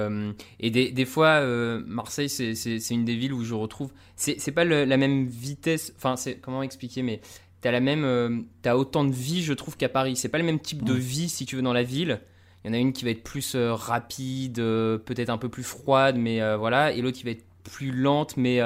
[0.60, 1.40] et des, des fois,
[1.86, 3.90] Marseille, c'est- une des villes où je retrouve.
[4.16, 7.20] C'est pas le- la même vitesse, enfin, c'est comment expliquer, mais
[7.62, 8.44] t'as la même.
[8.62, 10.14] t'as autant de vie, je trouve, qu'à Paris.
[10.16, 12.20] C'est pas le même type de vie, si tu veux, dans la ville.
[12.64, 16.16] Il y en a une qui va être plus rapide, peut-être un peu plus froide,
[16.18, 18.60] mais voilà, et l'autre qui va être plus lente, mais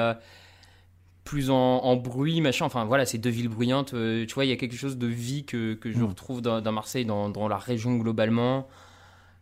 [1.29, 2.65] plus en, en bruit, machin.
[2.65, 3.93] Enfin voilà, c'est deux villes bruyantes.
[3.93, 6.03] euh, tu vois, il y a quelque chose de vie que, que je Mm.
[6.05, 8.67] retrouve dans, dans Marseille, dans, dans la région globalement.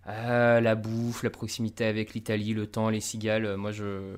[0.10, 3.46] Euh, la bouffe, la proximité avec l'Italie, le temps, les cigales.
[3.46, 4.16] euh, moi, je,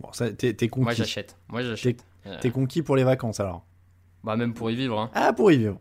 [0.00, 0.96] Bon, ça, t'es t'es moi, conquis.
[0.98, 1.36] j'achète.
[1.48, 2.04] Moi, j'achète.
[2.26, 3.64] Euh, T'es conquis pour les vacances alors.
[4.24, 5.10] bah même pour y vivre, hein.
[5.14, 5.78] Ah, pour y vivre.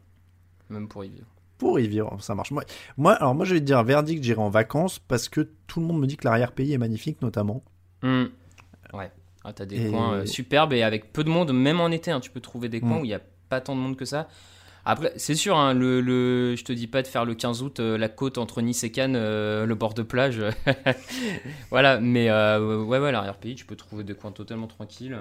[0.70, 1.26] Même pour y vivre.
[1.58, 2.52] Pour y vivre, ça marche.
[2.52, 2.64] Moi,
[2.98, 5.86] moi, alors moi, je vais te dire, verdict, j'irai en vacances parce que tout le
[5.86, 7.64] monde me dit que l'arrière-pays est magnifique, notamment.
[8.04, 8.26] Hmm.
[8.94, 9.12] Ouais.
[9.48, 12.10] Ah, t'as des Et- coins euh, superbes et avec peu de monde, même en été,
[12.10, 13.02] hein, tu peux trouver des coins Mm.
[13.02, 14.28] où il n'y a pas tant de monde que ça.
[14.88, 17.80] Après, c'est sûr, hein, le, le, je te dis pas de faire le 15 août
[17.80, 20.42] euh, la côte entre Nice et Cannes, euh, le bord de plage.
[21.72, 25.18] voilà, mais ouais, ouais, l'arrière-pays, tu peux trouver des coins totalement tranquilles.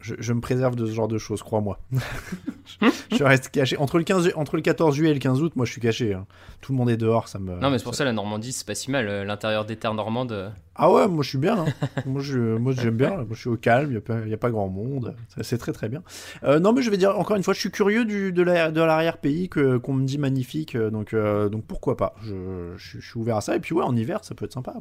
[0.00, 1.80] Je, je me préserve de ce genre de choses, crois-moi.
[3.12, 3.76] je, reste caché.
[3.78, 5.80] Entre le, 15, ju- entre le 14 juillet et le 15 août, moi, je suis
[5.80, 6.14] caché.
[6.14, 6.24] hein.
[6.60, 7.58] Tout le monde est dehors, ça me.
[7.58, 9.06] non, mais c'est pour ça la Normandie, c'est pas si mal.
[9.24, 10.52] L'intérieur des terres normandes.
[10.80, 11.58] Ah ouais, moi, je suis bien.
[11.58, 11.64] hein.
[12.06, 13.10] moi, je, moi, j'aime bien.
[13.16, 15.16] Moi, je suis au calme, il n'y a, pas- y a pas grand monde.
[15.40, 16.02] C'est très, très bien.
[16.44, 18.70] Euh, non, mais je vais dire, encore une fois, je suis curieux du, de la-
[18.70, 20.76] de l'arrière-pays que, qu'on me dit magnifique.
[20.76, 23.56] euh, Donc, euh, donc pourquoi pas je, je, je suis ouvert à ça.
[23.56, 24.72] Et puis, ouais, en hiver, ça peut être sympa,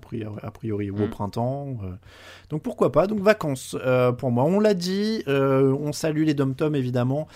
[0.43, 1.09] a priori, ou au Mm.
[1.09, 1.77] printemps.
[1.83, 1.87] euh.
[2.51, 3.07] Donc, pourquoi pas.
[3.07, 3.75] Donc, vacances
[4.19, 4.43] pour moi.
[4.43, 7.27] On l'a dit, on salue les dom-toms, évidemment.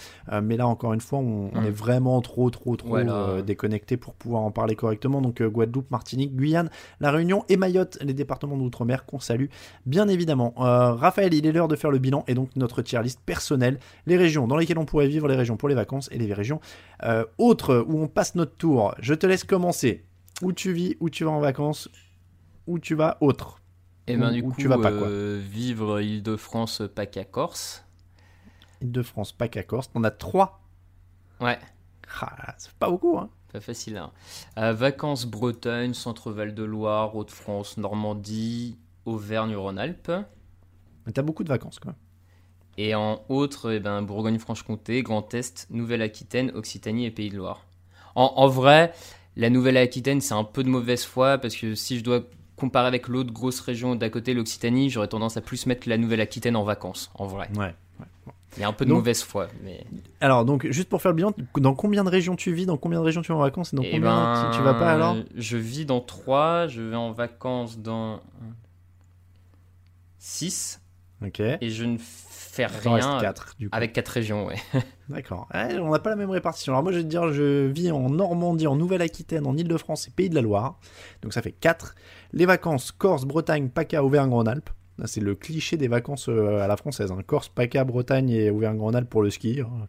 [0.44, 1.66] Mais là, encore une fois, on, on Mm.
[1.66, 3.42] est vraiment trop, trop, trop Ouais, là.
[3.42, 5.20] déconnecté pour pouvoir en parler correctement.
[5.22, 6.70] Donc, Guadeloupe, Martinique, Guyane,
[7.00, 9.48] La Réunion et Mayotte, les départements d'outre-mer qu'on salue,
[9.86, 10.53] bien évidemment.
[10.57, 13.80] Euh, Raphaël, il est l'heure de faire le bilan et donc notre tier list personnelle.
[14.06, 16.60] Les régions dans lesquelles on pourrait vivre, les régions pour les vacances et les régions
[17.03, 18.94] euh, autres où on passe notre tour.
[18.99, 20.06] Je te laisse commencer.
[20.41, 21.90] Où tu vis, où tu vas en vacances,
[22.68, 23.61] où tu vas autre?
[24.07, 25.07] Et ben Ou- du ou coup, tu vas pas, quoi.
[25.07, 27.86] euh, vivre Île-de-France, PACA, Corse.
[28.82, 29.90] Île-de-France, PACA, Corse.
[29.94, 30.61] On a trois.
[31.40, 31.60] Ouais.
[32.22, 33.30] Ah, c'est pas beaucoup, hein.
[33.52, 33.98] Pas facile.
[33.98, 34.11] Hein.
[34.57, 40.11] Euh, vacances Bretagne, Centre-Val de Loire, Hauts-de-France, Normandie, Auvergne-Rhône-Alpes.
[41.14, 41.95] T'as beaucoup de vacances, même.
[42.78, 47.65] Et en autres, eh ben, Bourgogne-Franche-Comté, Grand Est, Nouvelle-Aquitaine, Occitanie et Pays de Loire.
[48.15, 48.94] En, en vrai,
[49.36, 52.22] la Nouvelle-Aquitaine, c'est un peu de mauvaise foi parce que si je dois
[52.56, 56.56] comparer avec l'autre grosse région d'à côté, l'Occitanie, j'aurais tendance à plus mettre la Nouvelle-Aquitaine
[56.56, 57.49] en vacances, en vrai.
[57.57, 57.73] Ouais.
[58.57, 59.86] Il y a un peu de Donc- mauvaise foi, mais...
[60.19, 62.99] Alors, donc, juste pour faire le bilan, dans combien de régions tu vis, dans combien
[62.99, 64.02] de régions tu vas en vacances et dans Eh combien
[64.34, 65.15] ben, tu, tu vas pas alors?
[65.36, 68.19] Je vis dans 3, je vais en vacances dans
[70.19, 70.82] 6
[71.26, 71.40] Ok.
[71.40, 73.76] et je ne fais rien 4, du coup.
[73.76, 74.56] avec 4 régions, ouais.
[75.10, 75.48] D'accord.
[75.53, 76.73] Ouais, on n'a pas la même répartition.
[76.73, 80.11] Alors moi, je vais te dire, je vis en Normandie, en Nouvelle-Aquitaine, en Île-de-France et
[80.11, 80.78] Pays de la Loire.
[81.22, 81.95] Donc ça fait 4.
[82.34, 84.69] Les vacances, Corse, Bretagne, PACA, Auvergne-Rhône-Alpes.
[85.02, 87.11] Là, C'est le cliché des vacances euh, à la française.
[87.11, 87.18] hein.
[87.26, 89.60] Corse, PACA, Bretagne et Auvergne-Rhône-Alpes pour le ski.
[89.61, 89.88] hein.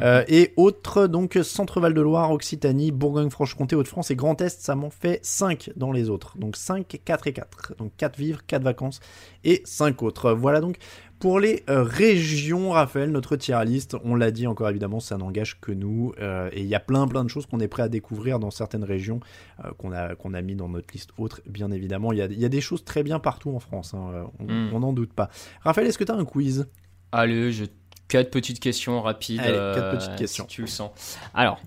[0.00, 4.90] Euh, et autres, donc Centre-Val de Loire, Occitanie, Bourgogne-Franche-Comté, Hauts-de-France et Grand Est, ça m'en
[4.90, 6.38] fait 5 dans les autres.
[6.38, 7.74] Donc 5, 4 et 4.
[7.78, 9.00] Donc 4 vivres, 4 vacances
[9.44, 10.32] et 5 autres.
[10.32, 10.76] Voilà donc
[11.22, 15.60] pour les euh, régions, Raphaël, notre tier list, on l'a dit encore évidemment, ça n'engage
[15.60, 16.12] que nous.
[16.20, 18.50] euh, et il y a plein plein de choses qu'on est prêt à découvrir dans
[18.50, 19.20] certaines régions
[19.64, 22.10] euh, qu'on a, qu'on a mis dans notre liste autre, bien évidemment.
[22.10, 24.74] Il y a, y a des choses très bien partout en France, hein, on Mm.
[24.74, 25.30] on n'en doute pas.
[25.60, 26.66] Raphaël, est-ce que tu as un quiz?
[27.12, 27.66] Allez, je...
[28.08, 29.38] quatre petites questions rapides.
[29.38, 30.46] Allez, quatre petites questions.
[30.48, 30.90] Si tu le sens.
[31.34, 31.60] Alors,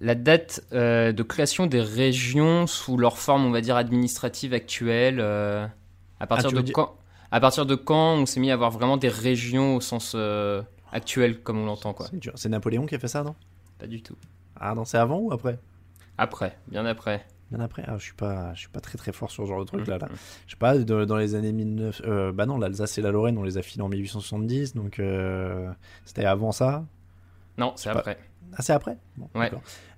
[0.00, 6.26] la date de création des régions sous leur forme, on va dire, administrative actuelle, à
[6.26, 6.96] partir Ah, de quand?
[7.34, 10.62] À partir de quand on s'est mis à avoir vraiment des régions au sens euh,
[10.92, 12.06] actuel, comme on l'entend, quoi?
[12.36, 13.34] C'est Napoléon qui a fait ça, non?
[13.76, 14.14] Pas du tout.
[14.54, 15.58] Ah non, c'est avant ou après?
[16.16, 17.26] Après, bien après.
[17.50, 17.82] Bien après?
[17.88, 19.84] Ah, Je suis pas, je suis pas très très fort sur ce genre de truc
[19.88, 19.98] là.
[19.98, 20.06] là.
[20.06, 20.16] Mhm.
[20.46, 22.02] Je sais pas, dans les années 19...
[22.04, 25.68] euh, bah non, l'Alsace et la Lorraine, on les a filés en 1870, donc euh,
[26.04, 26.84] c'était avant ça.
[27.58, 28.18] Non, c'est pas- après.
[28.56, 28.96] Ah, c'est après?
[29.16, 29.50] Bon, Ouais.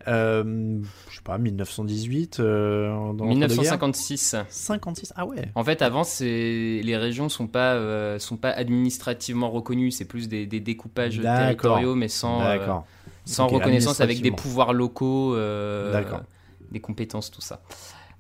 [0.09, 0.79] Euh,
[1.11, 3.49] je sais pas, 1918 euh, dans l'entre-deux-guerres?
[3.49, 4.37] 1956.
[4.49, 5.51] 56 Ah ouais.
[5.57, 9.91] En fait, avant, les régions sont pas euh, sont pas administrativement reconnues.
[9.91, 12.67] C'est plus des, des découpages territoriaux, mais sans euh,
[13.25, 15.93] sans reconnaissance avec des pouvoirs locaux, euh,
[16.71, 17.61] des compétences, tout ça.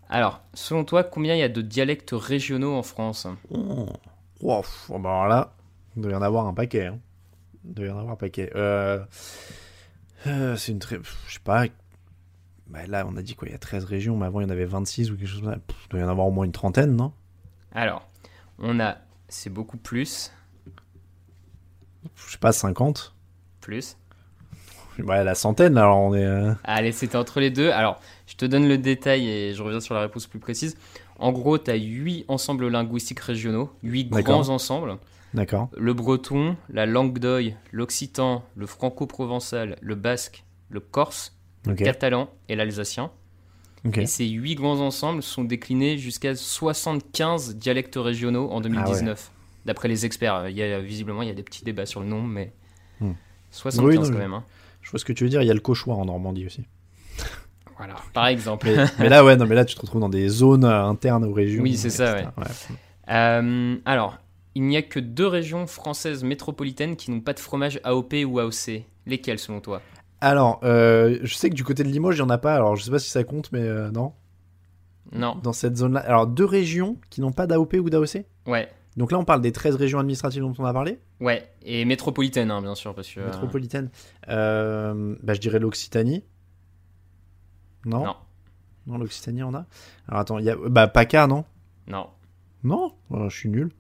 [0.09, 3.27] Alors, selon toi, combien il y a de dialectes régionaux en France?
[3.51, 3.87] Oh.
[4.41, 4.63] Wow.
[4.89, 5.53] Bon, bah alors là,
[5.97, 6.87] il doit y en avoir un paquet.
[6.87, 6.99] hein.
[7.67, 8.51] Il doit y en avoir un paquet.
[8.55, 8.99] Euh,
[10.27, 10.99] euh, c'est une très.
[11.29, 11.67] Je sais pas.
[12.69, 14.47] Bah, là, on a dit quoi Il y a 13 régions, mais avant, il y
[14.47, 15.59] en avait 26 ou quelque chose comme ça.
[15.59, 17.13] Pff, Il doit y en avoir au moins une trentaine, non?
[17.73, 18.09] Alors,
[18.59, 18.97] on a,
[19.29, 20.33] c'est beaucoup plus,
[22.15, 23.15] Je sais pas, 50
[23.61, 23.97] plus.
[24.99, 26.25] Ouais, la centaine, alors on est.
[26.25, 27.71] euh, Allez, c'était entre les deux.
[27.71, 30.77] Alors, je te donne le détail et je reviens sur la réponse plus précise.
[31.19, 34.41] En gros, tu as 8 ensembles linguistiques régionaux, 8 D'accord.
[34.43, 34.97] grands ensembles.
[35.35, 35.69] D'accord.
[35.77, 41.37] Le breton, la langue d'oï, l'occitan, le franco-provençal, le basque, le corse,
[41.67, 43.11] le catalan et l'alsacien.
[44.03, 49.31] Et ces 8 grands ensembles sont déclinés jusqu'à 75 dialectes régionaux en 2019.
[49.65, 52.07] D'après les experts, il y a, visiblement, il y a des petits débats sur le
[52.07, 52.53] nombre, mais
[53.01, 53.13] Hmm.
[53.51, 54.33] 75 Oui, non, quand même.
[54.33, 54.45] hein.
[54.81, 55.43] Je vois ce que tu veux dire.
[55.43, 56.65] Il y a le cauchois en Normandie aussi.
[57.77, 58.69] Voilà, par exemple.
[58.75, 61.33] Mais, mais là, ouais, non, mais là, tu te retrouves dans des zones internes aux
[61.33, 61.63] régions.
[61.63, 62.33] Oui, c'est ça.
[63.11, 64.19] Euh, alors,
[64.57, 68.39] il n'y a que deux régions françaises métropolitaines qui n'ont pas de fromage AOP ou
[68.41, 68.85] AOC.
[69.05, 69.83] Lesquelles selon toi?
[70.23, 72.55] Alors, euh, je sais que du côté de Limoges, il n'y en a pas.
[72.55, 74.15] Alors, je sais pas si ça compte, mais euh, non?
[75.13, 75.37] Non.
[75.43, 76.01] Dans cette zone-là.
[76.01, 78.71] Alors, deux régions qui n'ont pas d'AOP ou d'AOC Ouais.
[78.97, 80.99] Donc là, on parle des 13 régions administratives dont on a parlé?
[81.21, 81.53] Ouais.
[81.63, 83.21] Et métropolitaine, hein, bien sûr, parce que.
[83.21, 83.91] euh, Métropolitaine.
[84.31, 86.25] Euh, bah, je dirais l'Occitanie.
[87.85, 88.05] Non?
[88.07, 88.17] Non.
[88.87, 89.67] Non, l'Occitanie, on a.
[90.09, 90.57] Alors, attends, il y a.
[90.57, 91.45] Bah, PACA, non?
[91.89, 92.09] Non.
[92.65, 93.71] Non Oh, Je suis nul.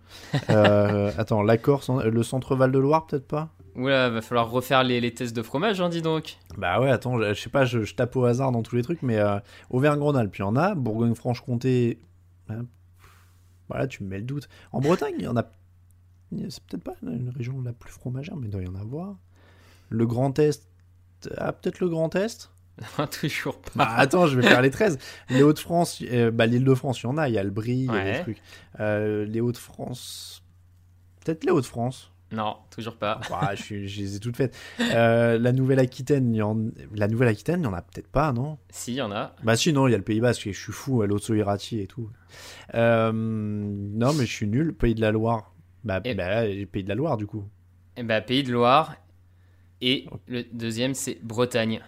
[0.50, 3.50] Euh, attends, la Corse, le centre-Val de Loire, peut-être pas?
[3.74, 6.38] Oula, va falloir refaire les, les tests de fromage, hein, dis donc.
[6.56, 8.82] Bah ouais, attends, je, je sais pas, je, je tape au hasard dans tous les
[8.82, 9.38] trucs, mais euh,
[9.70, 10.74] Auvergne-Rhône-Alpes, il y en a.
[10.74, 11.98] Bourgogne-Franche-Comté.
[12.48, 12.64] hein,
[13.68, 14.48] voilà, tu me mets le doute.
[14.72, 15.44] En Bretagne, il y en a.
[16.48, 19.16] C'est peut-être pas une région la plus fromagère, mais il doit y en avoir.
[19.90, 20.68] Le Grand Est.
[21.36, 22.50] Ah, peut-être le Grand Est?
[23.20, 23.70] Toujours pas.
[23.74, 24.98] Bah attends, je vais faire les 13.
[25.30, 27.50] Les Hauts-de-France, euh, bah l'île de France, il y en a, il y a le
[27.50, 28.42] Brie, il y a des trucs.
[28.80, 30.42] Euh, les Hauts-de-France.
[31.24, 32.12] Peut-être les Hauts-de-France.
[32.32, 33.20] Non, toujours pas.
[33.30, 34.56] Bah, je, je les ai toutes faites.
[34.80, 36.56] Euh, la Nouvelle-Aquitaine, en...
[36.94, 38.58] la Nouvelle-Aquitaine, il y en a peut-être pas, non?
[38.68, 39.34] Si, il y en a.
[39.44, 41.78] Bah si, non, il y a le Pays Basque, je suis fou, euh, l'Otso Irati
[41.80, 42.10] et tout.
[42.74, 44.74] Non, mais je suis nul.
[44.74, 45.54] Pays de la Loire.
[45.84, 47.44] Bah, Et- bah là, Pays de la Loire, du coup.
[47.96, 48.96] Eh ben, Pays de Loire.
[49.80, 51.80] Et le deuxième, c'est Bretagne.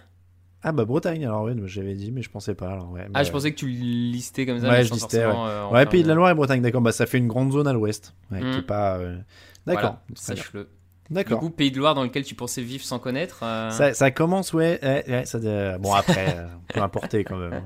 [0.61, 2.69] Ah bah Bretagne, alors ouais, j'avais dit, mais je pensais pas.
[2.69, 4.67] Alors, ouais, Ah, Mais, je pensais que tu listais comme ça.
[4.69, 6.81] Ouais, je listais, euh, Ouais, faire Pays de la Loire et Bretagne, d'accord.
[6.81, 8.13] Bah ça fait une grande zone à l'ouest.
[8.31, 8.51] Ouais, Hmm.
[8.51, 8.97] qui est pas...
[8.97, 9.17] euh,
[9.65, 9.81] D'accord.
[9.81, 10.63] Voilà, sache-le.
[11.09, 11.39] Du D'accord.
[11.39, 13.39] coup, Pays de Loire dans lequel tu pensais vivre sans connaître.
[13.43, 14.79] euh, Ça, ça commence, ouais.
[14.83, 17.63] ouais, ouais, ça, euh, bon, après, euh, peut importer quand même.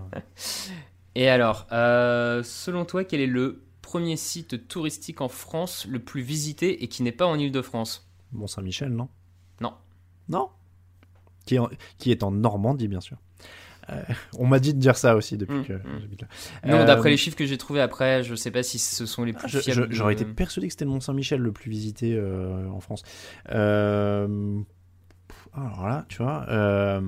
[1.15, 6.21] Et alors, euh, selon toi, quel est le premier site touristique en France le plus
[6.21, 9.09] visité et qui n'est pas en Ile-de-France Mont Saint-Michel, non?
[9.61, 9.73] Non.
[10.29, 10.49] Non?
[11.45, 13.17] Qui est, en, qui est en Normandie, bien sûr.
[13.89, 14.01] Euh,
[14.39, 15.99] on m'a dit de dire ça aussi depuis Mm, que mm.
[15.99, 16.27] j'habite là.
[16.65, 19.25] Non, Euh, d'après les chiffres que j'ai trouvés après, je sais pas si ce sont
[19.25, 19.87] les plus je- fiables.
[19.89, 23.03] je- J'aurais été persuadé que c'était le Mont Saint-Michel le plus visité euh, en France.
[23.51, 24.59] Euh,
[25.53, 27.01] alors là, tu vois, euh,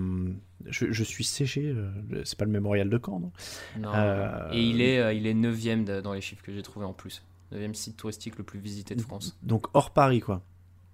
[0.65, 1.65] je, je suis séché.
[1.75, 1.89] euh,
[2.25, 3.31] c'est pas le mémorial de Caen, non
[3.79, 3.91] Non.
[3.95, 6.93] Euh, Et il est, euh, il est 9ème dans les chiffres que j'ai trouvés en
[6.93, 7.23] plus.
[7.53, 9.37] 9ème site touristique le plus visité de France.
[9.43, 10.41] Donc hors Paris, quoi.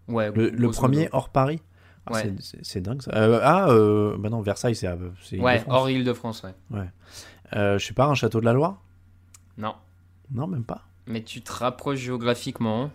[0.07, 1.59] Ouais, Le, premier hors Paris
[2.07, 2.33] Ah, Ouais.
[2.63, 3.11] c'est- dingue ça.
[3.15, 4.87] Euh, ah, euh, bah non, Versailles, c'est.
[5.37, 6.85] Ouais, hors Île-de-France, ouais.
[7.55, 8.81] Euh, je sais pas, un château de la Loire?
[9.57, 9.75] Non.
[10.33, 10.83] Non, même pas.
[11.05, 12.89] Mais tu te rapproches géographiquement.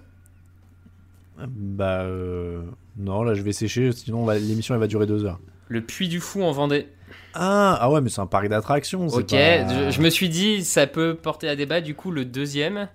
[1.38, 2.62] Bah euh,
[2.96, 5.38] non, là je vais sécher, sinon l'émission elle va durer deux heures.
[5.68, 6.88] Le Puy du Fou en Vendée.
[7.34, 9.08] Ah, ah ouais, mais c'est un parc d'attractions.
[9.10, 11.82] c'est Ok, pas- je, je me suis dit, ça peut porter à débat.
[11.82, 12.88] Du coup, le deuxième,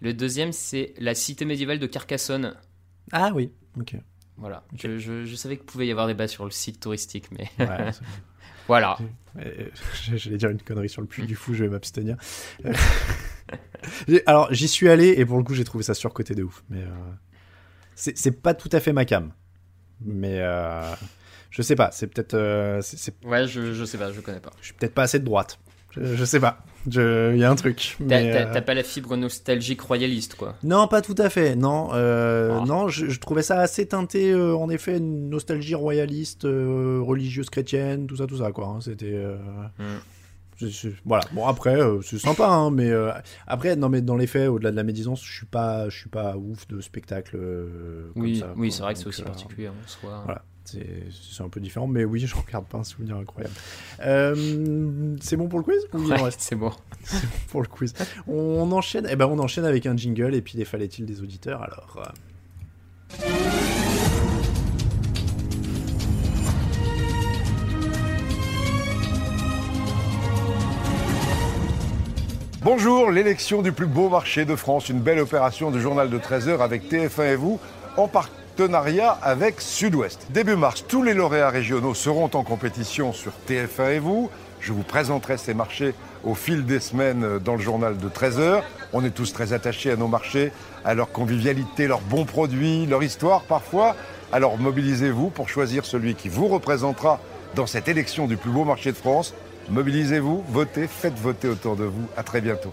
[0.00, 2.56] le deuxième, c'est la cité médiévale de Carcassonne.
[3.12, 3.94] Ah oui, ok.
[4.36, 4.64] Voilà.
[4.76, 7.90] Je, je- je savais qu'il pouvait y avoir débat sur le site touristique, mais Ouais,
[8.68, 8.98] voilà.
[10.14, 12.16] J'allais dire une connerie sur le puits du fou, je vais m'abstenir.
[12.64, 12.72] Euh,
[14.26, 16.64] Alors j'y suis allé et pour le coup j'ai trouvé ça surcoté de ouf.
[16.70, 16.88] Mais euh,
[17.94, 19.32] c'est pas tout à fait ma cam.
[20.00, 20.92] Mais euh,
[21.50, 22.34] je sais pas, c'est peut-être.
[22.34, 22.80] euh,
[23.24, 24.50] Ouais, je, je sais pas, je connais pas.
[24.60, 25.58] je suis peut-être pas assez de droite.
[25.96, 26.58] Je, je sais pas.
[26.90, 27.96] Je- Il y a un truc.
[28.08, 30.54] T'as euh, t'as pas la fibre nostalgique royaliste, quoi.
[30.62, 31.56] Non, pas tout à fait.
[31.56, 32.64] Non, euh, Ah.
[32.66, 38.06] non, je, je trouvais ça assez teinté, euh, en effet, une nostalgie royaliste, religieuse chrétienne,
[38.06, 38.66] tout ça, tout ça, quoi.
[38.66, 38.80] hein.
[38.80, 39.36] C'était, euh,
[39.78, 40.68] Mm.
[40.70, 41.24] c'est- voilà.
[41.32, 42.90] Bon après, c'est sympa, hein, mais
[43.46, 46.10] après, non, mais dans les faits, au-delà de la médisance, je suis pas, je suis
[46.10, 47.38] pas ouf de spectacle.
[48.12, 50.22] comme Oui, ça, oui, c'est vrai que c'est aussi particulier en soi.
[50.26, 50.42] voilà.
[50.64, 53.54] C'est un peu différent, mais oui, je regarde pas un souvenir incroyable.
[54.00, 56.72] Euh, c'est bon pour le quiz Ouais, reste c'est bon.
[57.04, 57.92] C'est bon pour le quiz.
[58.26, 61.62] On enchaîne, eh ben on enchaîne avec un jingle et puis les fallait-il des auditeurs
[61.62, 62.02] alors.
[62.02, 63.14] euh,
[72.62, 76.60] Bonjour, l'élection du plus beau marché de France, une belle opération du journal de 13h
[76.60, 77.60] avec TF1 et vous,
[77.96, 78.08] en
[78.56, 80.28] partenariat avec Sud-Ouest.
[80.30, 84.30] Début mars, tous les lauréats régionaux seront en compétition sur TF1 et vous.
[84.60, 88.62] Je vous présenterai ces marchés au fil des semaines dans le journal de 13h.
[88.92, 90.52] On est tous très attachés à nos marchés,
[90.84, 93.96] à leur convivialité, leurs bons produits, leur histoire parfois.
[94.30, 97.18] Alors mobilisez-vous pour choisir celui qui vous représentera
[97.56, 99.34] dans cette élection du plus beau marché de France.
[99.68, 102.06] Mobilisez-vous, votez, faites voter autour de vous.
[102.16, 102.72] À très bientôt.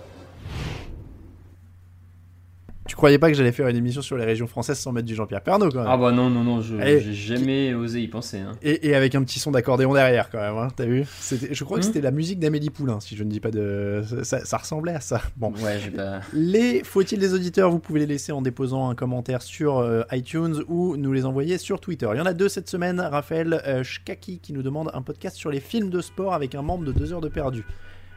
[2.91, 5.15] Tu croyais pas que j'allais faire une émission sur les régions françaises sans mettre du
[5.15, 8.39] Jean-Pierre Pernaut quand même Ah bah non, non, non, je- j'ai jamais osé y penser.
[8.39, 8.51] hein.
[8.61, 11.05] et, et avec un petit son d'accordéon derrière quand même, hein, t'as vu?
[11.18, 11.88] C'était- Je crois que Mhm.
[11.88, 14.01] c'était la musique d'Amélie Poulain, si je ne dis pas de...
[14.23, 15.22] Ça, ça ressemblait à ça.
[15.38, 15.53] Bon.
[15.63, 16.19] Ouais, j'ai pas.
[16.34, 20.61] Les faut-il des auditeurs, vous pouvez les laisser en déposant un commentaire sur euh, iTunes
[20.68, 22.09] ou nous les envoyer sur Twitter.
[22.13, 22.99] Il y en a deux cette semaine.
[22.99, 26.61] Raphaël euh, Shkaki qui nous demande un podcast sur les films de sport avec un
[26.61, 27.63] membre de 2 heures de perdu.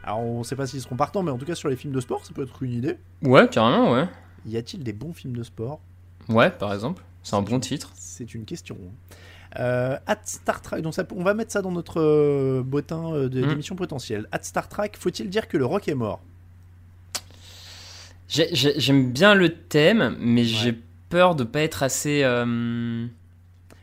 [0.03, 2.01] Alors on sait pas s'ils seront partants, mais en tout cas sur les films de
[2.01, 2.97] sport, ça peut être une idée.
[3.23, 4.03] Ouais, carrément, ouais.
[4.45, 5.79] Y a-t-il des bons films de sport?
[6.29, 7.03] Ouais, par exemple.
[7.23, 7.91] C'est un bon titre.
[7.95, 8.77] C'est une question.
[9.57, 13.23] Euh, at Star Trek, donc ça, on va mettre ça dans notre euh, bottin euh,
[13.29, 13.29] Mhm.
[13.49, 14.27] d'émission potentielle.
[14.31, 16.21] At Star Trek, faut-il dire que le rock est mort?
[18.27, 20.77] J'ai- j'ai- J'aime bien le thème, mais j'ai
[21.09, 22.21] peur de pas être assez.
[22.23, 23.07] euh,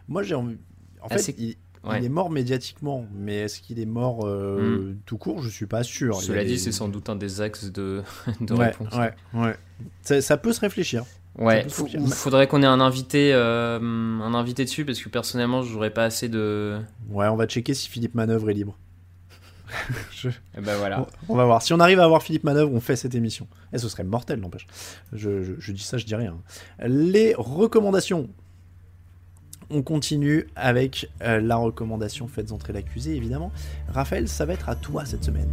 [0.09, 0.59] Moi j'ai envie.
[1.01, 1.99] En fait, Assez- il, ouais.
[1.99, 5.83] il est mort médiatiquement, mais est-ce qu'il est mort euh, tout court Je suis pas
[5.83, 6.21] sûr.
[6.21, 8.03] Cela des- dit, c'est sans doute un des axes de,
[8.41, 8.95] de ouais, réponse.
[8.95, 9.57] Ouais, ouais.
[10.03, 11.05] Ça, ça peut se réfléchir.
[11.39, 12.09] Ouais, se réfléchir.
[12.15, 16.29] faudrait qu'on ait un invité, euh, un invité dessus parce que personnellement, j'aurais pas assez
[16.29, 16.79] de.
[17.11, 18.79] Ouais, on va checker si Philippe Manœuvre est libre.
[20.13, 21.01] Je- Et ben voilà.
[21.29, 21.63] On, on va voir.
[21.63, 23.47] Si on arrive à avoir Philippe Manœuvre, on fait cette émission.
[23.73, 24.67] Et ce serait mortel, n'empêche.
[25.15, 26.37] Je, je- je dis ça, je dis rien.
[26.87, 28.29] Les recommandations.
[29.75, 33.51] On continue avec euh, la recommandation Faites entrer l'accusé, évidemment.
[33.89, 35.49] Raphaël, ça va être à toi cette semaine.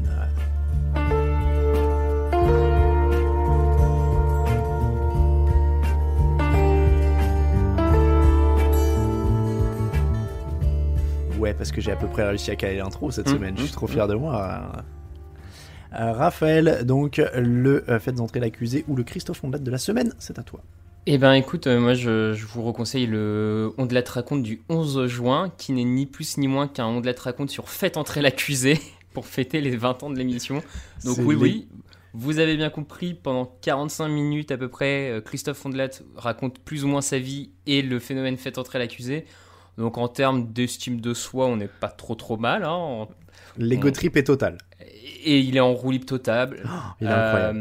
[11.40, 13.54] Ouais, parce que j'ai à peu près réussi à caler l'intro cette Mmh, semaine.
[13.58, 14.84] Je suis mmh, trop fier de moi.
[15.94, 20.14] Euh, Raphaël, donc le euh, Faites entrer l'accusé ou le Christophe Ondelat de la semaine,
[20.20, 20.62] c'est à toi.
[21.06, 25.52] Eh ben écoute, euh, moi je, je vous reconseille le Ondelat raconte du 11 juin,
[25.58, 28.80] qui n'est ni plus ni moins qu'un Ondelat raconte sur Faites entrer l'accusé
[29.14, 30.62] pour fêter les 20 ans de l'émission.
[31.06, 31.68] Donc oui, les- oui,
[32.14, 36.84] vous avez bien compris, pendant 45 minutes à peu près, euh, Christophe Ondelat raconte plus
[36.84, 39.26] ou moins sa vie et le phénomène Faites entrer l'accusé.
[39.78, 42.66] Donc en termes d'estime de soi, on n'est pas trop trop mal.
[42.66, 43.08] Hein,
[43.58, 44.58] L'ego trip est total.
[45.24, 46.62] Et il est en roue libre totale.
[47.02, 47.60] Il est incroyable.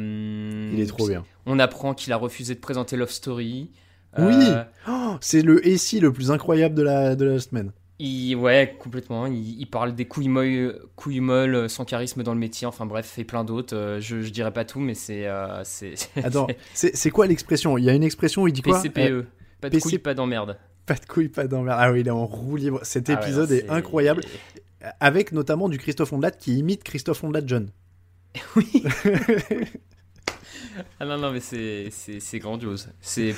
[0.68, 1.24] Euh, Il est trop bien.
[1.46, 3.70] On apprend qu'il a refusé de présenter Love Story.
[4.18, 4.24] Oui.
[4.34, 7.72] Euh, Oh, c'est le et si le plus incroyable de la, de la semaine.
[7.98, 9.26] il, ouais, complètement.
[9.26, 12.66] Il, il parle des couilles molles, couilles molles sans charisme dans le métier.
[12.66, 13.76] Enfin bref, et plein d'autres.
[13.76, 15.26] Euh, je, je dirais pas tout, mais c'est.
[15.26, 17.76] euh, c'est Attends, c'est quoi l'expression?
[17.78, 18.80] Il y a une expression où il dit quoi?
[18.80, 18.98] PCPE.
[18.98, 19.26] Euh,
[19.60, 20.56] pas de PC couilles, pas d'emmerde.
[20.86, 21.78] Pas de couilles, pas d'emmerde.
[21.80, 22.80] Ah oui, il est en roue libre.
[22.84, 24.22] Cet Ah ouais, épisode est c'est- incroyable.
[25.00, 27.68] Avec notamment du Christophe Ondelat qui imite Christophe Ondelat jeune.
[31.00, 31.90] Ah non, non, mais c'est-
[32.38, 32.88] grandiose.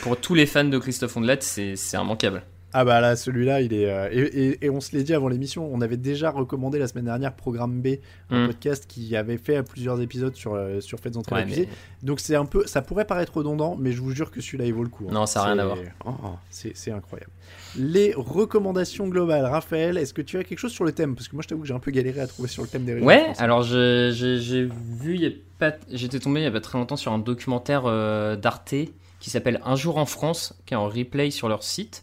[0.02, 2.42] Pour tous les fans de Christophe Ondelat, c'est immanquable.
[2.72, 3.90] Ah bah là, celui-là, il est...
[3.90, 6.86] euh, et, et- et on se l'est dit avant l'émission, on avait déjà recommandé la
[6.86, 7.88] semaine dernière Programme B,
[8.30, 8.46] un Mm.
[8.46, 11.68] podcast qui avait fait plusieurs épisodes sur, euh, sur Faites entrer Ouais, l'accusé.
[11.68, 12.64] mais- Donc c'est un peu...
[12.66, 15.06] Ça pourrait paraître redondant, mais je vous jure que celui-là, il vaut le coup.
[15.08, 15.12] hein.
[15.12, 15.78] Non, ça a rien à voir.
[16.04, 17.32] Oh, oh, c'est incroyable.
[17.76, 19.44] Les recommandations globales.
[19.44, 21.14] Raphaël, est-ce que tu as quelque chose sur le thème?
[21.16, 22.84] Parce que moi, je t'avoue que j'ai un peu galéré à trouver sur le thème
[22.84, 26.46] des régions Ouais, alors j'ai j'ai vu, il y a pas, j'étais tombé il y
[26.46, 28.74] a pas très longtemps sur un documentaire euh, d'Arte
[29.20, 32.02] qui s'appelle Un jour en France, qui est en replay sur leur site.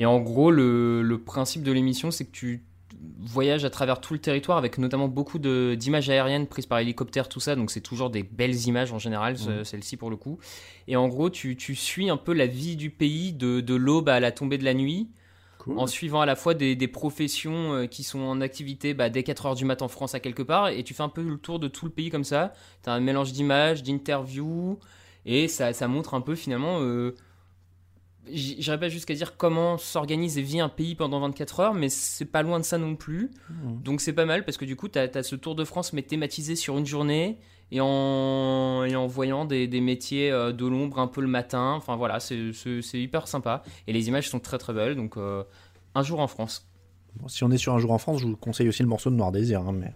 [0.00, 2.64] Et en gros, le, le principe de l'émission, c'est que tu
[3.22, 7.38] voyages à travers tout le territoire avec notamment beaucoup d'images aériennes prises par hélicoptère, tout
[7.40, 7.54] ça.
[7.54, 9.62] Donc c'est toujours des belles images en général, Mhm.
[9.64, 10.38] celle-ci pour le coup.
[10.88, 14.08] Et en gros, tu, tu suis un peu la vie du pays de, de l'aube
[14.08, 15.08] à la tombée de la nuit
[15.58, 15.78] Cool.
[15.78, 19.20] en suivant à la fois des, des professions euh, qui sont en activité bah, dès
[19.20, 21.58] 4h du matin en France à quelque part, et tu fais un peu le tour
[21.58, 22.54] de tout le pays comme ça.
[22.82, 24.78] Tu as un mélange d'images, d'interviews,
[25.26, 26.78] et ça, ça montre un peu finalement...
[26.80, 27.14] Euh,
[28.28, 31.88] j- J'irais pas jusqu'à dire comment s'organise et vit un pays pendant 24 heures, mais
[31.88, 33.30] c'est pas loin de ça non plus.
[33.48, 33.82] Mhm.
[33.82, 36.02] Donc c'est pas mal parce que du coup, tu as, ce Tour de France mais
[36.02, 37.38] thématisé sur une journée
[37.72, 41.72] et en, et en voyant des, des métiers euh, de l'ombre un peu le matin.
[41.76, 42.50] Enfin voilà, c'est
[42.94, 43.62] hyper sympa.
[43.86, 44.96] Et les images sont très très belles.
[44.96, 45.44] Donc euh,
[45.94, 46.66] un jour en France.
[47.28, 49.14] Si on est sur un jour en France, je vous conseille aussi le morceau de
[49.14, 49.92] Noir Désir, hein, mais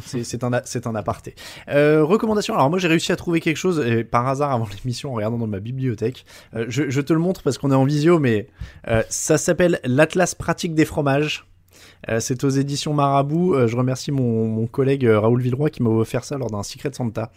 [0.24, 1.34] c'est un, un aparté.
[1.68, 5.10] Euh, recommandation, alors moi j'ai réussi à trouver quelque chose, et par hasard avant l'émission
[5.10, 6.24] en regardant dans ma bibliothèque.
[6.54, 8.48] Euh, je, je, te le montre parce qu'on est en visio, mais
[8.88, 11.46] euh, ça s'appelle l'Atlas pratique des fromages.
[12.08, 13.54] Euh, c'est aux éditions Marabout.
[13.54, 16.90] Euh, je remercie mon, collègue euh, Raoul Villeroy qui m'a offert ça lors d'un Secret
[16.92, 17.30] Santa.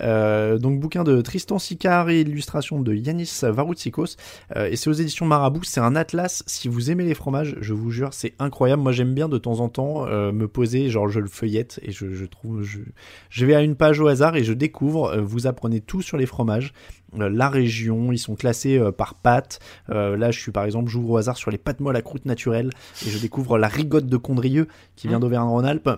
[0.00, 4.16] donc bouquin de Tristan Sicard et illustration de Yanis Varoutsikos.
[4.56, 5.64] et c'est aux éditions Marabout.
[5.64, 6.42] C'est un atlas.
[6.46, 8.82] Si vous aimez les fromages, je vous jure, c'est incroyable.
[8.82, 12.24] Moi j'aime bien de temps en temps me poser, genre je le feuillette et je,
[12.24, 15.18] trouve, je, vais à une page au hasard et je découvre.
[15.18, 16.72] vous apprenez tout sur les fromages.
[17.16, 19.60] La région, ils sont classés par pâte.
[19.88, 22.70] Là, je suis par exemple, j'ouvre au hasard sur les pâtes molles à croûte naturelle
[23.06, 25.22] et je découvre la rigotte de Condrieux qui vient mmh.
[25.22, 25.90] d'Auvergne-Rhône-Alpes.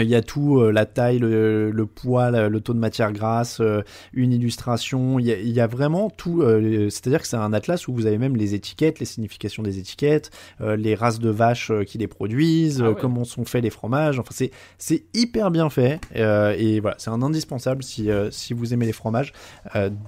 [0.00, 3.82] Il y a tout, euh, la taille, le, poids, le taux de matière grasse, euh,
[4.14, 5.18] une illustration.
[5.18, 6.40] Il y, a, vraiment tout.
[6.42, 9.78] Euh, c'est-à-dire que c'est un atlas où vous avez même les étiquettes, les significations des
[9.78, 10.30] étiquettes,
[10.60, 14.18] les races de vaches qui les produisent, ah comment sont faits les fromages.
[14.18, 16.00] Enfin, c'est c'est hyper bien fait.
[16.14, 19.32] et voilà, c'est un indispensable si si vous aimez les fromages.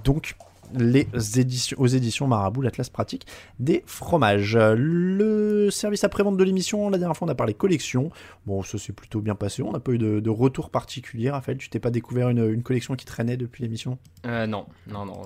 [0.03, 0.35] donc
[0.73, 1.07] les
[1.39, 3.27] éditions, aux éditions Marabout, la classe pratique
[3.59, 4.57] des fromages.
[4.57, 8.11] Le service après-vente de l'émission, la dernière fois on a parlé collection.
[8.45, 9.61] Bon, ça s'est plutôt bien passé.
[9.61, 11.31] On n'a pas eu de, retour particulier.
[11.41, 13.97] Fait, tu t'es pas découvert une, une collection qui traînait depuis l'émission?
[14.25, 15.21] Euh, Non, non, non.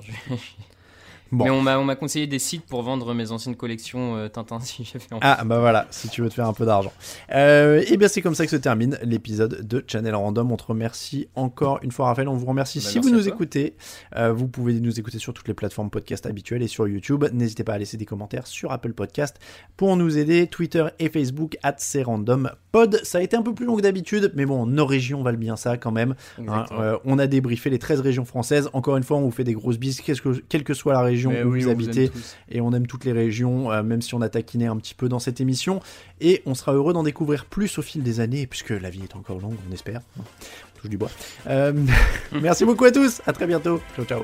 [1.32, 5.06] Mais on m'a conseillé des sites pour vendre mes anciennes collections euh, Tintin si j'avais
[5.12, 5.22] envie.
[5.22, 6.94] Ah bah voilà, si tu veux te faire un peu d'argent.
[7.34, 10.52] Euh, et bien c'est comme ça que se termine l'épisode de Channel Random.
[10.52, 13.76] On te remercie encore une fois Raphaël, on vous remercie bah, si vous nous écoutez.
[14.16, 17.26] Euh, vous pouvez nous écouter sur toutes les plateformes podcast habituelles et sur YouTube.
[17.34, 19.40] N'hésitez pas à laisser des commentaires sur Apple Podcast
[19.78, 20.48] pour nous aider.
[20.48, 23.00] Twitter et Facebook at random pod.
[23.04, 25.56] Ça a été un peu plus long que d'habitude, mais bon, nos régions valent bien
[25.56, 26.16] ça quand même.
[26.48, 26.66] Hein.
[26.72, 28.70] Euh, on a débriefé les 13 régions françaises.
[28.74, 31.52] Encore une fois, on vous fait des grosses bises, quelle que soit la région où
[31.52, 32.12] vous habitez.
[32.50, 35.10] Et on aime toutes les régions, euh, même si on a taquiné un petit peu
[35.10, 35.82] dans cette émission.
[36.22, 39.16] Et on sera heureux d'en découvrir plus au fil des années, puisque la vie est
[39.16, 40.02] encore longue, on espère.
[40.18, 40.24] On
[40.80, 41.12] touche du bois.
[41.48, 41.74] Euh,
[42.32, 43.22] merci beaucoup à tous.
[43.26, 43.82] À très bientôt.
[43.96, 44.24] Ciao, ciao.